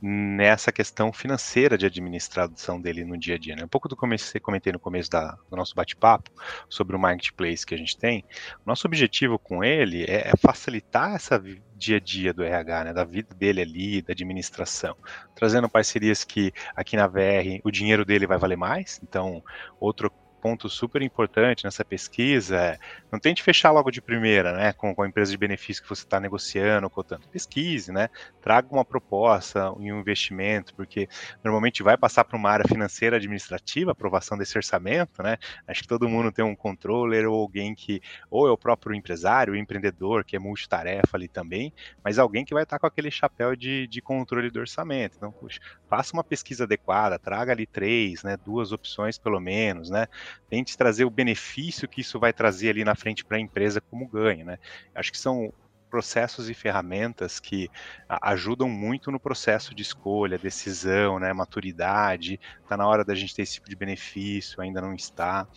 nessa 0.00 0.70
questão 0.70 1.12
financeira 1.12 1.76
de 1.76 1.84
administração 1.84 2.80
dele 2.80 3.04
no 3.04 3.18
dia 3.18 3.34
a 3.34 3.38
dia. 3.38 3.56
Né? 3.56 3.64
Um 3.64 3.68
pouco 3.68 3.88
do 3.88 3.96
que 3.96 4.04
eu 4.04 4.40
comentei 4.40 4.72
no 4.72 4.78
começo 4.78 5.10
da, 5.10 5.36
do 5.50 5.56
nosso 5.56 5.74
bate-papo 5.74 6.30
sobre 6.68 6.94
o 6.94 6.98
marketplace 6.98 7.66
que 7.66 7.74
a 7.74 7.78
gente 7.78 7.96
tem. 7.96 8.24
Nosso 8.64 8.86
objetivo 8.86 9.38
com 9.38 9.64
ele 9.64 10.04
é, 10.04 10.28
é 10.28 10.32
facilitar 10.36 11.14
essa 11.14 11.42
dia 11.76 11.96
a 11.96 12.00
dia 12.00 12.32
do 12.32 12.42
RH, 12.42 12.84
né, 12.84 12.92
da 12.92 13.04
vida 13.04 13.34
dele 13.34 13.60
ali, 13.60 14.02
da 14.02 14.12
administração, 14.12 14.96
trazendo 15.34 15.68
parcerias 15.68 16.24
que 16.24 16.52
aqui 16.74 16.96
na 16.96 17.06
VR 17.06 17.60
o 17.64 17.70
dinheiro 17.70 18.04
dele 18.04 18.26
vai 18.26 18.38
valer 18.38 18.56
mais. 18.56 19.00
Então, 19.02 19.42
outro 19.80 20.12
ponto 20.40 20.68
super 20.68 21.02
importante 21.02 21.64
nessa 21.64 21.84
pesquisa 21.84 22.56
é 22.56 22.78
não 23.10 23.18
tente 23.18 23.42
fechar 23.42 23.70
logo 23.70 23.90
de 23.90 24.00
primeira, 24.00 24.52
né, 24.52 24.72
com, 24.72 24.94
com 24.94 25.02
a 25.02 25.08
empresa 25.08 25.30
de 25.30 25.36
benefício 25.36 25.82
que 25.82 25.88
você 25.88 26.02
está 26.02 26.20
negociando, 26.20 26.88
cotando. 26.90 27.28
Pesquise, 27.28 27.92
né, 27.92 28.08
traga 28.40 28.68
uma 28.70 28.84
proposta 28.84 29.72
e 29.80 29.92
um 29.92 30.00
investimento, 30.00 30.74
porque 30.74 31.08
normalmente 31.42 31.82
vai 31.82 31.96
passar 31.96 32.24
para 32.24 32.36
uma 32.36 32.50
área 32.50 32.66
financeira 32.66 33.16
administrativa, 33.16 33.92
aprovação 33.92 34.36
desse 34.36 34.56
orçamento, 34.56 35.22
né, 35.22 35.36
acho 35.66 35.82
que 35.82 35.88
todo 35.88 36.08
mundo 36.08 36.30
tem 36.32 36.44
um 36.44 36.54
controller 36.54 37.28
ou 37.28 37.40
alguém 37.40 37.74
que, 37.74 38.00
ou 38.30 38.46
é 38.46 38.50
o 38.50 38.58
próprio 38.58 38.94
empresário, 38.94 39.54
o 39.54 39.56
empreendedor, 39.56 40.24
que 40.24 40.36
é 40.36 40.38
multitarefa 40.38 41.16
ali 41.16 41.28
também, 41.28 41.72
mas 42.04 42.18
alguém 42.18 42.44
que 42.44 42.54
vai 42.54 42.62
estar 42.62 42.76
tá 42.76 42.80
com 42.80 42.86
aquele 42.86 43.10
chapéu 43.10 43.56
de, 43.56 43.86
de 43.86 44.00
controle 44.00 44.50
do 44.50 44.60
orçamento. 44.60 45.16
Então, 45.16 45.32
puxa, 45.32 45.60
faça 45.88 46.12
uma 46.12 46.24
pesquisa 46.24 46.64
adequada, 46.64 47.18
traga 47.18 47.52
ali 47.52 47.66
três, 47.66 48.22
né, 48.22 48.36
duas 48.36 48.72
opções 48.72 49.18
pelo 49.18 49.40
menos, 49.40 49.90
né, 49.90 50.06
tente 50.48 50.76
trazer 50.76 51.04
o 51.04 51.10
benefício 51.10 51.88
que 51.88 52.00
isso 52.00 52.18
vai 52.18 52.32
trazer 52.32 52.70
ali 52.70 52.84
na 52.84 52.94
frente 52.94 53.24
para 53.24 53.36
a 53.36 53.40
empresa 53.40 53.80
como 53.80 54.08
ganho, 54.08 54.44
né? 54.44 54.58
Acho 54.94 55.12
que 55.12 55.18
são 55.18 55.52
processos 55.88 56.48
e 56.48 56.54
ferramentas 56.54 57.40
que 57.40 57.70
ajudam 58.08 58.68
muito 58.68 59.10
no 59.10 59.18
processo 59.18 59.74
de 59.74 59.82
escolha, 59.82 60.38
decisão, 60.38 61.18
né, 61.18 61.32
maturidade. 61.32 62.38
Está 62.62 62.76
na 62.76 62.86
hora 62.86 63.04
da 63.04 63.14
gente 63.14 63.34
ter 63.34 63.42
esse 63.42 63.54
tipo 63.54 63.68
de 63.68 63.76
benefício, 63.76 64.60
ainda 64.60 64.80
não 64.80 64.94
está. 64.94 65.48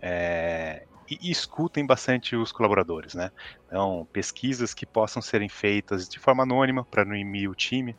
É, 0.00 0.86
e, 1.08 1.18
e, 1.28 1.30
escutem 1.30 1.86
bastante 1.86 2.34
os 2.34 2.50
colaboradores, 2.50 3.14
né? 3.14 3.30
Então, 3.66 4.08
pesquisas 4.12 4.74
que 4.74 4.86
possam 4.86 5.20
serem 5.20 5.48
feitas 5.48 6.08
de 6.08 6.18
forma 6.18 6.42
anônima 6.42 6.84
para 6.84 7.04
não 7.04 7.14
imir 7.14 7.50
o 7.50 7.54
time. 7.54 7.96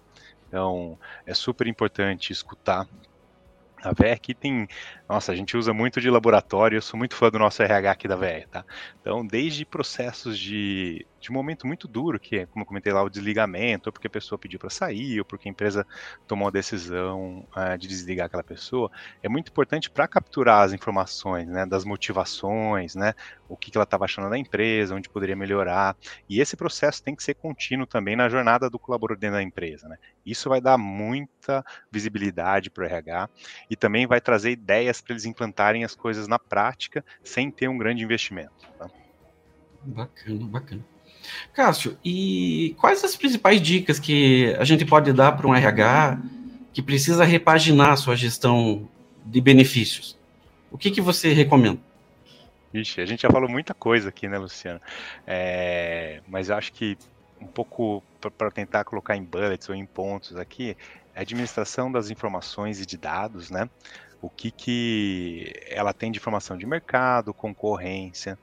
Então, 0.47 0.97
é 1.25 1.33
super 1.33 1.67
importante 1.67 2.31
escutar 2.31 2.87
a 3.85 3.93
VR 3.93 4.13
aqui 4.13 4.33
tem. 4.33 4.67
Nossa, 5.07 5.31
a 5.31 5.35
gente 5.35 5.55
usa 5.55 5.73
muito 5.73 6.01
de 6.01 6.09
laboratório, 6.09 6.77
eu 6.77 6.81
sou 6.81 6.97
muito 6.97 7.15
fã 7.15 7.29
do 7.29 7.39
nosso 7.39 7.61
RH 7.61 7.91
aqui 7.91 8.07
da 8.07 8.15
VR, 8.15 8.47
tá? 8.49 8.65
Então, 8.99 9.25
desde 9.25 9.65
processos 9.65 10.37
de, 10.39 11.05
de 11.25 11.31
momento 11.31 11.65
muito 11.65 11.87
duro, 11.87 12.19
que 12.19 12.37
é, 12.37 12.45
como 12.45 12.61
eu 12.61 12.67
comentei 12.67 12.93
lá, 12.93 13.01
o 13.01 13.09
desligamento, 13.09 13.89
ou 13.89 13.93
porque 13.93 14.05
a 14.05 14.09
pessoa 14.09 14.37
pediu 14.37 14.59
para 14.59 14.69
sair, 14.69 15.17
ou 15.19 15.25
porque 15.25 15.49
a 15.49 15.51
empresa 15.51 15.85
tomou 16.27 16.47
a 16.47 16.51
decisão 16.51 17.47
uh, 17.57 17.77
de 17.79 17.87
desligar 17.87 18.27
aquela 18.27 18.43
pessoa, 18.43 18.91
é 19.23 19.27
muito 19.27 19.49
importante 19.49 19.89
para 19.89 20.07
capturar 20.07 20.63
as 20.63 20.71
informações, 20.71 21.47
né, 21.47 21.65
das 21.65 21.83
motivações, 21.83 22.93
né, 22.93 23.13
o 23.49 23.57
que, 23.57 23.71
que 23.71 23.77
ela 23.77 23.85
estava 23.85 24.05
achando 24.05 24.29
da 24.29 24.37
empresa, 24.37 24.93
onde 24.93 25.09
poderia 25.09 25.35
melhorar. 25.35 25.97
E 26.29 26.39
esse 26.39 26.55
processo 26.55 27.03
tem 27.03 27.15
que 27.15 27.23
ser 27.23 27.33
contínuo 27.33 27.87
também 27.87 28.15
na 28.15 28.29
jornada 28.29 28.69
do 28.69 28.77
colaborador 28.77 29.19
dentro 29.19 29.37
da 29.37 29.43
empresa, 29.43 29.87
né? 29.87 29.97
Isso 30.25 30.49
vai 30.49 30.59
dar 30.59 30.77
muita 30.77 31.63
visibilidade 31.91 32.69
para 32.69 32.83
o 32.83 32.87
RH 32.87 33.29
e 33.69 33.75
também 33.75 34.07
vai 34.07 34.19
trazer 34.19 34.51
ideias 34.51 35.01
para 35.01 35.13
eles 35.13 35.25
implantarem 35.25 35.83
as 35.83 35.95
coisas 35.95 36.27
na 36.27 36.39
prática 36.39 37.03
sem 37.23 37.51
ter 37.51 37.67
um 37.67 37.77
grande 37.77 38.03
investimento. 38.03 38.53
Tá? 38.77 38.89
Bacana, 39.85 40.47
bacana. 40.47 40.94
Cássio, 41.53 41.97
e 42.03 42.75
quais 42.79 43.03
as 43.03 43.15
principais 43.15 43.61
dicas 43.61 43.99
que 43.99 44.55
a 44.59 44.63
gente 44.63 44.85
pode 44.85 45.11
dar 45.13 45.31
para 45.33 45.47
um 45.47 45.55
RH 45.55 46.19
que 46.73 46.81
precisa 46.81 47.23
repaginar 47.23 47.91
a 47.91 47.95
sua 47.95 48.15
gestão 48.15 48.87
de 49.25 49.41
benefícios? 49.41 50.17
O 50.71 50.77
que, 50.77 50.91
que 50.91 51.01
você 51.01 51.33
recomenda? 51.33 51.79
Ixi, 52.73 52.99
a 52.99 53.05
gente 53.05 53.21
já 53.21 53.29
falou 53.29 53.49
muita 53.49 53.73
coisa 53.73 54.09
aqui, 54.09 54.27
né, 54.27 54.37
Luciano? 54.37 54.81
É, 55.25 56.21
mas 56.27 56.49
eu 56.49 56.55
acho 56.57 56.73
que 56.73 56.97
um 57.39 57.47
pouco 57.47 58.03
para 58.37 58.51
tentar 58.51 58.83
colocar 58.83 59.15
em 59.15 59.23
bullets 59.23 59.69
ou 59.69 59.75
em 59.75 59.85
pontos 59.85 60.35
aqui, 60.35 60.75
a 61.15 61.21
administração 61.21 61.91
das 61.91 62.09
informações 62.09 62.81
e 62.81 62.85
de 62.85 62.97
dados, 62.97 63.49
né? 63.49 63.69
O 64.21 64.29
que, 64.29 64.51
que 64.51 65.53
ela 65.69 65.93
tem 65.93 66.11
de 66.11 66.17
informação 66.17 66.57
de 66.57 66.65
mercado, 66.65 67.33
concorrência, 67.33 68.37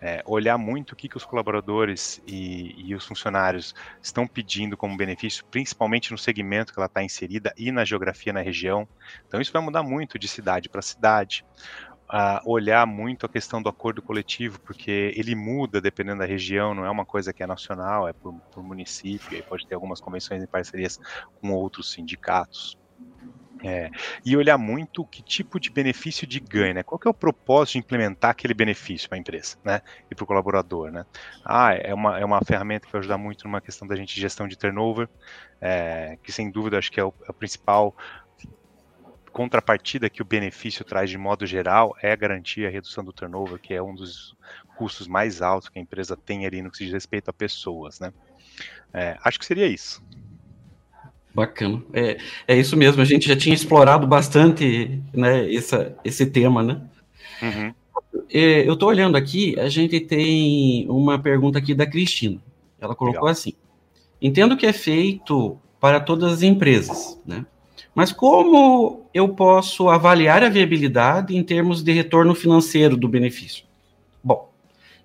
é, 0.00 0.22
olhar 0.26 0.56
muito 0.56 0.92
o 0.92 0.96
que, 0.96 1.08
que 1.08 1.16
os 1.16 1.24
colaboradores 1.24 2.22
e, 2.26 2.74
e, 2.76 2.94
os 2.94 3.04
funcionários 3.04 3.74
estão 4.00 4.26
pedindo 4.26 4.76
como 4.76 4.96
benefício, 4.96 5.44
principalmente 5.46 6.12
no 6.12 6.18
segmento 6.18 6.72
que 6.72 6.78
ela 6.78 6.86
está 6.86 7.02
inserida 7.02 7.52
e 7.56 7.72
na 7.72 7.84
geografia 7.84 8.32
na 8.32 8.40
região. 8.40 8.88
Então, 9.26 9.40
isso 9.40 9.52
vai 9.52 9.62
mudar 9.62 9.82
muito 9.82 10.18
de 10.18 10.28
cidade 10.28 10.68
para 10.68 10.82
cidade. 10.82 11.44
Olhar 12.46 12.86
muito 12.86 13.26
a 13.26 13.28
questão 13.28 13.60
do 13.60 13.68
acordo 13.68 14.00
coletivo, 14.00 14.58
porque 14.60 15.12
ele 15.14 15.34
muda 15.34 15.78
dependendo 15.78 16.20
da 16.20 16.24
região, 16.24 16.74
não 16.74 16.86
é 16.86 16.90
uma 16.90 17.04
coisa 17.04 17.34
que 17.34 17.42
é 17.42 17.46
nacional, 17.46 18.08
é 18.08 18.14
por, 18.14 18.32
por 18.50 18.62
município, 18.62 19.36
e 19.36 19.42
pode 19.42 19.66
ter 19.66 19.74
algumas 19.74 20.00
convenções 20.00 20.42
em 20.42 20.46
parcerias 20.46 20.98
com 21.38 21.52
outros 21.52 21.92
sindicatos. 21.92 22.77
É, 23.64 23.90
e 24.24 24.36
olhar 24.36 24.56
muito 24.56 25.04
que 25.06 25.20
tipo 25.20 25.58
de 25.58 25.68
benefício 25.70 26.26
de 26.26 26.38
ganho, 26.38 26.74
né? 26.74 26.82
Qual 26.84 26.98
que 26.98 27.08
é 27.08 27.10
o 27.10 27.14
propósito 27.14 27.72
de 27.72 27.78
implementar 27.78 28.30
aquele 28.30 28.54
benefício 28.54 29.08
para 29.08 29.18
a 29.18 29.20
empresa, 29.20 29.56
né? 29.64 29.80
E 30.10 30.14
para 30.14 30.22
o 30.22 30.26
colaborador, 30.26 30.92
né? 30.92 31.04
Ah, 31.44 31.74
é 31.74 31.92
uma, 31.92 32.18
é 32.20 32.24
uma 32.24 32.40
ferramenta 32.44 32.86
que 32.86 32.92
vai 32.92 33.00
ajudar 33.00 33.18
muito 33.18 33.44
numa 33.44 33.60
questão 33.60 33.88
da 33.88 33.96
gente 33.96 34.20
gestão 34.20 34.46
de 34.46 34.56
turnover, 34.56 35.08
é, 35.60 36.16
que 36.22 36.30
sem 36.30 36.50
dúvida 36.50 36.78
acho 36.78 36.90
que 36.90 37.00
é 37.00 37.04
o, 37.04 37.12
é 37.26 37.30
o 37.30 37.34
principal 37.34 37.94
contrapartida 39.32 40.10
que 40.10 40.22
o 40.22 40.24
benefício 40.24 40.84
traz 40.84 41.10
de 41.10 41.18
modo 41.18 41.46
geral 41.46 41.94
é 42.02 42.16
garantir 42.16 42.66
a 42.66 42.70
redução 42.70 43.04
do 43.04 43.12
turnover, 43.12 43.60
que 43.60 43.74
é 43.74 43.82
um 43.82 43.94
dos 43.94 44.34
custos 44.76 45.06
mais 45.06 45.42
altos 45.42 45.68
que 45.68 45.78
a 45.78 45.82
empresa 45.82 46.16
tem 46.16 46.46
ali 46.46 46.62
no 46.62 46.70
que 46.70 46.78
se 46.78 46.84
diz 46.84 46.92
respeito 46.92 47.28
a 47.28 47.32
pessoas, 47.32 47.98
né? 48.00 48.12
É, 48.92 49.16
acho 49.24 49.38
que 49.38 49.44
seria 49.44 49.66
isso. 49.66 50.02
Bacana. 51.38 51.80
É, 51.92 52.18
é 52.48 52.56
isso 52.56 52.76
mesmo, 52.76 53.00
a 53.00 53.04
gente 53.04 53.28
já 53.28 53.36
tinha 53.36 53.54
explorado 53.54 54.08
bastante 54.08 55.00
né, 55.14 55.54
essa, 55.54 55.96
esse 56.04 56.26
tema, 56.26 56.64
né? 56.64 56.80
Uhum. 57.40 57.74
É, 58.28 58.68
eu 58.68 58.72
estou 58.72 58.88
olhando 58.88 59.16
aqui, 59.16 59.56
a 59.56 59.68
gente 59.68 60.00
tem 60.00 60.84
uma 60.90 61.16
pergunta 61.16 61.56
aqui 61.56 61.74
da 61.74 61.86
Cristina. 61.86 62.42
Ela 62.80 62.92
colocou 62.92 63.20
Legal. 63.20 63.32
assim: 63.32 63.52
entendo 64.20 64.56
que 64.56 64.66
é 64.66 64.72
feito 64.72 65.56
para 65.78 66.00
todas 66.00 66.32
as 66.32 66.42
empresas, 66.42 67.20
né? 67.24 67.46
Mas 67.94 68.10
como 68.10 69.08
eu 69.14 69.28
posso 69.28 69.88
avaliar 69.88 70.42
a 70.42 70.48
viabilidade 70.48 71.36
em 71.36 71.42
termos 71.44 71.84
de 71.84 71.92
retorno 71.92 72.34
financeiro 72.34 72.96
do 72.96 73.06
benefício? 73.06 73.64
Bom, 74.24 74.50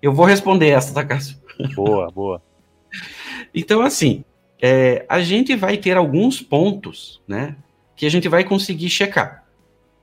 eu 0.01 0.11
vou 0.11 0.25
responder 0.25 0.69
essa, 0.69 0.95
tá, 0.95 1.03
Cássio? 1.03 1.37
Boa, 1.75 2.09
boa. 2.09 2.41
então, 3.53 3.81
assim, 3.81 4.23
é, 4.65 5.05
a 5.09 5.19
gente 5.19 5.57
vai 5.57 5.75
ter 5.75 5.97
alguns 5.97 6.41
pontos, 6.41 7.19
né, 7.27 7.57
que 7.97 8.05
a 8.05 8.09
gente 8.09 8.29
vai 8.29 8.45
conseguir 8.45 8.89
checar, 8.89 9.43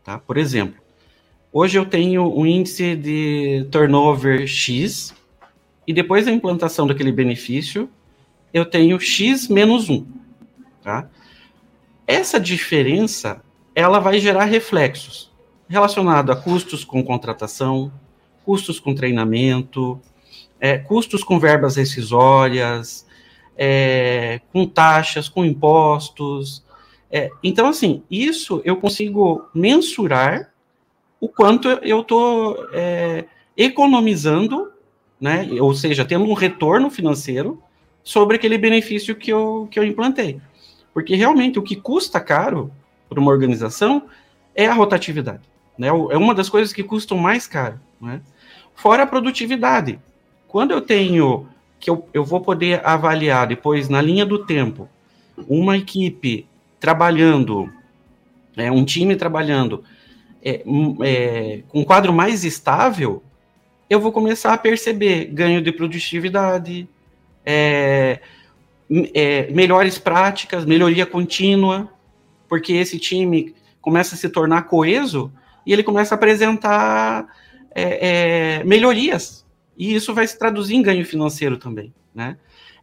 tá? 0.04 0.18
Por 0.18 0.36
exemplo, 0.36 0.78
hoje 1.50 1.78
eu 1.78 1.86
tenho 1.86 2.30
um 2.38 2.44
índice 2.44 2.94
de 2.94 3.66
turnover 3.70 4.46
X 4.46 5.14
e 5.86 5.94
depois 5.94 6.26
da 6.26 6.30
implantação 6.30 6.86
daquele 6.86 7.10
benefício, 7.10 7.88
eu 8.52 8.66
tenho 8.66 9.00
X 9.00 9.48
menos 9.48 9.88
1. 9.88 10.06
Tá? 10.82 11.08
Essa 12.06 12.38
diferença, 12.38 13.42
ela 13.74 13.98
vai 13.98 14.20
gerar 14.20 14.44
reflexos 14.44 15.32
relacionados 15.70 16.36
a 16.36 16.38
custos 16.38 16.84
com 16.84 17.02
contratação, 17.02 17.90
custos 18.44 18.78
com 18.78 18.94
treinamento, 18.94 19.98
é, 20.60 20.76
custos 20.76 21.24
com 21.24 21.40
verbas 21.40 21.76
rescisórias, 21.76 23.06
é, 23.56 24.40
com 24.52 24.66
taxas, 24.66 25.28
com 25.28 25.44
impostos. 25.44 26.64
É, 27.10 27.30
então, 27.42 27.68
assim, 27.68 28.02
isso 28.10 28.60
eu 28.64 28.76
consigo 28.76 29.48
mensurar 29.54 30.52
o 31.20 31.28
quanto 31.28 31.68
eu 31.68 32.00
estou 32.00 32.68
é, 32.72 33.26
economizando, 33.56 34.72
né? 35.20 35.48
ou 35.60 35.74
seja, 35.74 36.04
tendo 36.04 36.24
um 36.24 36.32
retorno 36.32 36.90
financeiro 36.90 37.62
sobre 38.02 38.36
aquele 38.36 38.56
benefício 38.56 39.14
que 39.14 39.30
eu, 39.30 39.68
que 39.70 39.78
eu 39.78 39.84
implantei. 39.84 40.40
Porque 40.94 41.14
realmente 41.14 41.58
o 41.58 41.62
que 41.62 41.76
custa 41.76 42.20
caro 42.20 42.72
para 43.08 43.20
uma 43.20 43.30
organização 43.30 44.04
é 44.54 44.66
a 44.66 44.74
rotatividade. 44.74 45.42
Né? 45.76 45.88
É 45.88 45.92
uma 45.92 46.34
das 46.34 46.48
coisas 46.48 46.72
que 46.72 46.82
custam 46.82 47.18
mais 47.18 47.46
caro. 47.46 47.78
Né? 48.00 48.20
Fora 48.74 49.02
a 49.02 49.06
produtividade. 49.06 50.00
Quando 50.48 50.72
eu 50.72 50.80
tenho 50.80 51.46
que 51.80 51.88
eu, 51.88 52.06
eu 52.12 52.24
vou 52.24 52.40
poder 52.40 52.86
avaliar 52.86 53.46
depois 53.46 53.88
na 53.88 54.00
linha 54.02 54.26
do 54.26 54.44
tempo 54.44 54.88
uma 55.48 55.78
equipe 55.78 56.46
trabalhando, 56.78 57.72
é, 58.56 58.70
um 58.70 58.84
time 58.84 59.16
trabalhando 59.16 59.82
é, 60.42 60.62
é, 61.02 61.62
com 61.68 61.80
um 61.80 61.84
quadro 61.84 62.12
mais 62.12 62.44
estável, 62.44 63.22
eu 63.88 63.98
vou 63.98 64.12
começar 64.12 64.52
a 64.52 64.58
perceber 64.58 65.24
ganho 65.26 65.60
de 65.60 65.72
produtividade, 65.72 66.88
é, 67.44 68.20
é, 69.14 69.50
melhores 69.50 69.98
práticas, 69.98 70.64
melhoria 70.64 71.06
contínua, 71.06 71.90
porque 72.48 72.74
esse 72.74 72.98
time 72.98 73.54
começa 73.80 74.14
a 74.14 74.18
se 74.18 74.28
tornar 74.28 74.62
coeso 74.62 75.32
e 75.66 75.72
ele 75.72 75.82
começa 75.82 76.14
a 76.14 76.16
apresentar 76.16 77.26
é, 77.74 78.58
é, 78.60 78.64
melhorias. 78.64 79.39
E 79.80 79.94
isso 79.94 80.12
vai 80.12 80.26
se 80.26 80.38
traduzir 80.38 80.74
em 80.74 80.82
ganho 80.82 81.06
financeiro 81.06 81.56
também. 81.56 81.90
Né? 82.14 82.36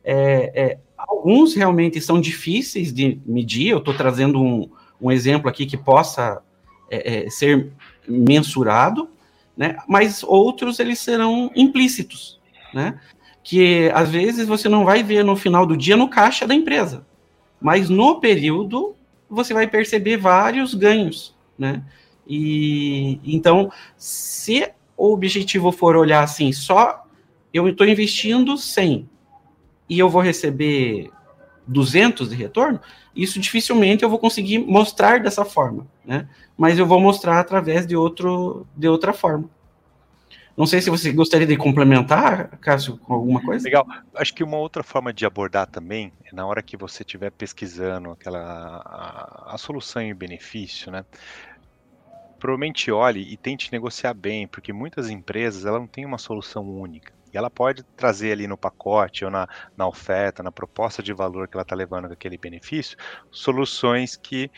É, 0.04 0.52
é, 0.56 0.80
alguns 0.98 1.54
realmente 1.54 2.02
são 2.02 2.20
difíceis 2.20 2.92
de 2.92 3.22
medir, 3.24 3.68
eu 3.68 3.78
estou 3.78 3.94
trazendo 3.94 4.42
um, 4.42 4.68
um, 5.00 5.12
exemplo 5.12 5.48
aqui 5.48 5.68
que 5.68 5.78
possa 5.78 6.42
é, 6.90 7.30
ser 7.30 7.72
mensurado, 8.08 9.08
né? 9.56 9.78
mas 9.88 10.24
outros 10.24 10.80
eles 10.80 10.98
serão 10.98 11.52
implícitos. 11.56 12.42
Né? 12.74 13.00
que 13.44 13.90
às 13.94 14.10
vezes 14.10 14.46
você 14.46 14.68
não 14.68 14.84
vai 14.84 15.02
ver 15.02 15.24
no 15.24 15.34
final 15.34 15.66
do 15.66 15.78
dia 15.78 15.96
no 15.96 16.10
caixa 16.10 16.46
da 16.46 16.54
empresa, 16.54 17.06
mas 17.62 17.90
no 17.90 18.20
período 18.20 18.94
você 19.30 19.54
vai 19.54 19.66
perceber 19.66 20.18
vários 20.18 20.74
ganhos, 20.74 21.34
né? 21.58 21.82
E 22.28 23.22
então, 23.24 23.72
se 23.96 24.70
o 24.98 25.14
objetivo 25.14 25.72
for 25.72 25.96
olhar 25.96 26.24
assim, 26.24 26.52
só 26.52 27.06
eu 27.54 27.68
estou 27.70 27.88
investindo 27.88 28.58
100 28.58 29.08
e 29.88 30.00
eu 30.00 30.10
vou 30.10 30.22
receber 30.22 31.10
200 31.68 32.30
de 32.30 32.36
retorno, 32.36 32.82
isso 33.16 33.40
dificilmente 33.40 34.04
eu 34.04 34.10
vou 34.10 34.20
conseguir 34.20 34.60
mostrar 34.60 35.20
dessa 35.20 35.46
forma, 35.46 35.88
né? 36.04 36.28
Mas 36.58 36.80
eu 36.80 36.86
vou 36.86 37.00
mostrar 37.00 37.40
através 37.40 37.86
de 37.86 37.96
outro 37.96 38.66
de 38.76 38.88
outra 38.88 39.14
forma. 39.14 39.50
Não 40.58 40.66
sei 40.66 40.82
se 40.82 40.90
você 40.90 41.12
gostaria 41.12 41.46
de 41.46 41.56
complementar, 41.56 42.58
Cássio, 42.58 42.98
com 42.98 43.14
alguma 43.14 43.40
coisa. 43.44 43.64
Legal. 43.64 43.86
Acho 44.16 44.34
que 44.34 44.44
uma 44.44 44.58
outra 44.58 44.82
forma 44.82 45.14
de 45.14 45.24
abordar 45.24 45.68
também 45.68 46.12
é 46.26 46.36
na 46.36 46.48
hora 46.48 46.64
que 46.64 46.76
você 46.76 47.04
estiver 47.04 47.30
pesquisando 47.30 48.10
aquela 48.10 48.82
a, 48.84 49.54
a 49.54 49.58
solução 49.60 50.02
e 50.02 50.12
o 50.12 50.16
benefício, 50.16 50.92
né? 50.92 51.06
Provavelmente 52.40 52.92
olhe 52.92 53.22
e 53.22 53.38
tente 53.38 53.72
negociar 53.72 54.14
bem, 54.14 54.48
porque 54.48 54.72
muitas 54.72 55.10
empresas 55.10 55.66
ela 55.66 55.80
não 55.80 55.88
têm 55.88 56.06
uma 56.06 56.18
solução 56.18 56.64
única. 56.64 57.14
E 57.34 57.38
ela 57.38 57.50
pode 57.50 57.84
trazer 57.84 58.32
ali 58.32 58.48
no 58.48 58.58
pacote 58.58 59.26
ou 59.26 59.32
na, 59.32 59.48
na 59.76 59.88
oferta, 59.88 60.42
na 60.42 60.52
proposta 60.52 61.04
de 61.04 61.14
valor 61.14 61.48
que 61.48 61.56
ela 61.56 61.64
está 61.64 61.76
levando 61.76 62.08
com 62.08 62.14
aquele 62.14 62.38
benefício, 62.38 62.98
soluções 63.32 64.16
que 64.16 64.50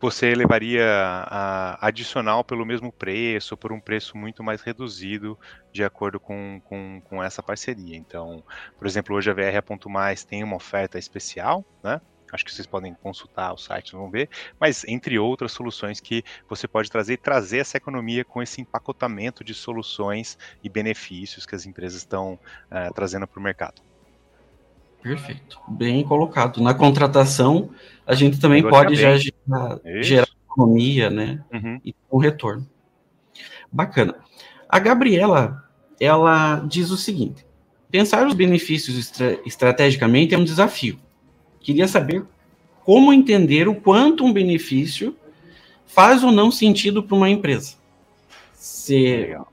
você 0.00 0.34
levaria 0.34 0.84
a 0.86 1.86
adicional 1.86 2.44
pelo 2.44 2.66
mesmo 2.66 2.92
preço, 2.92 3.56
por 3.56 3.72
um 3.72 3.80
preço 3.80 4.16
muito 4.16 4.42
mais 4.42 4.60
reduzido, 4.60 5.38
de 5.72 5.82
acordo 5.82 6.20
com, 6.20 6.60
com, 6.64 7.00
com 7.02 7.22
essa 7.22 7.42
parceria. 7.42 7.96
Então, 7.96 8.44
por 8.78 8.86
exemplo, 8.86 9.16
hoje 9.16 9.30
a 9.30 9.34
VR 9.34 9.62
Ponto 9.64 9.88
Mais 9.88 10.24
tem 10.24 10.44
uma 10.44 10.56
oferta 10.56 10.98
especial, 10.98 11.64
né? 11.82 12.00
Acho 12.32 12.44
que 12.44 12.52
vocês 12.52 12.66
podem 12.66 12.94
consultar 12.94 13.52
o 13.52 13.56
site, 13.56 13.92
vão 13.92 14.10
ver, 14.10 14.28
mas 14.58 14.84
entre 14.84 15.18
outras 15.18 15.52
soluções 15.52 16.00
que 16.00 16.24
você 16.48 16.66
pode 16.66 16.90
trazer 16.90 17.16
trazer 17.18 17.58
essa 17.58 17.76
economia 17.76 18.24
com 18.24 18.42
esse 18.42 18.60
empacotamento 18.60 19.44
de 19.44 19.54
soluções 19.54 20.36
e 20.62 20.68
benefícios 20.68 21.46
que 21.46 21.54
as 21.54 21.66
empresas 21.66 21.98
estão 21.98 22.34
uh, 22.70 22.92
trazendo 22.94 23.26
para 23.26 23.40
o 23.40 23.42
mercado. 23.42 23.80
Perfeito. 25.02 25.60
Bem 25.68 26.02
colocado. 26.02 26.60
Na 26.60 26.74
contratação, 26.74 27.70
a 28.04 28.14
gente 28.14 28.40
também 28.40 28.60
pode 28.60 28.96
já 28.96 29.16
gerar, 29.16 29.80
gerar, 30.00 30.28
economia, 30.44 31.10
né? 31.10 31.44
Uhum. 31.52 31.80
E 31.84 31.94
um 32.10 32.18
retorno. 32.18 32.66
Bacana. 33.70 34.16
A 34.68 34.78
Gabriela, 34.80 35.64
ela 36.00 36.56
diz 36.66 36.90
o 36.90 36.96
seguinte: 36.96 37.46
pensar 37.90 38.26
os 38.26 38.34
benefícios 38.34 38.98
estra 38.98 39.38
estrategicamente 39.46 40.34
é 40.34 40.38
um 40.38 40.44
desafio. 40.44 40.98
Queria 41.66 41.88
saber 41.88 42.24
como 42.84 43.12
entender 43.12 43.66
o 43.66 43.74
quanto 43.74 44.24
um 44.24 44.32
benefício 44.32 45.16
faz 45.84 46.22
ou 46.22 46.30
não 46.30 46.48
sentido 46.48 47.02
para 47.02 47.16
uma 47.16 47.28
empresa. 47.28 47.74
Se 48.54 49.16
Legal. 49.16 49.52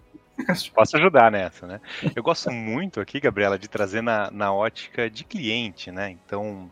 Posso 0.75 0.95
ajudar 0.95 1.31
nessa, 1.31 1.65
né? 1.65 1.81
Eu 2.15 2.21
gosto 2.21 2.51
muito 2.51 3.01
aqui, 3.01 3.19
Gabriela, 3.19 3.57
de 3.57 3.67
trazer 3.67 4.03
na, 4.03 4.29
na 4.29 4.53
ótica 4.53 5.09
de 5.09 5.23
cliente, 5.23 5.91
né? 5.91 6.11
Então, 6.11 6.69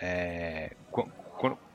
é, 0.00 0.72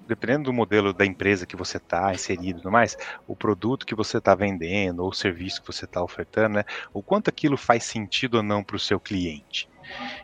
dependendo 0.08 0.46
do 0.46 0.54
modelo 0.54 0.92
da 0.92 1.06
empresa 1.06 1.46
que 1.46 1.56
você 1.56 1.78
está 1.78 2.12
inserido 2.12 2.58
e 2.58 2.62
tudo 2.64 2.72
mais, 2.72 2.98
o 3.28 3.36
produto 3.36 3.86
que 3.86 3.94
você 3.94 4.18
está 4.18 4.34
vendendo 4.34 5.04
ou 5.04 5.10
o 5.10 5.14
serviço 5.14 5.62
que 5.62 5.68
você 5.72 5.86
está 5.86 6.02
ofertando, 6.02 6.56
né? 6.56 6.64
O 6.92 7.04
quanto 7.04 7.30
aquilo 7.30 7.56
faz 7.56 7.84
sentido 7.84 8.38
ou 8.38 8.44
não 8.44 8.64
para 8.64 8.78
o 8.78 8.80
seu 8.80 9.00
cliente. 9.00 9.70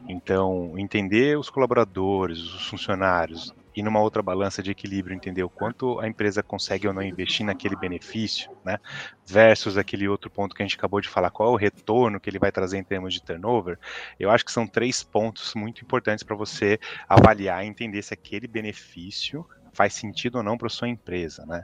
Então, 0.07 0.73
entender 0.77 1.37
os 1.37 1.49
colaboradores, 1.49 2.39
os 2.39 2.67
funcionários, 2.67 3.53
e 3.75 3.81
numa 3.81 4.01
outra 4.01 4.21
balança 4.21 4.61
de 4.61 4.71
equilíbrio 4.71 5.15
entender 5.15 5.43
o 5.43 5.49
quanto 5.49 5.99
a 5.99 6.07
empresa 6.07 6.43
consegue 6.43 6.87
ou 6.87 6.93
não 6.93 7.01
investir 7.01 7.45
naquele 7.45 7.75
benefício, 7.75 8.51
né, 8.65 8.77
versus 9.25 9.77
aquele 9.77 10.07
outro 10.07 10.29
ponto 10.29 10.53
que 10.53 10.61
a 10.61 10.65
gente 10.65 10.75
acabou 10.77 10.99
de 10.99 11.07
falar, 11.07 11.31
qual 11.31 11.49
é 11.49 11.51
o 11.53 11.55
retorno 11.55 12.19
que 12.19 12.29
ele 12.29 12.39
vai 12.39 12.51
trazer 12.51 12.77
em 12.77 12.83
termos 12.83 13.13
de 13.13 13.23
turnover, 13.23 13.79
eu 14.19 14.29
acho 14.29 14.45
que 14.45 14.51
são 14.51 14.67
três 14.67 15.03
pontos 15.03 15.53
muito 15.55 15.81
importantes 15.81 16.23
para 16.23 16.35
você 16.35 16.79
avaliar 17.07 17.63
e 17.63 17.67
entender 17.67 18.01
se 18.01 18.13
aquele 18.13 18.47
benefício 18.47 19.45
faz 19.73 19.93
sentido 19.93 20.35
ou 20.35 20.43
não 20.43 20.57
para 20.57 20.67
sua 20.67 20.89
empresa, 20.89 21.45
né? 21.45 21.63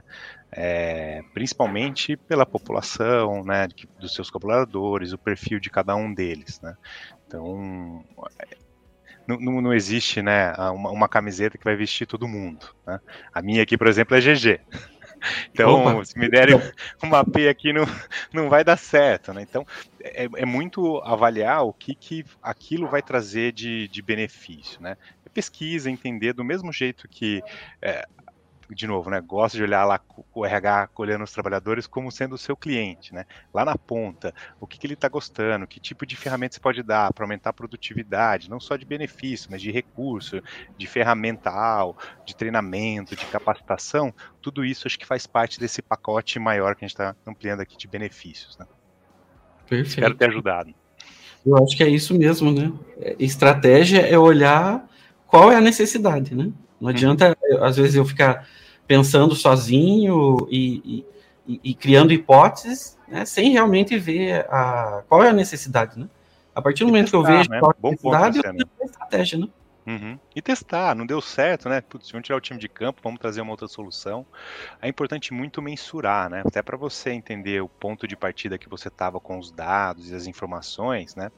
É, 0.50 1.20
principalmente 1.34 2.16
pela 2.16 2.46
população, 2.46 3.44
né, 3.44 3.68
dos 4.00 4.14
seus 4.14 4.30
colaboradores, 4.30 5.12
o 5.12 5.18
perfil 5.18 5.60
de 5.60 5.68
cada 5.68 5.94
um 5.94 6.12
deles, 6.14 6.58
né? 6.62 6.74
Então, 7.28 8.02
não, 9.26 9.60
não 9.60 9.74
existe 9.74 10.22
né, 10.22 10.54
uma, 10.72 10.90
uma, 10.90 11.08
camiseta 11.08 11.58
que 11.58 11.64
vai 11.64 11.76
vestir 11.76 12.06
todo 12.06 12.26
mundo. 12.26 12.74
Né? 12.86 12.98
A 13.32 13.42
minha 13.42 13.62
aqui, 13.62 13.76
por 13.76 13.86
exemplo, 13.86 14.16
é 14.16 14.20
GG. 14.20 14.60
Então, 15.50 15.82
Opa. 15.82 16.04
se 16.04 16.16
me 16.16 16.28
derem 16.28 16.54
uma 17.02 17.24
P 17.24 17.48
aqui, 17.48 17.72
não, 17.72 17.84
não 18.32 18.48
vai 18.48 18.62
dar 18.62 18.76
certo. 18.76 19.32
Né? 19.32 19.42
Então, 19.42 19.66
é, 20.00 20.28
é 20.32 20.46
muito 20.46 20.98
avaliar 20.98 21.64
o 21.64 21.72
que, 21.72 21.92
que 21.92 22.24
aquilo 22.40 22.86
vai 22.86 23.02
trazer 23.02 23.50
de, 23.50 23.88
de 23.88 24.00
benefício. 24.00 24.80
Né? 24.80 24.96
Pesquisa, 25.34 25.90
entender 25.90 26.34
do 26.34 26.44
mesmo 26.44 26.72
jeito 26.72 27.08
que 27.08 27.42
é, 27.82 28.06
de 28.74 28.86
novo, 28.86 29.10
né, 29.10 29.20
gosta 29.20 29.56
de 29.56 29.62
olhar 29.62 29.84
lá 29.84 30.00
o 30.34 30.44
RH 30.44 30.90
olhando 30.96 31.24
os 31.24 31.32
trabalhadores 31.32 31.86
como 31.86 32.10
sendo 32.10 32.34
o 32.34 32.38
seu 32.38 32.56
cliente, 32.56 33.14
né? 33.14 33.24
Lá 33.52 33.64
na 33.64 33.76
ponta, 33.76 34.34
o 34.60 34.66
que, 34.66 34.78
que 34.78 34.86
ele 34.86 34.94
está 34.94 35.08
gostando, 35.08 35.66
que 35.66 35.80
tipo 35.80 36.04
de 36.04 36.16
ferramenta 36.16 36.54
você 36.54 36.60
pode 36.60 36.82
dar 36.82 37.12
para 37.12 37.24
aumentar 37.24 37.50
a 37.50 37.52
produtividade, 37.52 38.50
não 38.50 38.60
só 38.60 38.76
de 38.76 38.84
benefício, 38.84 39.50
mas 39.50 39.62
de 39.62 39.70
recurso, 39.70 40.42
de 40.76 40.86
ferramental, 40.86 41.96
de 42.24 42.36
treinamento, 42.36 43.16
de 43.16 43.26
capacitação, 43.26 44.12
tudo 44.40 44.64
isso 44.64 44.86
acho 44.86 44.98
que 44.98 45.06
faz 45.06 45.26
parte 45.26 45.58
desse 45.58 45.82
pacote 45.82 46.38
maior 46.38 46.74
que 46.74 46.84
a 46.84 46.88
gente 46.88 46.94
está 46.94 47.16
ampliando 47.26 47.60
aqui 47.60 47.76
de 47.76 47.88
benefícios, 47.88 48.56
né? 48.58 48.66
Perfeito. 49.68 49.88
Espero 49.88 50.14
ter 50.14 50.28
ajudado. 50.30 50.74
Eu 51.44 51.56
acho 51.62 51.76
que 51.76 51.82
é 51.82 51.88
isso 51.88 52.16
mesmo, 52.16 52.52
né? 52.52 52.72
Estratégia 53.18 54.00
é 54.00 54.18
olhar 54.18 54.86
qual 55.26 55.52
é 55.52 55.56
a 55.56 55.60
necessidade, 55.60 56.34
né? 56.34 56.50
Não 56.80 56.90
uhum. 56.90 56.94
Às 57.60 57.76
vezes, 57.76 57.94
eu 57.94 58.04
ficar 58.04 58.46
pensando 58.86 59.34
sozinho 59.34 60.48
e, 60.50 61.04
e, 61.46 61.60
e 61.64 61.74
criando 61.74 62.12
hipóteses, 62.12 62.96
né, 63.06 63.24
sem 63.24 63.50
realmente 63.50 63.98
ver 63.98 64.46
a, 64.50 65.02
qual 65.08 65.22
é 65.22 65.28
a 65.28 65.32
necessidade, 65.32 65.98
né? 65.98 66.08
A 66.54 66.60
partir 66.60 66.84
do 66.84 66.88
momento 66.88 67.10
que 67.10 67.16
eu 67.16 67.22
vejo 67.22 67.48
né? 67.48 67.60
Bom 67.78 67.94
ponto, 67.94 68.36
eu 68.36 68.42
tenho 68.42 68.66
estratégia, 68.82 69.38
né? 69.38 69.48
Uhum. 69.86 70.18
E 70.38 70.40
testar, 70.40 70.94
não 70.94 71.04
deu 71.04 71.20
certo, 71.20 71.68
né? 71.68 71.80
Putz, 71.80 72.12
vamos 72.12 72.24
tirar 72.24 72.36
o 72.36 72.40
time 72.40 72.60
de 72.60 72.68
campo, 72.68 73.00
vamos 73.02 73.18
trazer 73.18 73.40
uma 73.40 73.50
outra 73.50 73.66
solução. 73.66 74.24
É 74.80 74.86
importante 74.86 75.34
muito 75.34 75.60
mensurar, 75.60 76.30
né? 76.30 76.44
Até 76.46 76.62
para 76.62 76.76
você 76.76 77.10
entender 77.10 77.60
o 77.60 77.68
ponto 77.68 78.06
de 78.06 78.16
partida 78.16 78.56
que 78.56 78.68
você 78.68 78.86
estava 78.86 79.18
com 79.18 79.36
os 79.36 79.50
dados 79.50 80.12
e 80.12 80.14
as 80.14 80.28
informações, 80.28 81.16
né? 81.16 81.32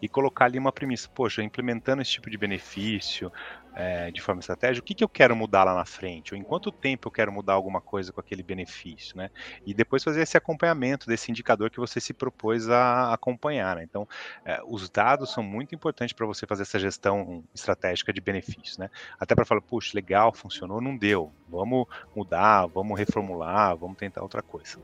E 0.00 0.08
colocar 0.08 0.46
ali 0.46 0.58
uma 0.58 0.72
premissa, 0.72 1.06
poxa, 1.06 1.42
implementando 1.42 2.00
esse 2.00 2.12
tipo 2.12 2.30
de 2.30 2.38
benefício, 2.38 3.30
é, 3.76 4.10
de 4.10 4.22
forma 4.22 4.40
estratégica, 4.40 4.82
o 4.82 4.86
que, 4.86 4.94
que 4.94 5.04
eu 5.04 5.08
quero 5.08 5.36
mudar 5.36 5.62
lá 5.62 5.74
na 5.74 5.84
frente, 5.84 6.32
ou 6.32 6.40
em 6.40 6.42
quanto 6.42 6.72
tempo 6.72 7.08
eu 7.08 7.12
quero 7.12 7.30
mudar 7.30 7.52
alguma 7.52 7.78
coisa 7.78 8.10
com 8.10 8.18
aquele 8.18 8.42
benefício, 8.42 9.14
né? 9.18 9.30
E 9.66 9.74
depois 9.74 10.02
fazer 10.02 10.22
esse 10.22 10.34
acompanhamento 10.34 11.06
desse 11.06 11.30
indicador 11.30 11.68
que 11.68 11.78
você 11.78 12.00
se 12.00 12.14
propôs 12.14 12.70
a 12.70 13.12
acompanhar. 13.12 13.76
Né? 13.76 13.84
Então, 13.84 14.08
é, 14.46 14.62
os 14.66 14.88
dados 14.88 15.30
são 15.30 15.42
muito 15.42 15.74
importantes 15.74 16.14
para 16.14 16.24
você 16.24 16.46
fazer 16.46 16.62
essa 16.62 16.78
gestão 16.78 17.44
estratégica 17.54 18.14
de 18.14 18.20
benefícios, 18.20 18.45
né? 18.78 18.90
Até 19.18 19.34
para 19.34 19.44
falar, 19.44 19.60
puxa, 19.60 19.92
legal, 19.94 20.32
funcionou, 20.32 20.80
não 20.80 20.96
deu, 20.96 21.32
vamos 21.48 21.86
mudar, 22.14 22.66
vamos 22.66 22.98
reformular, 22.98 23.76
vamos 23.76 23.96
tentar 23.96 24.22
outra 24.22 24.42
coisa. 24.42 24.78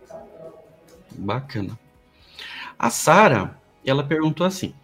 Bacana. 1.11 1.79
A 2.79 2.91
Sara, 2.91 3.57
ela 3.85 4.03
perguntou 4.03 4.47
assim: 4.47 4.75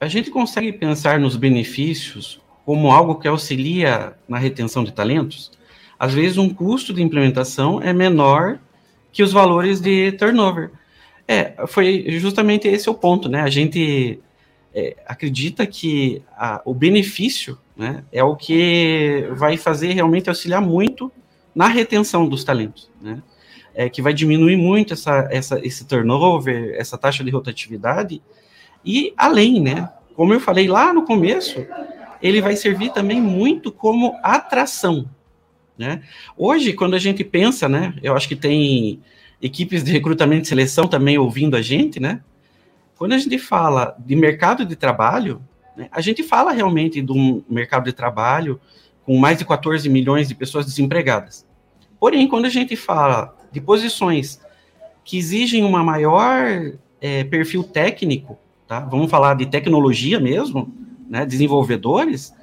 a 0.00 0.06
gente 0.06 0.30
consegue 0.30 0.72
pensar 0.72 1.18
nos 1.18 1.36
benefícios 1.36 2.40
como 2.64 2.92
algo 2.92 3.16
que 3.16 3.26
auxilia 3.26 4.14
na 4.28 4.38
retenção 4.38 4.84
de 4.84 4.92
talentos, 4.92 5.50
às 5.98 6.12
vezes 6.12 6.36
um 6.36 6.48
custo 6.48 6.92
de 6.92 7.02
implementação 7.02 7.80
é 7.82 7.92
menor 7.92 8.58
que 9.10 9.22
os 9.22 9.32
valores 9.32 9.80
de 9.80 10.12
turnover. 10.12 10.70
É, 11.26 11.54
foi 11.66 12.06
justamente 12.18 12.68
esse 12.68 12.88
o 12.88 12.94
ponto, 12.94 13.28
né? 13.28 13.40
A 13.40 13.50
gente 13.50 14.20
é, 14.74 14.96
acredita 15.06 15.66
que 15.66 16.22
a, 16.36 16.62
o 16.64 16.72
benefício 16.72 17.58
né, 17.78 18.02
é 18.12 18.24
o 18.24 18.34
que 18.34 19.28
vai 19.36 19.56
fazer 19.56 19.92
realmente 19.92 20.28
auxiliar 20.28 20.60
muito 20.60 21.10
na 21.54 21.68
retenção 21.68 22.28
dos 22.28 22.42
talentos, 22.42 22.90
né? 23.00 23.22
É, 23.74 23.88
que 23.88 24.02
vai 24.02 24.12
diminuir 24.12 24.56
muito 24.56 24.92
essa, 24.92 25.28
essa, 25.30 25.64
esse 25.64 25.86
turnover, 25.86 26.74
essa 26.76 26.98
taxa 26.98 27.22
de 27.22 27.30
rotatividade, 27.30 28.20
e 28.84 29.14
além, 29.16 29.60
né? 29.60 29.88
Como 30.14 30.34
eu 30.34 30.40
falei 30.40 30.66
lá 30.66 30.92
no 30.92 31.04
começo, 31.04 31.64
ele 32.20 32.40
vai 32.40 32.56
servir 32.56 32.92
também 32.92 33.20
muito 33.20 33.70
como 33.70 34.18
atração. 34.22 35.08
Né? 35.76 36.02
Hoje, 36.36 36.72
quando 36.72 36.94
a 36.94 36.98
gente 36.98 37.22
pensa, 37.22 37.68
né, 37.68 37.94
eu 38.02 38.16
acho 38.16 38.26
que 38.26 38.34
tem 38.34 39.00
equipes 39.40 39.84
de 39.84 39.92
recrutamento 39.92 40.42
e 40.42 40.48
seleção 40.48 40.88
também 40.88 41.16
ouvindo 41.16 41.56
a 41.56 41.62
gente, 41.62 42.00
né? 42.00 42.20
Quando 42.96 43.12
a 43.12 43.18
gente 43.18 43.38
fala 43.38 43.96
de 43.96 44.16
mercado 44.16 44.66
de 44.66 44.74
trabalho, 44.74 45.40
a 45.90 46.00
gente 46.00 46.22
fala 46.22 46.52
realmente 46.52 47.00
de 47.00 47.12
um 47.12 47.42
mercado 47.48 47.84
de 47.84 47.92
trabalho 47.92 48.60
com 49.04 49.16
mais 49.16 49.38
de 49.38 49.44
14 49.44 49.88
milhões 49.88 50.28
de 50.28 50.34
pessoas 50.34 50.66
desempregadas. 50.66 51.46
Porém, 51.98 52.28
quando 52.28 52.44
a 52.44 52.50
gente 52.50 52.76
fala 52.76 53.36
de 53.50 53.60
posições 53.60 54.40
que 55.04 55.16
exigem 55.16 55.64
uma 55.64 55.82
maior 55.82 56.72
é, 57.00 57.24
perfil 57.24 57.64
técnico, 57.64 58.38
tá? 58.66 58.80
Vamos 58.80 59.10
falar 59.10 59.34
de 59.34 59.46
tecnologia 59.46 60.20
mesmo, 60.20 60.72
né, 61.08 61.24
desenvolvedores, 61.24 62.34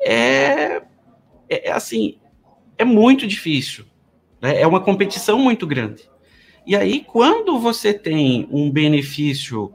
é, 0.00 0.82
é, 1.48 1.68
é 1.68 1.72
assim, 1.72 2.16
é 2.78 2.84
muito 2.84 3.26
difícil. 3.26 3.84
Né? 4.40 4.60
É 4.60 4.66
uma 4.66 4.80
competição 4.80 5.38
muito 5.38 5.66
grande. 5.66 6.08
E 6.66 6.76
aí, 6.76 7.00
quando 7.00 7.58
você 7.58 7.92
tem 7.92 8.48
um 8.50 8.70
benefício 8.70 9.72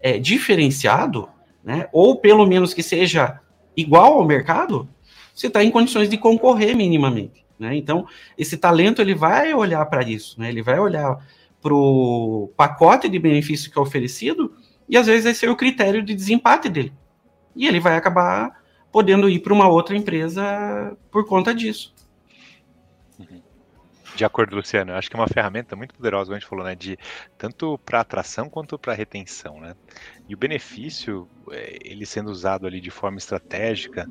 é, 0.00 0.18
diferenciado, 0.18 1.28
né, 1.64 1.88
ou 1.92 2.16
pelo 2.16 2.46
menos 2.46 2.74
que 2.74 2.82
seja 2.82 3.40
igual 3.76 4.14
ao 4.14 4.24
mercado, 4.24 4.88
você 5.34 5.46
está 5.46 5.62
em 5.62 5.70
condições 5.70 6.08
de 6.08 6.18
concorrer 6.18 6.76
minimamente. 6.76 7.44
Né? 7.58 7.76
Então, 7.76 8.06
esse 8.36 8.56
talento 8.56 9.00
ele 9.00 9.14
vai 9.14 9.54
olhar 9.54 9.84
para 9.86 10.02
isso, 10.02 10.38
né? 10.40 10.48
ele 10.48 10.62
vai 10.62 10.78
olhar 10.78 11.18
para 11.60 11.74
o 11.74 12.52
pacote 12.56 13.08
de 13.08 13.18
benefício 13.18 13.70
que 13.70 13.78
é 13.78 13.82
oferecido 13.82 14.52
e 14.88 14.96
às 14.96 15.06
vezes 15.06 15.24
vai 15.24 15.34
ser 15.34 15.48
o 15.48 15.56
critério 15.56 16.02
de 16.02 16.14
desempate 16.14 16.68
dele 16.68 16.92
e 17.54 17.66
ele 17.66 17.78
vai 17.78 17.96
acabar 17.96 18.62
podendo 18.90 19.28
ir 19.28 19.38
para 19.40 19.52
uma 19.52 19.68
outra 19.68 19.96
empresa 19.96 20.96
por 21.10 21.26
conta 21.26 21.54
disso. 21.54 21.94
Uhum. 23.18 23.40
De 24.14 24.24
acordo, 24.24 24.56
Luciano, 24.56 24.92
acho 24.92 25.08
que 25.08 25.16
é 25.16 25.18
uma 25.18 25.28
ferramenta 25.28 25.74
muito 25.74 25.94
poderosa, 25.94 26.26
como 26.26 26.36
a 26.36 26.38
gente 26.38 26.48
falou, 26.48 26.64
né, 26.64 26.74
de 26.74 26.98
tanto 27.38 27.78
para 27.78 28.00
atração 28.00 28.50
quanto 28.50 28.78
para 28.78 28.92
retenção, 28.92 29.60
né? 29.60 29.74
E 30.32 30.34
o 30.34 30.38
benefício, 30.38 31.28
é, 31.50 31.76
ele 31.84 32.06
sendo 32.06 32.30
usado 32.30 32.66
ali 32.66 32.80
de 32.80 32.90
forma 32.90 33.18
estratégica, 33.18 34.08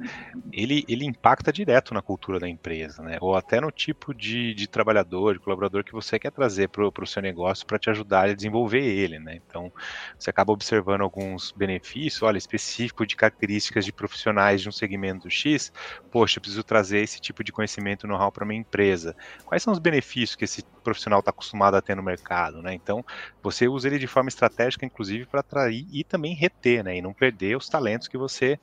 ele, 0.53 0.85
ele 0.87 1.03
impacta 1.03 1.51
direto 1.51 1.95
na 1.95 2.01
cultura 2.03 2.39
da 2.39 2.47
empresa, 2.47 3.01
né? 3.01 3.17
Ou 3.19 3.35
até 3.35 3.59
no 3.59 3.71
tipo 3.71 4.13
de, 4.13 4.53
de 4.53 4.67
trabalhador, 4.67 5.33
de 5.33 5.39
colaborador 5.39 5.83
que 5.83 5.91
você 5.91 6.19
quer 6.19 6.31
trazer 6.31 6.69
para 6.69 6.85
o 6.85 7.07
seu 7.07 7.23
negócio 7.23 7.65
para 7.65 7.79
te 7.79 7.89
ajudar 7.89 8.29
a 8.29 8.35
desenvolver 8.35 8.83
ele, 8.83 9.17
né? 9.17 9.41
Então, 9.47 9.73
você 10.15 10.29
acaba 10.29 10.53
observando 10.53 11.01
alguns 11.01 11.51
benefícios, 11.53 12.21
olha, 12.21 12.37
específico 12.37 13.03
de 13.03 13.15
características 13.15 13.83
de 13.83 13.91
profissionais 13.91 14.61
de 14.61 14.69
um 14.69 14.71
segmento 14.71 15.27
X, 15.27 15.73
poxa, 16.11 16.37
eu 16.37 16.41
preciso 16.41 16.63
trazer 16.63 16.99
esse 16.99 17.19
tipo 17.19 17.43
de 17.43 17.51
conhecimento 17.51 18.05
know-how 18.05 18.31
para 18.31 18.45
minha 18.45 18.61
empresa. 18.61 19.15
Quais 19.43 19.63
são 19.63 19.73
os 19.73 19.79
benefícios 19.79 20.35
que 20.35 20.45
esse 20.45 20.63
profissional 20.83 21.19
está 21.19 21.31
acostumado 21.31 21.75
a 21.75 21.81
ter 21.81 21.95
no 21.95 22.03
mercado, 22.03 22.61
né? 22.61 22.75
Então, 22.75 23.03
você 23.41 23.67
usa 23.67 23.87
ele 23.87 23.97
de 23.97 24.07
forma 24.07 24.29
estratégica, 24.29 24.85
inclusive, 24.85 25.25
para 25.25 25.39
atrair 25.39 25.87
e 25.91 26.10
também 26.11 26.35
reter, 26.35 26.83
né? 26.83 26.97
E 26.97 27.01
não 27.01 27.13
perder 27.13 27.55
os 27.57 27.69
talentos 27.69 28.07
que 28.07 28.17
você 28.17 28.59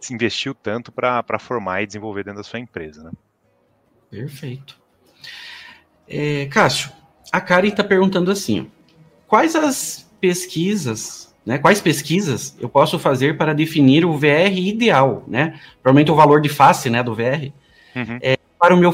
se 0.00 0.12
investiu 0.14 0.54
tanto 0.54 0.90
para 0.90 1.38
formar 1.38 1.82
e 1.82 1.86
desenvolver 1.86 2.24
dentro 2.24 2.38
da 2.38 2.44
sua 2.44 2.58
empresa, 2.58 3.02
né? 3.02 3.12
Perfeito. 4.10 4.78
É, 6.08 6.46
Cássio, 6.46 6.90
a 7.30 7.40
Karen 7.40 7.68
está 7.68 7.84
perguntando 7.84 8.30
assim: 8.30 8.70
quais 9.28 9.54
as 9.54 10.10
pesquisas, 10.20 11.34
né? 11.46 11.58
Quais 11.58 11.80
pesquisas 11.80 12.56
eu 12.58 12.68
posso 12.68 12.98
fazer 12.98 13.38
para 13.38 13.54
definir 13.54 14.04
o 14.04 14.18
VR 14.18 14.52
ideal, 14.52 15.24
né? 15.28 15.60
Provavelmente 15.82 16.10
o 16.10 16.16
valor 16.16 16.40
de 16.40 16.48
face, 16.48 16.90
né, 16.90 17.02
do 17.02 17.14
VR, 17.14 17.52
uhum. 17.94 18.18
é, 18.20 18.36
para 18.58 18.74
o 18.74 18.78
meu 18.78 18.92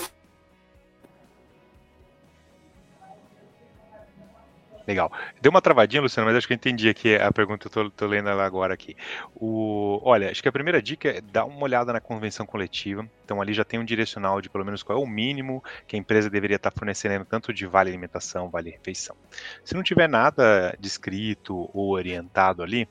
Legal. 4.86 5.10
Deu 5.40 5.50
uma 5.50 5.60
travadinha, 5.60 6.00
Luciano, 6.00 6.28
mas 6.28 6.36
acho 6.36 6.46
que 6.46 6.52
eu 6.52 6.56
entendi 6.56 6.88
aqui 6.88 7.16
a 7.16 7.32
pergunta, 7.32 7.66
eu 7.66 7.70
tô, 7.70 7.90
tô, 7.90 8.06
lendo 8.06 8.28
ela 8.28 8.44
agora 8.44 8.72
aqui. 8.72 8.96
O, 9.34 10.00
olha, 10.04 10.30
acho 10.30 10.40
que 10.40 10.48
a 10.48 10.52
primeira 10.52 10.80
dica 10.80 11.08
é 11.08 11.20
dar 11.20 11.44
uma 11.44 11.62
olhada 11.64 11.92
na 11.92 12.00
convenção 12.00 12.46
coletiva. 12.46 13.08
Então 13.24 13.42
ali 13.42 13.52
já 13.52 13.64
tem 13.64 13.80
um 13.80 13.84
direcional 13.84 14.40
de 14.40 14.48
pelo 14.48 14.64
menos 14.64 14.84
qual 14.84 14.98
é 14.98 15.02
o 15.02 15.06
mínimo 15.06 15.62
que 15.88 15.96
a 15.96 15.98
empresa 15.98 16.30
deveria 16.30 16.56
estar 16.56 16.70
fornecendo, 16.70 17.24
tanto 17.24 17.52
de 17.52 17.66
vale 17.66 17.90
alimentação, 17.90 18.48
vale 18.48 18.70
refeição. 18.70 19.16
Se 19.64 19.74
não 19.74 19.82
tiver 19.82 20.08
nada 20.08 20.76
descrito 20.78 21.68
ou 21.74 21.90
orientado 21.90 22.62
ali, 22.62 22.88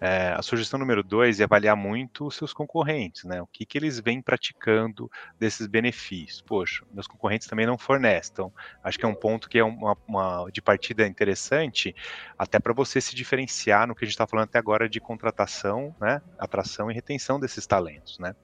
é, 0.00 0.34
a 0.36 0.42
sugestão 0.42 0.78
número 0.78 1.02
dois 1.02 1.40
é 1.40 1.44
avaliar 1.44 1.76
muito 1.76 2.26
os 2.26 2.36
seus 2.36 2.52
concorrentes, 2.52 3.24
né? 3.24 3.40
O 3.40 3.46
que, 3.46 3.64
que 3.64 3.78
eles 3.78 4.00
vêm 4.00 4.20
praticando 4.20 5.10
desses 5.38 5.66
benefícios. 5.66 6.42
Poxa, 6.42 6.84
meus 6.92 7.06
concorrentes 7.06 7.46
também 7.46 7.66
não 7.66 7.78
fornecem. 7.78 8.32
Então, 8.32 8.52
acho 8.82 8.98
que 8.98 9.04
é 9.04 9.08
um 9.08 9.14
ponto 9.14 9.48
que 9.48 9.58
é 9.58 9.64
uma, 9.64 9.96
uma 10.06 10.50
de 10.52 10.60
partida 10.60 11.06
interessante, 11.06 11.94
até 12.38 12.58
para 12.58 12.72
você 12.72 13.00
se 13.00 13.14
diferenciar 13.14 13.86
no 13.86 13.94
que 13.94 14.04
a 14.04 14.06
gente 14.06 14.14
está 14.14 14.26
falando 14.26 14.44
até 14.44 14.58
agora 14.58 14.88
de 14.88 15.00
contratação, 15.00 15.94
né? 16.00 16.20
Atração 16.38 16.90
e 16.90 16.94
retenção 16.94 17.38
desses 17.38 17.66
talentos, 17.66 18.18
né? 18.18 18.34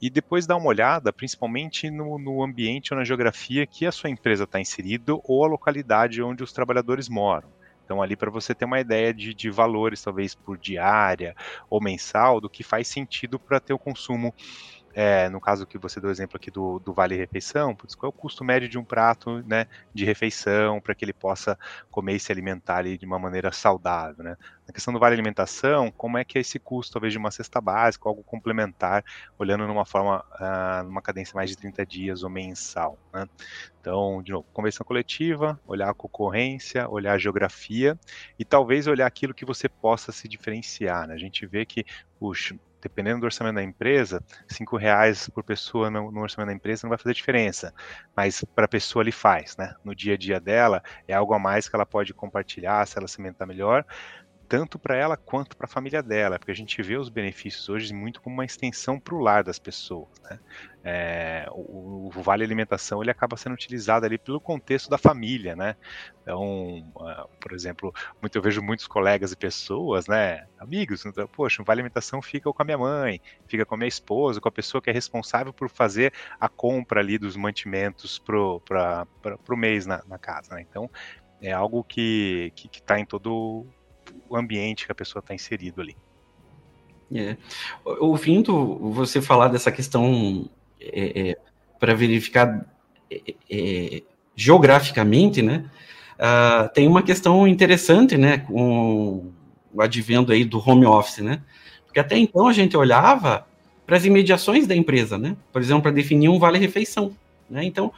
E 0.00 0.08
depois 0.08 0.46
dar 0.46 0.56
uma 0.56 0.68
olhada, 0.68 1.12
principalmente 1.12 1.90
no, 1.90 2.18
no 2.18 2.42
ambiente 2.42 2.92
ou 2.92 2.98
na 2.98 3.04
geografia 3.04 3.66
que 3.66 3.86
a 3.86 3.92
sua 3.92 4.10
empresa 4.10 4.44
está 4.44 4.60
inserida 4.60 5.12
ou 5.24 5.44
a 5.44 5.48
localidade 5.48 6.22
onde 6.22 6.42
os 6.42 6.52
trabalhadores 6.52 7.08
moram. 7.08 7.57
Então, 7.88 8.02
ali 8.02 8.14
para 8.18 8.30
você 8.30 8.54
ter 8.54 8.66
uma 8.66 8.80
ideia 8.80 9.14
de, 9.14 9.32
de 9.32 9.48
valores, 9.50 10.02
talvez 10.02 10.34
por 10.34 10.58
diária 10.58 11.34
ou 11.70 11.82
mensal, 11.82 12.38
do 12.38 12.50
que 12.50 12.62
faz 12.62 12.86
sentido 12.86 13.40
para 13.40 13.58
ter 13.60 13.72
o 13.72 13.78
consumo 13.78 14.34
é, 15.00 15.28
no 15.28 15.40
caso 15.40 15.64
que 15.64 15.78
você 15.78 16.00
deu 16.00 16.08
o 16.08 16.12
exemplo 16.12 16.36
aqui 16.36 16.50
do, 16.50 16.80
do 16.80 16.92
vale 16.92 17.14
refeição, 17.14 17.72
putz, 17.72 17.94
qual 17.94 18.10
é 18.10 18.12
o 18.12 18.12
custo 18.12 18.42
médio 18.42 18.68
de 18.68 18.76
um 18.76 18.82
prato 18.82 19.44
né, 19.46 19.68
de 19.94 20.04
refeição 20.04 20.80
para 20.80 20.92
que 20.92 21.04
ele 21.04 21.12
possa 21.12 21.56
comer 21.88 22.16
e 22.16 22.18
se 22.18 22.32
alimentar 22.32 22.78
ali 22.78 22.98
de 22.98 23.06
uma 23.06 23.16
maneira 23.16 23.52
saudável, 23.52 24.24
né? 24.24 24.36
Na 24.66 24.74
questão 24.74 24.92
do 24.92 24.98
vale 24.98 25.14
alimentação, 25.14 25.88
como 25.92 26.18
é 26.18 26.24
que 26.24 26.36
é 26.36 26.40
esse 26.40 26.58
custo, 26.58 26.94
talvez, 26.94 27.12
de 27.12 27.18
uma 27.18 27.30
cesta 27.30 27.60
básica, 27.60 28.08
algo 28.08 28.24
complementar, 28.24 29.04
olhando 29.38 29.68
numa 29.68 29.86
forma, 29.86 30.24
uh, 30.34 30.82
numa 30.82 31.00
cadência 31.00 31.32
mais 31.36 31.48
de 31.48 31.56
30 31.56 31.86
dias 31.86 32.24
ou 32.24 32.28
mensal, 32.28 32.98
né? 33.12 33.24
Então, 33.80 34.20
de 34.20 34.32
novo, 34.32 34.46
convenção 34.52 34.84
coletiva, 34.84 35.58
olhar 35.64 35.88
a 35.88 35.94
concorrência, 35.94 36.88
olhar 36.88 37.14
a 37.14 37.18
geografia 37.18 37.96
e 38.36 38.44
talvez 38.44 38.88
olhar 38.88 39.06
aquilo 39.06 39.32
que 39.32 39.44
você 39.44 39.68
possa 39.68 40.10
se 40.10 40.26
diferenciar. 40.26 41.06
Né? 41.06 41.14
A 41.14 41.18
gente 41.18 41.46
vê 41.46 41.64
que, 41.64 41.86
puxa, 42.18 42.58
dependendo 42.80 43.20
do 43.20 43.24
orçamento 43.24 43.56
da 43.56 43.62
empresa, 43.62 44.22
cinco 44.46 44.76
reais 44.76 45.28
por 45.28 45.42
pessoa 45.42 45.90
no, 45.90 46.10
no, 46.10 46.20
orçamento 46.20 46.48
da 46.48 46.54
empresa 46.54 46.82
não 46.84 46.90
vai 46.90 46.98
fazer 46.98 47.14
diferença, 47.14 47.74
mas 48.16 48.44
para 48.54 48.64
a 48.64 48.68
pessoa 48.68 49.02
ele 49.02 49.12
faz, 49.12 49.56
né? 49.56 49.74
No 49.84 49.94
dia 49.94 50.14
a 50.14 50.16
dia 50.16 50.40
dela 50.40 50.82
é 51.06 51.14
algo 51.14 51.34
a 51.34 51.38
mais 51.38 51.68
que 51.68 51.76
ela 51.76 51.86
pode 51.86 52.14
compartilhar, 52.14 52.86
se 52.86 52.98
ela 52.98 53.08
se 53.08 53.20
alimentar 53.20 53.46
melhor. 53.46 53.84
Tanto 54.48 54.78
para 54.78 54.96
ela 54.96 55.16
quanto 55.16 55.56
para 55.56 55.66
a 55.66 55.68
família 55.68 56.02
dela, 56.02 56.38
porque 56.38 56.50
a 56.50 56.54
gente 56.54 56.80
vê 56.82 56.96
os 56.96 57.10
benefícios 57.10 57.68
hoje 57.68 57.92
muito 57.92 58.20
como 58.22 58.34
uma 58.34 58.44
extensão 58.44 58.98
para 58.98 59.14
o 59.14 59.18
lar 59.18 59.44
das 59.44 59.58
pessoas. 59.58 60.08
Né? 60.22 60.40
É, 60.82 61.46
o, 61.50 62.06
o, 62.06 62.22
vale 62.22 62.42
alimentação 62.42 63.02
ele 63.02 63.10
acaba 63.10 63.36
sendo 63.36 63.52
utilizado 63.52 64.06
ali 64.06 64.16
pelo 64.16 64.40
contexto 64.40 64.88
da 64.88 64.96
família, 64.96 65.54
né? 65.54 65.76
Então, 66.22 66.78
uh, 66.94 67.28
por 67.40 67.52
exemplo, 67.52 67.92
muito, 68.22 68.36
eu 68.36 68.42
vejo 68.42 68.62
muitos 68.62 68.86
colegas 68.86 69.32
e 69.32 69.36
pessoas, 69.36 70.06
né, 70.06 70.46
amigos, 70.58 71.04
então, 71.04 71.26
poxa, 71.26 71.60
o 71.60 71.64
vale 71.64 71.80
alimentação 71.80 72.22
fica 72.22 72.50
com 72.52 72.62
a 72.62 72.64
minha 72.64 72.78
mãe, 72.78 73.20
fica 73.46 73.66
com 73.66 73.74
a 73.74 73.78
minha 73.78 73.88
esposa, 73.88 74.40
com 74.40 74.48
a 74.48 74.52
pessoa 74.52 74.80
que 74.80 74.88
é 74.88 74.92
responsável 74.92 75.52
por 75.52 75.68
fazer 75.68 76.12
a 76.40 76.48
compra 76.48 77.00
ali 77.00 77.18
dos 77.18 77.36
mantimentos 77.36 78.18
pro 78.18 78.60
para 78.60 79.06
o 79.48 79.56
mês 79.56 79.84
na, 79.84 80.02
na 80.06 80.18
casa. 80.18 80.54
Né? 80.54 80.64
Então, 80.68 80.90
é 81.40 81.52
algo 81.52 81.84
que 81.84 82.52
que 82.54 82.68
está 82.78 82.98
em 82.98 83.04
todo 83.04 83.66
o 84.28 84.36
ambiente 84.36 84.86
que 84.86 84.92
a 84.92 84.94
pessoa 84.94 85.20
está 85.20 85.34
inserido 85.34 85.80
ali. 85.80 85.96
É. 87.14 87.36
Ouvindo 87.84 88.76
você 88.92 89.22
falar 89.22 89.48
dessa 89.48 89.72
questão 89.72 90.48
é, 90.80 91.30
é, 91.30 91.36
para 91.80 91.94
verificar 91.94 92.66
é, 93.10 93.34
é, 93.50 94.02
geograficamente, 94.36 95.40
né, 95.42 95.64
uh, 96.18 96.68
tem 96.72 96.86
uma 96.86 97.02
questão 97.02 97.48
interessante, 97.48 98.16
né, 98.16 98.38
com 98.38 99.32
o 99.72 99.82
advento 99.82 100.30
aí 100.30 100.44
do 100.44 100.58
home 100.58 100.86
office, 100.86 101.18
né, 101.18 101.42
porque 101.84 101.98
até 101.98 102.16
então 102.18 102.46
a 102.46 102.52
gente 102.52 102.76
olhava 102.76 103.46
para 103.86 103.96
as 103.96 104.04
imediações 104.04 104.66
da 104.66 104.76
empresa, 104.76 105.16
né, 105.16 105.34
por 105.52 105.62
exemplo, 105.62 105.82
para 105.82 105.90
definir 105.90 106.28
um 106.28 106.38
vale-refeição, 106.38 107.16
né, 107.48 107.64
então 107.64 107.92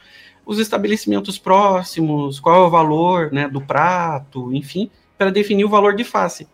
os 0.45 0.57
estabelecimentos 0.57 1.37
próximos, 1.37 2.39
qual 2.39 2.63
é 2.63 2.65
o 2.65 2.69
valor, 2.69 3.31
né, 3.31 3.47
do 3.47 3.61
prato, 3.61 4.53
enfim, 4.53 4.89
para 5.21 5.29
definir 5.29 5.63
o 5.63 5.69
valor 5.69 5.95
de 5.95 6.03
face. 6.03 6.47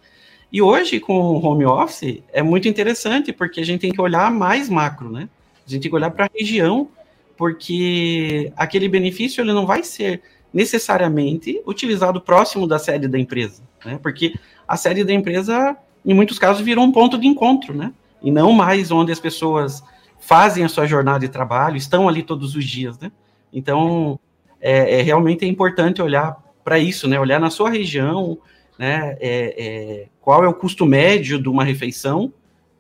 E 0.52 0.62
hoje, 0.62 1.00
com 1.00 1.14
o 1.14 1.42
home 1.42 1.66
office, 1.66 2.22
é 2.34 2.44
muito 2.44 2.68
interessante, 2.68 3.32
porque 3.32 3.62
a 3.62 3.66
gente 3.66 3.80
tem 3.80 3.94
que 3.94 4.02
olhar 4.02 4.30
mais 4.30 4.68
macro, 4.68 5.10
né? 5.10 5.30
A 5.66 5.70
gente 5.70 5.84
tem 5.84 5.90
que 5.90 5.96
olhar 5.96 6.12
para 6.12 6.26
a 6.26 6.30
região, 6.38 6.90
porque 7.38 8.52
aquele 8.58 8.90
benefício 8.90 9.42
ele 9.42 9.54
não 9.54 9.66
vai 9.66 9.84
ser 9.84 10.22
necessariamente 10.54 11.62
utilizado 11.66 12.20
próximo 12.20 12.68
da 12.68 12.78
sede 12.78 13.08
da 13.08 13.18
empresa, 13.18 13.64
né? 13.86 13.98
Porque 14.04 14.34
a 14.68 14.76
sede 14.76 15.06
da 15.06 15.14
empresa, 15.14 15.78
em 16.06 16.14
muitos 16.14 16.38
casos, 16.38 16.62
virou 16.62 16.84
um 16.84 16.92
ponto 16.92 17.18
de 17.18 17.26
encontro, 17.26 17.74
né? 17.74 17.94
E 18.22 18.30
não 18.30 18.52
mais 18.52 18.92
onde 18.92 19.14
as 19.14 19.20
pessoas 19.20 19.82
fazem 20.20 20.66
a 20.66 20.70
sua 20.70 20.86
jornada 20.86 21.20
de 21.20 21.30
trabalho, 21.30 21.78
estão 21.78 22.10
ali 22.10 22.22
todos 22.22 22.54
os 22.54 22.66
dias, 22.66 23.00
né? 23.00 23.14
Então, 23.54 24.20
é, 24.60 25.00
é 25.00 25.02
realmente 25.02 25.46
é 25.46 25.48
importante 25.48 26.02
olhar 26.02 26.36
para 26.68 26.78
isso, 26.78 27.08
né? 27.08 27.18
Olhar 27.18 27.40
na 27.40 27.50
sua 27.50 27.70
região, 27.70 28.38
né, 28.78 29.18
é, 29.20 29.56
é, 29.58 30.08
qual 30.22 30.44
é 30.44 30.48
o 30.48 30.54
custo 30.54 30.86
médio 30.86 31.42
de 31.42 31.50
uma 31.50 31.64
refeição 31.64 32.32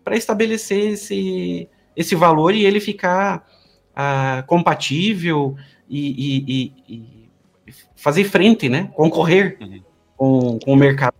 para 0.03 0.15
estabelecer 0.15 0.93
esse, 0.93 1.67
esse 1.95 2.15
valor 2.15 2.53
e 2.53 2.65
ele 2.65 2.79
ficar 2.79 3.45
ah, 3.95 4.43
compatível 4.47 5.55
e, 5.89 6.43
e, 6.47 6.73
e, 6.87 7.29
fazer 7.95 8.23
frente, 8.25 8.69
né, 8.69 8.91
concorrer 8.95 9.57
uhum. 9.59 9.81
com, 10.15 10.59
com 10.59 10.73
o 10.73 10.75
mercado. 10.75 11.15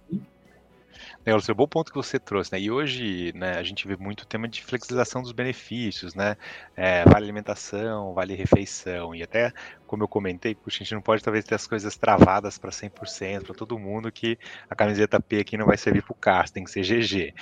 É, 1.28 1.36
o 1.36 1.42
seu 1.42 1.54
bom 1.54 1.68
ponto 1.68 1.92
que 1.92 1.98
você 1.98 2.18
trouxe, 2.18 2.54
né? 2.54 2.62
E 2.62 2.72
hoje, 2.72 3.34
né, 3.36 3.58
a 3.58 3.64
gente 3.64 3.86
vê 3.86 3.98
muito 3.98 4.22
o 4.22 4.26
tema 4.26 4.48
de 4.48 4.64
flexibilização 4.64 5.22
dos 5.22 5.34
benefícios, 5.34 6.16
né? 6.16 6.38
É, 6.74 7.04
vale 7.04 7.26
alimentação, 7.26 8.14
vale 8.14 8.34
refeição, 8.34 9.14
e 9.14 9.22
até, 9.22 9.52
como 9.86 10.04
eu 10.04 10.08
comentei, 10.08 10.56
puxa, 10.56 10.78
a 10.78 10.84
gente 10.86 10.94
não 10.94 11.02
pode 11.02 11.22
talvez 11.22 11.44
ter 11.44 11.56
as 11.56 11.68
coisas 11.68 11.98
travadas 11.98 12.58
para 12.58 12.72
100%, 12.72 13.44
para 13.44 13.54
todo 13.54 13.78
mundo, 13.78 14.10
que 14.10 14.40
a 14.70 14.76
camiseta 14.76 15.20
P 15.20 15.40
aqui 15.40 15.58
não 15.58 15.66
vai 15.66 15.76
servir 15.76 16.02
para 16.02 16.14
o 16.14 16.16
carro, 16.16 16.50
tem 16.50 16.64
que 16.64 16.72
ser 16.72 16.84
GG. 16.84 17.34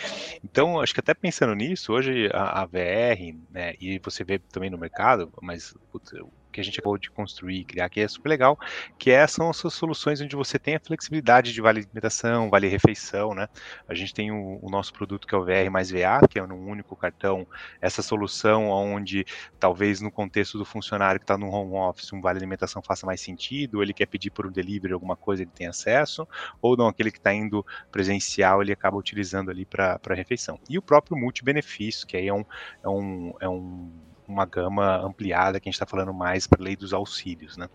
Então, 0.44 0.82
acho 0.82 0.92
que 0.92 1.00
até 1.00 1.14
pensando 1.14 1.54
nisso, 1.54 1.94
hoje 1.94 2.28
a, 2.34 2.64
a 2.64 2.66
VR, 2.66 3.38
né, 3.52 3.76
e 3.80 4.00
você 4.00 4.24
vê 4.24 4.40
também 4.40 4.72
no 4.72 4.80
mercado, 4.80 5.32
mas 5.44 5.76
putz, 5.92 6.12
que 6.56 6.62
a 6.62 6.64
gente 6.64 6.80
acabou 6.80 6.98
de 6.98 7.12
construir, 7.12 7.66
criar, 7.66 7.90
que 7.90 8.00
é 8.00 8.08
super 8.08 8.30
legal, 8.30 8.58
que 8.98 9.12
é, 9.12 9.28
são 9.28 9.50
essas 9.50 9.74
soluções 9.74 10.22
onde 10.22 10.38
você 10.38 10.58
tem 10.58 10.76
a 10.76 10.80
flexibilidade 10.80 11.52
de 11.52 11.62
vale 11.62 11.80
alimentação, 11.80 12.50
vale 12.50 12.70
refeição, 12.70 13.36
né? 13.36 13.50
A 13.90 13.94
gente 13.94 14.14
tem 14.14 14.32
o, 14.32 14.60
o, 14.62 14.70
nosso 14.70 14.94
produto 14.94 15.28
que 15.28 15.36
é 15.36 15.38
o 15.38 15.44
VR 15.44 15.70
mais 15.70 15.92
VA, 15.92 16.26
que 16.30 16.40
é 16.40 16.48
num 16.48 16.70
único 16.70 16.96
cartão, 16.96 17.46
essa 17.82 18.02
solução 18.02 18.70
onde 18.70 19.26
talvez 19.60 20.00
no 20.00 20.10
contexto 20.10 20.58
do 20.58 20.64
funcionário 20.64 21.20
que 21.20 21.26
está 21.26 21.38
no 21.38 21.50
home 21.50 21.76
office, 21.76 22.14
um 22.14 22.22
vale 22.22 22.40
alimentação 22.40 22.82
faça 22.82 23.06
mais 23.06 23.20
sentido, 23.20 23.84
ele 23.84 23.94
quer 23.94 24.06
pedir 24.06 24.30
por 24.30 24.48
um 24.48 24.52
delivery 24.52 24.94
alguma 24.94 25.18
coisa, 25.18 25.44
ele 25.44 25.52
tem 25.54 25.68
acesso, 25.68 26.26
ou 26.62 26.78
não, 26.78 26.88
aquele 26.88 27.12
que 27.12 27.18
está 27.18 27.34
indo 27.34 27.66
presencial, 27.92 28.62
ele 28.62 28.72
acaba 28.72 28.96
utilizando 28.96 29.52
ali 29.52 29.66
para 29.66 30.00
refeição. 30.12 30.58
E 30.70 30.78
o 30.78 30.82
próprio 30.82 31.18
multi-benefício, 31.18 32.08
que 32.08 32.16
aí 32.16 32.30
é 32.30 32.34
um, 32.34 32.46
é 32.82 32.88
um, 32.88 33.34
é 33.42 33.50
um 33.50 33.92
uma 34.28 34.46
gama 34.46 34.98
ampliada 34.98 35.60
que 35.60 35.68
a 35.68 35.70
gente 35.70 35.76
está 35.76 35.86
falando 35.86 36.14
mais 36.14 36.48
para 36.48 36.62
a 36.62 36.64
lei 36.64 36.76
dos 36.76 36.94
auxílios, 36.94 37.58
né? 37.58 37.70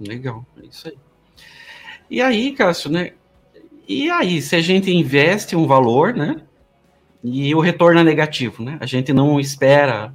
Legal, 0.00 0.44
é 0.62 0.66
isso 0.66 0.88
aí. 0.88 0.98
E 2.10 2.22
aí, 2.22 2.52
Cássio, 2.52 2.90
né? 2.90 3.12
E 3.88 4.10
aí, 4.10 4.42
se 4.42 4.54
a 4.54 4.60
gente 4.60 4.90
investe 4.90 5.56
um 5.56 5.66
valor, 5.66 6.14
né? 6.14 6.42
E 7.22 7.54
o 7.54 7.60
retorno 7.60 8.00
é 8.00 8.04
negativo, 8.04 8.62
né? 8.62 8.76
A 8.80 8.86
gente 8.86 9.12
não 9.12 9.40
espera, 9.40 10.14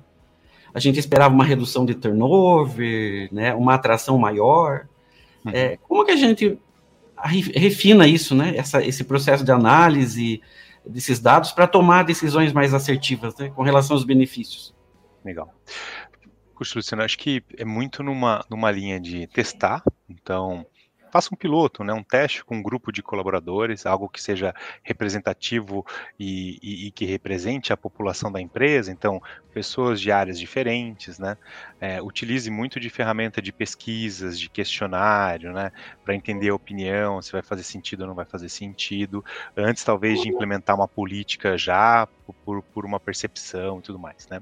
a 0.74 0.80
gente 0.80 1.00
esperava 1.00 1.34
uma 1.34 1.44
redução 1.44 1.86
de 1.86 1.96
turnover, 1.96 3.30
né? 3.32 3.54
Uma 3.54 3.76
atração 3.76 4.18
maior. 4.18 4.88
Uhum. 5.46 5.52
É, 5.54 5.78
como 5.78 6.06
que 6.06 6.12
a 6.12 6.16
gente 6.16 6.58
refina 7.56 8.08
isso, 8.08 8.36
né? 8.36 8.54
Essa, 8.56 8.84
esse 8.86 9.04
processo 9.04 9.44
de 9.44 9.52
análise 9.52 10.42
desses 10.86 11.20
dados 11.20 11.52
para 11.52 11.68
tomar 11.68 12.04
decisões 12.04 12.54
mais 12.54 12.74
assertivas, 12.74 13.36
né? 13.36 13.52
Com 13.56 13.64
relação 13.64 13.96
aos 13.96 14.04
benefícios. 14.04 14.74
Legal. 15.24 15.54
Puxa, 16.56 16.78
Luciano, 16.78 17.04
acho 17.04 17.18
que 17.18 17.44
é 17.58 17.66
muito 17.66 18.04
numa, 18.04 18.46
numa 18.50 18.70
linha 18.70 19.00
de 19.00 19.26
testar, 19.28 19.84
então 20.08 20.66
faça 21.12 21.30
um 21.34 21.38
piloto, 21.38 21.84
né, 21.84 21.92
um 21.92 22.04
teste 22.04 22.44
com 22.44 22.56
um 22.56 22.64
grupo 22.64 22.92
de 22.92 23.04
colaboradores, 23.04 23.86
algo 23.86 24.08
que 24.08 24.22
seja 24.22 24.56
representativo 24.82 25.86
e, 26.18 26.58
e, 26.64 26.88
e 26.88 26.92
que 26.92 27.06
represente 27.06 27.74
a 27.74 27.78
população 27.78 28.32
da 28.32 28.40
empresa, 28.40 28.92
então 28.92 29.22
pessoas 29.54 30.00
de 30.00 30.12
áreas 30.12 30.40
diferentes, 30.40 31.20
né, 31.20 31.38
é, 31.80 32.02
utilize 32.02 32.50
muito 32.50 32.80
de 32.80 32.90
ferramenta 32.90 33.42
de 33.42 33.52
pesquisas, 33.52 34.40
de 34.40 34.50
questionário, 34.50 35.52
né, 35.52 35.72
para 36.06 36.16
entender 36.16 36.50
a 36.50 36.56
opinião, 36.56 37.22
se 37.22 37.32
vai 37.32 37.42
fazer 37.42 37.64
sentido 37.64 38.02
ou 38.02 38.08
não 38.08 38.16
vai 38.16 38.26
fazer 38.26 38.48
sentido, 38.48 39.24
antes 39.56 39.84
talvez 39.84 40.22
de 40.22 40.30
implementar 40.30 40.76
uma 40.76 40.88
política 40.88 41.58
já 41.58 42.08
por, 42.34 42.62
por 42.62 42.86
uma 42.86 43.00
percepção 43.00 43.80
e 43.80 43.82
tudo 43.82 44.00
mais, 44.00 44.28
né. 44.28 44.42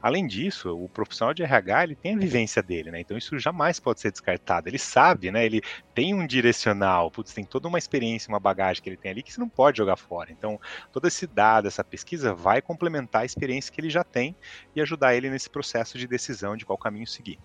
Além 0.00 0.26
disso, 0.26 0.76
o 0.76 0.88
profissional 0.88 1.34
de 1.34 1.42
RH 1.42 1.84
ele 1.84 1.94
tem 1.94 2.14
a 2.14 2.18
vivência 2.18 2.62
dele, 2.62 2.90
né, 2.90 3.00
então 3.00 3.16
isso 3.16 3.38
jamais 3.38 3.80
pode 3.80 4.00
ser 4.00 4.10
descartado. 4.10 4.68
Ele 4.68 4.78
sabe, 4.78 5.30
né, 5.30 5.44
ele 5.44 5.62
tem 5.94 6.14
um 6.14 6.26
direcional, 6.26 7.10
putz, 7.10 7.32
tem 7.32 7.44
toda 7.44 7.68
uma 7.68 7.78
experiência, 7.78 8.28
uma 8.28 8.40
bagagem 8.40 8.82
que 8.82 8.88
ele 8.88 8.96
tem 8.96 9.10
ali 9.10 9.22
que 9.22 9.32
você 9.32 9.40
não 9.40 9.48
pode 9.48 9.78
jogar 9.78 9.96
fora. 9.96 10.32
Então, 10.32 10.60
todo 10.92 11.06
esse 11.06 11.26
dado, 11.26 11.68
essa 11.68 11.84
pesquisa 11.84 12.34
vai 12.34 12.62
complementar 12.62 13.22
a 13.22 13.24
experiência 13.24 13.72
que 13.72 13.80
ele 13.80 13.90
já 13.90 14.04
tem 14.04 14.34
e 14.74 14.80
ajudar 14.80 15.14
ele 15.14 15.30
nesse 15.30 15.48
processo 15.48 15.98
de 15.98 16.06
decisão 16.06 16.56
de 16.56 16.64
qual 16.64 16.78
caminho 16.78 17.06
seguir. 17.06 17.38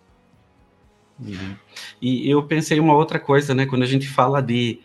Uhum. 1.19 1.55
E 2.01 2.29
eu 2.29 2.45
pensei 2.45 2.79
uma 2.79 2.93
outra 2.93 3.19
coisa, 3.19 3.53
né? 3.53 3.65
Quando 3.65 3.83
a 3.83 3.87
gente 3.87 4.07
fala 4.07 4.41
de 4.41 4.81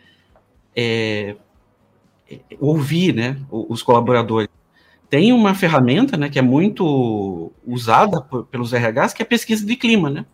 é, 0.77 1.37
ouvir, 2.59 3.15
né, 3.15 3.37
os 3.51 3.83
colaboradores, 3.83 4.49
tem 5.11 5.33
uma 5.33 5.55
ferramenta, 5.55 6.17
né, 6.17 6.29
que 6.29 6.39
é 6.39 6.43
muito 6.43 7.53
usada 7.67 8.23
por, 8.23 8.47
pelos 8.47 8.73
RHs, 8.73 9.13
que 9.13 9.23
é 9.23 9.25
a 9.25 9.29
pesquisa 9.29 9.67
de 9.67 9.75
clima, 9.75 10.09
né? 10.09 10.25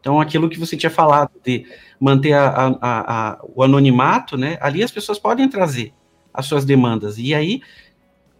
Então, 0.00 0.20
aquilo 0.20 0.48
que 0.48 0.58
você 0.58 0.76
tinha 0.76 0.90
falado 0.90 1.30
de 1.44 1.64
manter 2.00 2.32
a, 2.32 2.48
a, 2.48 3.30
a, 3.30 3.38
o 3.54 3.62
anonimato, 3.62 4.36
né? 4.36 4.58
Ali 4.60 4.82
as 4.82 4.90
pessoas 4.90 5.18
podem 5.18 5.48
trazer 5.48 5.92
as 6.34 6.46
suas 6.46 6.64
demandas. 6.64 7.18
E 7.18 7.32
aí, 7.34 7.62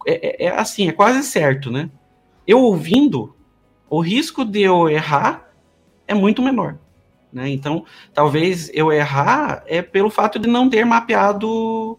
é, 0.05 0.45
é, 0.45 0.47
é 0.47 0.59
assim, 0.59 0.89
é 0.89 0.91
quase 0.91 1.23
certo, 1.23 1.71
né? 1.71 1.89
Eu 2.45 2.59
ouvindo, 2.59 3.33
o 3.89 4.01
risco 4.01 4.43
de 4.43 4.63
eu 4.63 4.89
errar 4.89 5.53
é 6.05 6.13
muito 6.13 6.41
menor. 6.41 6.77
Né? 7.31 7.49
Então, 7.49 7.85
talvez 8.13 8.69
eu 8.73 8.91
errar 8.91 9.63
é 9.65 9.81
pelo 9.81 10.09
fato 10.09 10.37
de 10.37 10.49
não 10.49 10.69
ter 10.69 10.85
mapeado 10.85 11.97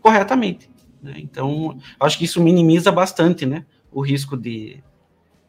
corretamente. 0.00 0.69
Né? 1.02 1.14
Então, 1.16 1.78
acho 1.98 2.18
que 2.18 2.24
isso 2.24 2.42
minimiza 2.42 2.92
bastante 2.92 3.46
né, 3.46 3.64
o 3.90 4.00
risco 4.00 4.36
de, 4.36 4.82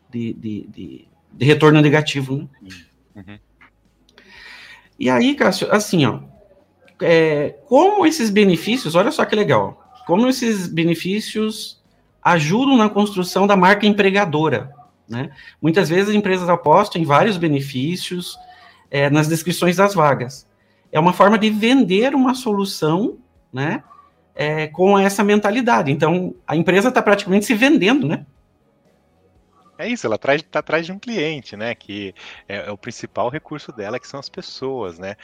de, 0.10 0.34
de, 0.34 0.68
de, 0.68 1.08
de 1.34 1.46
retorno 1.46 1.82
negativo. 1.82 2.50
Né? 2.62 2.70
Uhum. 3.16 3.40
E 5.00 5.10
aí, 5.10 5.36
Cássio, 5.36 5.68
assim, 5.72 6.06
ó, 6.06 6.20
é, 7.02 7.56
como 7.68 8.06
esses 8.06 8.30
benefícios, 8.30 8.96
olha 8.96 9.12
só 9.12 9.26
que 9.26 9.36
legal, 9.36 9.82
como 10.06 10.28
esses 10.28 10.68
benefícios 10.68 11.82
ajudam 12.22 12.78
na 12.78 12.90
construção 12.90 13.48
da 13.48 13.58
marca 13.58 13.86
empregadora, 13.86 14.72
né? 15.10 15.32
Muitas 15.62 15.90
vezes 15.90 16.10
as 16.10 16.16
empresas 16.16 16.48
apostam 16.48 17.02
em 17.02 17.06
vários 17.06 17.36
benefícios 17.36 18.38
é, 18.90 19.10
nas 19.10 19.28
descrições 19.28 19.76
das 19.76 19.94
vagas. 19.94 20.48
É 20.92 21.00
uma 21.00 21.14
forma 21.14 21.38
de 21.38 21.50
vender 21.50 22.14
uma 22.14 22.36
solução, 22.36 23.18
né? 23.52 23.84
É, 24.36 24.68
com 24.68 24.98
essa 24.98 25.24
mentalidade. 25.24 25.92
Então, 25.92 26.34
a 26.48 26.56
empresa 26.56 26.90
está 26.90 27.02
praticamente 27.02 27.46
se 27.46 27.54
vendendo, 27.54 28.08
né? 28.08 28.26
É 29.82 29.88
isso, 29.88 30.06
ela 30.06 30.16
está 30.16 30.60
atrás 30.60 30.86
de 30.86 30.92
um 30.92 31.00
cliente, 31.00 31.58
né? 31.58 31.74
Que 31.74 32.14
é, 32.48 32.68
é, 32.68 32.72
o 32.72 32.78
principal 32.78 33.30
recurso 33.30 33.72
dela, 33.72 34.00
que 34.00 34.08
são 34.08 34.20
as 34.20 34.30
pessoas, 34.30 35.00
né? 35.00 35.16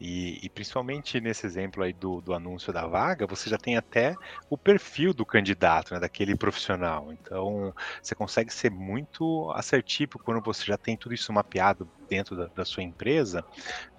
E, 0.00 0.38
e, 0.42 0.48
principalmente 0.48 1.20
nesse 1.20 1.44
exemplo 1.44 1.82
aí 1.82 1.92
do, 1.92 2.22
do 2.22 2.32
anúncio 2.32 2.72
da 2.72 2.86
vaga, 2.86 3.26
você 3.26 3.50
já 3.50 3.58
tem 3.58 3.76
até 3.76 4.16
o 4.48 4.56
perfil 4.56 5.12
do 5.12 5.26
candidato, 5.26 5.92
né? 5.92 6.00
Daquele 6.00 6.34
profissional. 6.34 7.12
Então, 7.12 7.74
você 8.02 8.14
consegue 8.14 8.50
ser 8.50 8.70
muito 8.70 9.50
assertivo 9.54 10.18
quando 10.18 10.40
você 10.40 10.64
já 10.64 10.78
tem 10.78 10.96
tudo 10.96 11.14
isso 11.14 11.30
mapeado 11.30 11.86
dentro 12.08 12.36
da, 12.36 12.46
da 12.54 12.64
sua 12.64 12.82
empresa, 12.82 13.44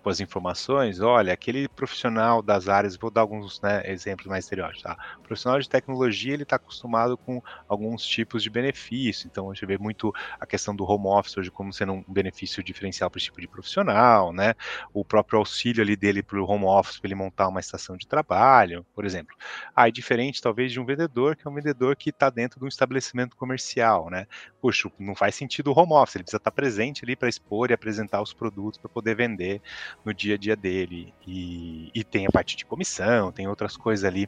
com 0.08 0.10
as 0.10 0.22
informações, 0.22 1.01
olha, 1.01 1.34
aquele 1.34 1.68
profissional 1.68 2.41
das 2.41 2.70
áreas, 2.70 2.95
vou 2.95 3.12
dar 3.12 3.20
alguns 3.20 3.60
né, 3.60 3.84
exemplos 3.86 4.28
mais 4.28 4.45
estereótipos, 4.45 4.82
tá? 4.82 4.97
O 5.20 5.22
profissional 5.24 5.60
de 5.60 5.68
tecnologia, 5.68 6.34
ele 6.34 6.43
está 6.43 6.55
acostumado 6.55 7.18
com 7.18 7.41
alguns 7.68 8.05
tipos 8.05 8.41
de 8.41 8.49
benefício, 8.49 9.28
então 9.28 9.51
a 9.51 9.53
gente 9.53 9.66
vê 9.66 9.78
muito 9.78 10.14
a 10.39 10.45
questão 10.45 10.74
do 10.74 10.86
home 10.86 11.08
office 11.08 11.38
hoje 11.38 11.51
como 11.51 11.74
sendo 11.74 11.91
um 11.91 12.03
benefício 12.08 12.64
diferencial 12.64 13.10
para 13.10 13.18
esse 13.18 13.26
tipo 13.26 13.41
de 13.41 13.49
profissional, 13.49 14.32
né? 14.32 14.53
O 14.93 15.03
próprio 15.03 15.39
auxílio 15.39 15.84
ali 15.84 15.97
dele 15.97 16.24
para 16.24 16.41
o 16.41 16.49
home 16.49 16.64
office, 16.64 16.99
para 16.99 17.10
ele 17.10 17.16
montar 17.16 17.49
uma 17.49 17.60
estação 17.60 17.97
de 17.97 18.08
trabalho, 18.08 18.86
por 18.95 19.05
exemplo. 19.05 19.36
Ah, 19.76 19.89
é 19.89 19.91
diferente 19.91 20.41
talvez 20.41 20.72
de 20.72 20.80
um 20.80 20.86
vendedor, 20.86 21.36
que 21.36 21.45
é 21.45 21.51
um 21.51 21.53
vendedor 21.53 21.97
que 21.97 22.12
está 22.12 22.30
dentro 22.30 22.60
de 22.60 22.66
um 22.66 22.70
estabelecimento 22.70 23.36
comercial, 23.36 24.10
né? 24.10 24.26
Puxa, 24.62 24.89
não 24.97 25.16
faz 25.16 25.36
sentido 25.36 25.74
o 25.74 25.78
home 25.78 25.91
office, 25.91 26.16
ele 26.16 26.24
precisa 26.24 26.38
estar 26.38 26.51
tá 26.51 26.55
presente 26.55 27.03
ali 27.03 27.14
para 27.14 27.28
expor 27.28 27.72
e 27.72 27.74
apresentar 27.74 27.97
os 28.22 28.34
produtos 28.34 28.80
para 28.80 28.89
poder 28.89 29.16
vender 29.16 29.62
no 30.04 30.14
dia 30.14 30.36
a 30.36 30.38
dia 30.38 30.56
dele. 30.56 31.14
E, 31.26 31.91
e 31.93 32.04
tem 32.04 32.26
a 32.26 32.32
parte 32.32 32.56
de 32.56 32.66
comissão, 32.66 33.32
tem 33.32 33.48
outras 33.48 33.76
coisas 33.76 34.04
ali 34.06 34.28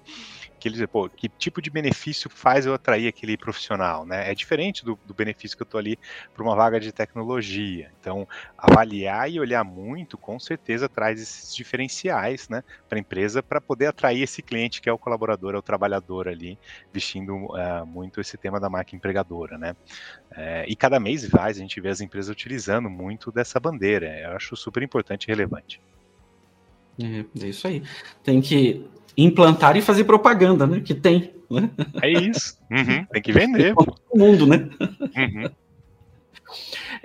que 0.59 0.87
pô, 0.87 1.09
que 1.09 1.29
tipo 1.29 1.61
de 1.61 1.69
benefício 1.69 2.29
faz 2.29 2.65
eu 2.65 2.73
atrair 2.73 3.07
aquele 3.07 3.37
profissional, 3.37 4.05
né? 4.05 4.29
É 4.29 4.35
diferente 4.35 4.83
do, 4.83 4.99
do 5.05 5.13
benefício 5.13 5.55
que 5.57 5.63
eu 5.63 5.67
tô 5.67 5.77
ali 5.77 5.97
para 6.33 6.43
uma 6.43 6.55
vaga 6.55 6.79
de 6.79 6.91
tecnologia. 6.91 7.91
Então, 7.99 8.27
avaliar 8.57 9.31
e 9.31 9.39
olhar 9.39 9.63
muito, 9.63 10.17
com 10.17 10.39
certeza 10.39 10.89
traz 10.89 11.21
esses 11.21 11.55
diferenciais, 11.55 12.49
né, 12.49 12.63
para 12.87 12.97
a 12.97 13.01
empresa 13.01 13.41
para 13.41 13.61
poder 13.61 13.87
atrair 13.87 14.21
esse 14.21 14.41
cliente 14.41 14.81
que 14.81 14.89
é 14.89 14.93
o 14.93 14.97
colaborador, 14.97 15.55
é 15.55 15.57
o 15.57 15.61
trabalhador 15.61 16.27
ali, 16.27 16.59
vestindo 16.93 17.33
uh, 17.35 17.85
muito 17.85 18.19
esse 18.19 18.37
tema 18.37 18.59
da 18.59 18.69
marca 18.69 18.95
empregadora, 18.95 19.57
né? 19.57 19.75
É, 20.31 20.65
e 20.67 20.75
cada 20.75 20.99
mês 20.99 21.29
mais 21.29 21.57
a 21.57 21.61
gente 21.61 21.79
vê 21.81 21.89
as 21.89 22.01
empresas 22.01 22.29
utilizando 22.29 22.89
muito 22.89 23.31
dessa 23.31 23.59
bandeira. 23.59 24.07
Eu 24.19 24.31
acho 24.35 24.55
super 24.55 24.83
importante 24.83 25.25
e 25.25 25.27
relevante. 25.27 25.81
É, 27.01 27.45
é 27.45 27.47
isso 27.47 27.67
aí. 27.67 27.81
Tem 28.23 28.41
que 28.41 28.85
implantar 29.23 29.75
e 29.77 29.81
fazer 29.81 30.03
propaganda, 30.03 30.65
né? 30.65 30.79
Que 30.79 30.93
tem. 30.93 31.33
Né? 31.49 31.69
É 32.01 32.09
isso. 32.09 32.57
Uhum, 32.69 33.05
tem 33.05 33.21
que 33.21 33.31
vender. 33.31 33.73
Todo 33.73 33.95
mundo, 34.13 34.45
né? 34.45 34.69
Uhum. 35.17 35.49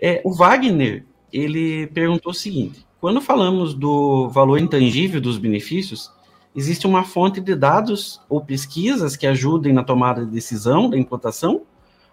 É, 0.01 0.21
o 0.25 0.33
Wagner, 0.33 1.05
ele 1.33 1.87
perguntou 1.89 2.33
o 2.33 2.35
seguinte: 2.35 2.87
quando 3.01 3.21
falamos 3.21 3.75
do 3.75 4.29
valor 4.29 4.59
intangível 4.59 5.21
dos 5.21 5.39
benefícios, 5.39 6.11
existe 6.55 6.87
uma 6.87 7.05
fonte 7.05 7.41
de 7.41 7.55
dados 7.55 8.21
ou 8.29 8.41
pesquisas 8.45 9.17
que 9.17 9.27
ajudem 9.27 9.73
na 9.73 9.83
tomada 9.83 10.25
de 10.25 10.31
decisão 10.31 10.91
da 10.91 10.99
implantação 10.99 11.63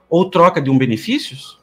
ou 0.09 0.29
troca 0.29 0.61
de 0.61 0.69
um 0.69 0.77
benefícios? 0.77 1.59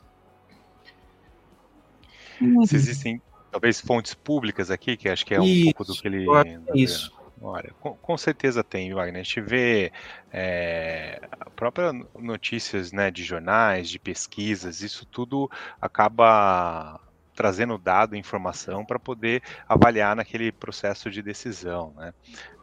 Se 2.66 2.76
existem 2.76 3.20
talvez 3.50 3.80
fontes 3.80 4.14
públicas 4.14 4.70
aqui, 4.70 4.96
que 4.96 5.08
acho 5.08 5.26
que 5.26 5.34
é 5.34 5.40
um 5.40 5.44
isso, 5.44 5.64
pouco 5.64 5.84
do 5.84 5.94
que 5.94 6.06
ele. 6.06 6.26
Isso. 6.74 7.12
Olha, 7.40 7.72
com, 7.80 7.94
com, 7.94 8.16
certeza 8.16 8.64
tem, 8.64 8.92
Wagner. 8.92 9.20
A 9.20 9.22
gente 9.22 9.40
vê 9.40 9.92
é, 10.32 11.20
próprias 11.54 11.92
notícias 12.18 12.92
né, 12.92 13.10
de 13.10 13.22
jornais, 13.22 13.88
de 13.88 13.98
pesquisas, 13.98 14.80
isso 14.80 15.06
tudo 15.06 15.50
acaba 15.80 17.00
trazendo 17.34 17.78
dado, 17.78 18.16
informação 18.16 18.84
para 18.84 18.98
poder 18.98 19.42
avaliar 19.68 20.16
naquele 20.16 20.50
processo 20.50 21.08
de 21.08 21.22
decisão. 21.22 21.94
Né? 21.96 22.12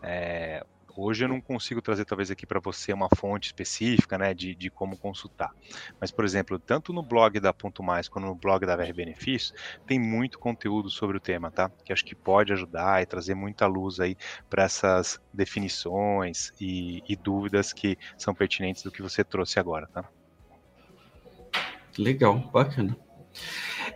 É, 0.03 0.65
Hoje 0.97 1.25
eu 1.25 1.29
não 1.29 1.41
consigo 1.41 1.81
trazer 1.81 2.05
talvez 2.05 2.31
aqui 2.31 2.45
para 2.45 2.59
você 2.59 2.93
uma 2.93 3.09
fonte 3.15 3.47
específica, 3.47 4.17
né, 4.17 4.33
de, 4.33 4.55
de 4.55 4.69
como 4.69 4.97
consultar. 4.97 5.51
Mas, 5.99 6.09
por 6.09 6.23
exemplo, 6.23 6.57
tanto 6.57 6.93
no 6.93 7.03
blog 7.03 7.39
da 7.39 7.51
Ponto 7.53 7.83
Mais 7.83 8.07
quanto 8.07 8.25
no 8.25 8.35
blog 8.35 8.65
da 8.65 8.75
VR 8.75 8.93
Benefícios, 8.93 9.53
tem 9.85 9.99
muito 9.99 10.39
conteúdo 10.39 10.89
sobre 10.89 11.17
o 11.17 11.19
tema, 11.19 11.51
tá? 11.51 11.69
Que 11.83 11.91
acho 11.91 12.05
que 12.05 12.15
pode 12.15 12.53
ajudar 12.53 13.01
e 13.01 13.05
trazer 13.05 13.35
muita 13.35 13.67
luz 13.67 13.99
aí 13.99 14.15
para 14.49 14.63
essas 14.63 15.19
definições 15.33 16.53
e, 16.59 17.03
e 17.07 17.15
dúvidas 17.15 17.73
que 17.73 17.97
são 18.17 18.33
pertinentes 18.33 18.83
do 18.83 18.91
que 18.91 19.01
você 19.01 19.23
trouxe 19.23 19.59
agora, 19.59 19.87
tá? 19.87 20.05
Legal, 21.97 22.39
bacana. 22.53 22.97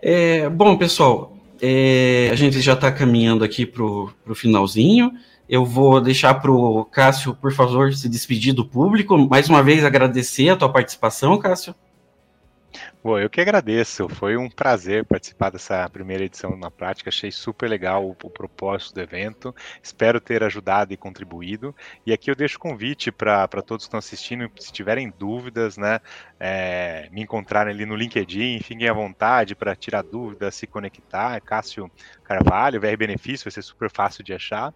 É, 0.02 0.50
bom, 0.50 0.78
pessoal, 0.78 1.38
é, 1.62 2.30
a 2.32 2.36
gente 2.36 2.62
já 2.62 2.74
está 2.74 2.92
caminhando 2.92 3.44
aqui 3.44 3.66
para 3.66 3.84
o 3.84 4.36
finalzinho. 4.36 5.12
Eu 5.50 5.66
vou 5.66 6.00
deixar 6.00 6.36
para 6.36 6.52
o 6.52 6.86
Cássio, 6.86 7.34
por 7.34 7.52
favor, 7.52 7.92
se 7.92 8.08
despedir 8.08 8.54
do 8.54 8.64
público. 8.64 9.18
Mais 9.18 9.50
uma 9.50 9.64
vez, 9.64 9.84
agradecer 9.84 10.48
a 10.50 10.56
tua 10.56 10.72
participação, 10.72 11.40
Cássio. 11.40 11.74
Bom, 13.02 13.18
eu 13.18 13.30
que 13.30 13.40
agradeço. 13.40 14.10
Foi 14.10 14.36
um 14.36 14.50
prazer 14.50 15.06
participar 15.06 15.50
dessa 15.52 15.90
primeira 15.90 16.26
edição 16.26 16.58
na 16.58 16.70
prática. 16.70 17.10
Achei 17.10 17.32
super 17.32 17.70
legal 17.70 18.06
o, 18.06 18.12
o 18.12 18.30
propósito 18.30 18.96
do 18.96 19.00
evento. 19.00 19.56
Espero 19.82 20.20
ter 20.20 20.44
ajudado 20.44 20.92
e 20.92 20.98
contribuído. 20.98 21.74
E 22.06 22.12
aqui 22.12 22.30
eu 22.30 22.36
deixo 22.36 22.58
o 22.58 22.60
convite 22.60 23.10
para 23.10 23.48
todos 23.66 23.86
que 23.86 23.88
estão 23.88 24.00
assistindo, 24.00 24.52
se 24.60 24.74
tiverem 24.74 25.14
dúvidas, 25.18 25.78
né, 25.78 26.02
é, 26.38 27.08
me 27.10 27.22
encontrarem 27.22 27.74
ali 27.74 27.86
no 27.86 27.96
LinkedIn, 27.96 28.60
fiquem 28.60 28.90
à 28.90 28.94
vontade 28.94 29.56
para 29.56 29.78
tirar 29.78 30.02
dúvidas, 30.02 30.56
se 30.56 30.68
conectar. 30.68 31.40
Cássio 31.40 31.90
Carvalho, 32.26 32.82
VR 32.82 32.98
Benefício, 32.98 33.46
vai 33.46 33.52
ser 33.52 33.62
super 33.62 33.90
fácil 33.90 34.26
de 34.26 34.34
achar. 34.34 34.74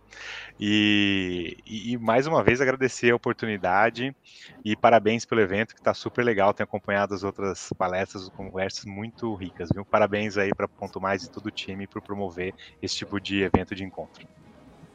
E, 0.57 1.57
e, 1.65 1.91
e 1.91 1.97
mais 1.97 2.25
uma 2.25 2.41
vez 2.41 2.61
agradecer 2.61 3.11
a 3.11 3.15
oportunidade 3.15 4.15
e 4.63 4.77
parabéns 4.77 5.25
pelo 5.25 5.41
evento, 5.41 5.73
que 5.73 5.81
está 5.81 5.93
super 5.93 6.23
legal. 6.23 6.53
Tenho 6.53 6.65
acompanhado 6.65 7.13
as 7.13 7.23
outras 7.23 7.69
palestras 7.77 8.12
essas 8.15 8.29
conversas 8.29 8.85
muito 8.85 9.33
ricas, 9.35 9.69
viu? 9.73 9.83
Parabéns 9.83 10.37
aí 10.37 10.53
para 10.53 10.67
Ponto 10.67 11.01
Mais 11.01 11.23
e 11.23 11.29
todo 11.29 11.47
o 11.47 11.51
time 11.51 11.87
por 11.87 12.01
promover 12.01 12.53
esse 12.81 12.95
tipo 12.95 13.19
de 13.19 13.43
evento 13.43 13.75
de 13.75 13.83
encontro. 13.83 14.27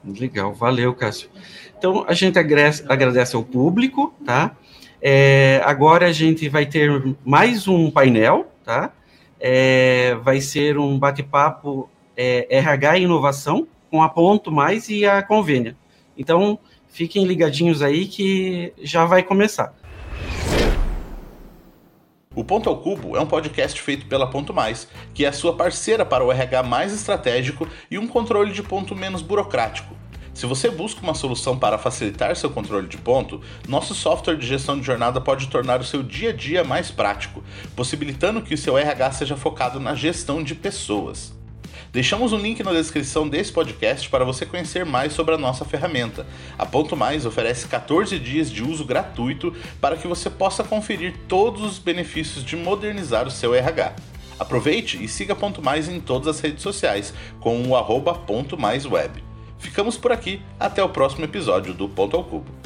Legal, 0.05 0.55
valeu, 0.55 0.95
Cássio. 0.95 1.29
Então, 1.77 2.05
a 2.07 2.14
gente 2.14 2.39
agradece, 2.39 2.85
agradece 2.89 3.37
ao 3.37 3.43
público, 3.43 4.14
tá? 4.25 4.57
É, 5.03 5.61
agora 5.64 6.07
a 6.07 6.12
gente 6.12 6.49
vai 6.49 6.66
ter 6.66 7.16
mais 7.25 7.66
um 7.66 7.91
painel, 7.91 8.51
tá? 8.64 8.93
É, 9.41 10.14
vai 10.23 10.41
ser 10.41 10.79
um 10.79 10.99
bate-papo 10.99 11.89
é, 12.16 12.47
RH 12.59 12.99
e 12.99 13.03
inovação 13.03 13.66
com 13.91 14.03
a 14.03 14.09
Ponto 14.09 14.51
Mais 14.51 14.89
e 14.89 15.07
a 15.07 15.23
Convênia. 15.23 15.77
Então, 16.16 16.59
fiquem 16.89 17.25
ligadinhos 17.25 17.83
aí 17.83 18.07
que 18.07 18.73
já 18.79 19.05
vai 19.05 19.23
começar. 19.23 19.75
O 22.39 22.45
Ponto 22.45 22.68
ao 22.68 22.76
Cubo 22.76 23.16
é 23.16 23.20
um 23.20 23.26
podcast 23.26 23.82
feito 23.82 24.07
pela 24.07 24.30
Ponto 24.30 24.55
Mais, 24.55 24.86
que 25.12 25.24
é 25.24 25.28
a 25.28 25.32
sua 25.32 25.57
parceira 25.57 26.07
para 26.07 26.24
o 26.24 26.30
RH 26.30 26.62
mais 26.62 26.95
estratégico 26.95 27.66
e 27.91 27.99
um 27.99 28.07
controle 28.07 28.53
de 28.53 28.62
ponto 28.62 28.95
menos 28.95 29.22
burocrático. 29.22 29.97
Se 30.32 30.47
você 30.47 30.70
busca 30.70 31.01
uma 31.01 31.14
solução 31.14 31.59
para 31.59 31.76
facilitar 31.78 32.36
seu 32.36 32.49
controle 32.49 32.86
de 32.86 32.97
ponto, 32.97 33.41
nosso 33.66 33.93
software 33.93 34.36
de 34.36 34.47
gestão 34.47 34.78
de 34.78 34.86
jornada 34.86 35.20
pode 35.20 35.49
tornar 35.49 35.80
o 35.80 35.84
seu 35.84 36.01
dia 36.01 36.30
a 36.30 36.32
dia 36.32 36.62
mais 36.62 36.93
prático, 36.93 37.43
possibilitando 37.74 38.41
que 38.41 38.55
o 38.55 38.59
seu 38.59 38.78
RH 38.78 39.11
seja 39.14 39.36
focado 39.36 39.80
na 39.80 39.97
gestão 39.97 40.41
de 40.41 40.55
pessoas. 40.55 41.36
Deixamos 41.91 42.34
um 42.34 42.39
link 42.39 42.62
na 42.62 42.72
descrição 42.72 43.26
desse 43.26 43.51
podcast 43.51 44.11
para 44.11 44.24
você 44.24 44.45
conhecer 44.45 44.84
mais 44.84 45.14
sobre 45.14 45.34
a 45.34 45.39
nossa 45.39 45.64
ferramenta. 45.64 46.26
A 46.59 46.66
Ponto 46.66 46.95
Mais 46.95 47.24
oferece 47.24 47.66
14 47.66 48.18
dias 48.18 48.51
de 48.51 48.62
uso 48.62 48.84
gratuito 48.84 49.55
para 49.80 49.97
que 49.97 50.07
você 50.07 50.28
possa 50.28 50.62
conferir 50.62 51.14
todos 51.26 51.62
os 51.62 51.78
benefícios 51.78 52.45
de 52.45 52.57
modernizar 52.57 53.26
o 53.26 53.30
seu 53.30 53.55
RH. 53.55 53.97
Aproveite 54.39 55.03
e 55.03 55.09
siga 55.09 55.34
Ponto 55.34 55.62
Mais 55.62 55.89
em 55.89 55.99
todas 55.99 56.28
as 56.28 56.41
redes 56.41 56.62
sociais 56.62 57.14
com 57.41 57.66
o 57.66 57.74
arroba. 57.74 58.20
Ficamos 59.59 59.97
por 59.97 60.12
aqui, 60.12 60.43
até 60.61 60.84
o 60.84 60.91
próximo 60.91 61.24
episódio 61.24 61.72
do 61.72 61.89
Ponto 61.89 62.16
ao 62.16 62.24
Cubo. 62.24 62.58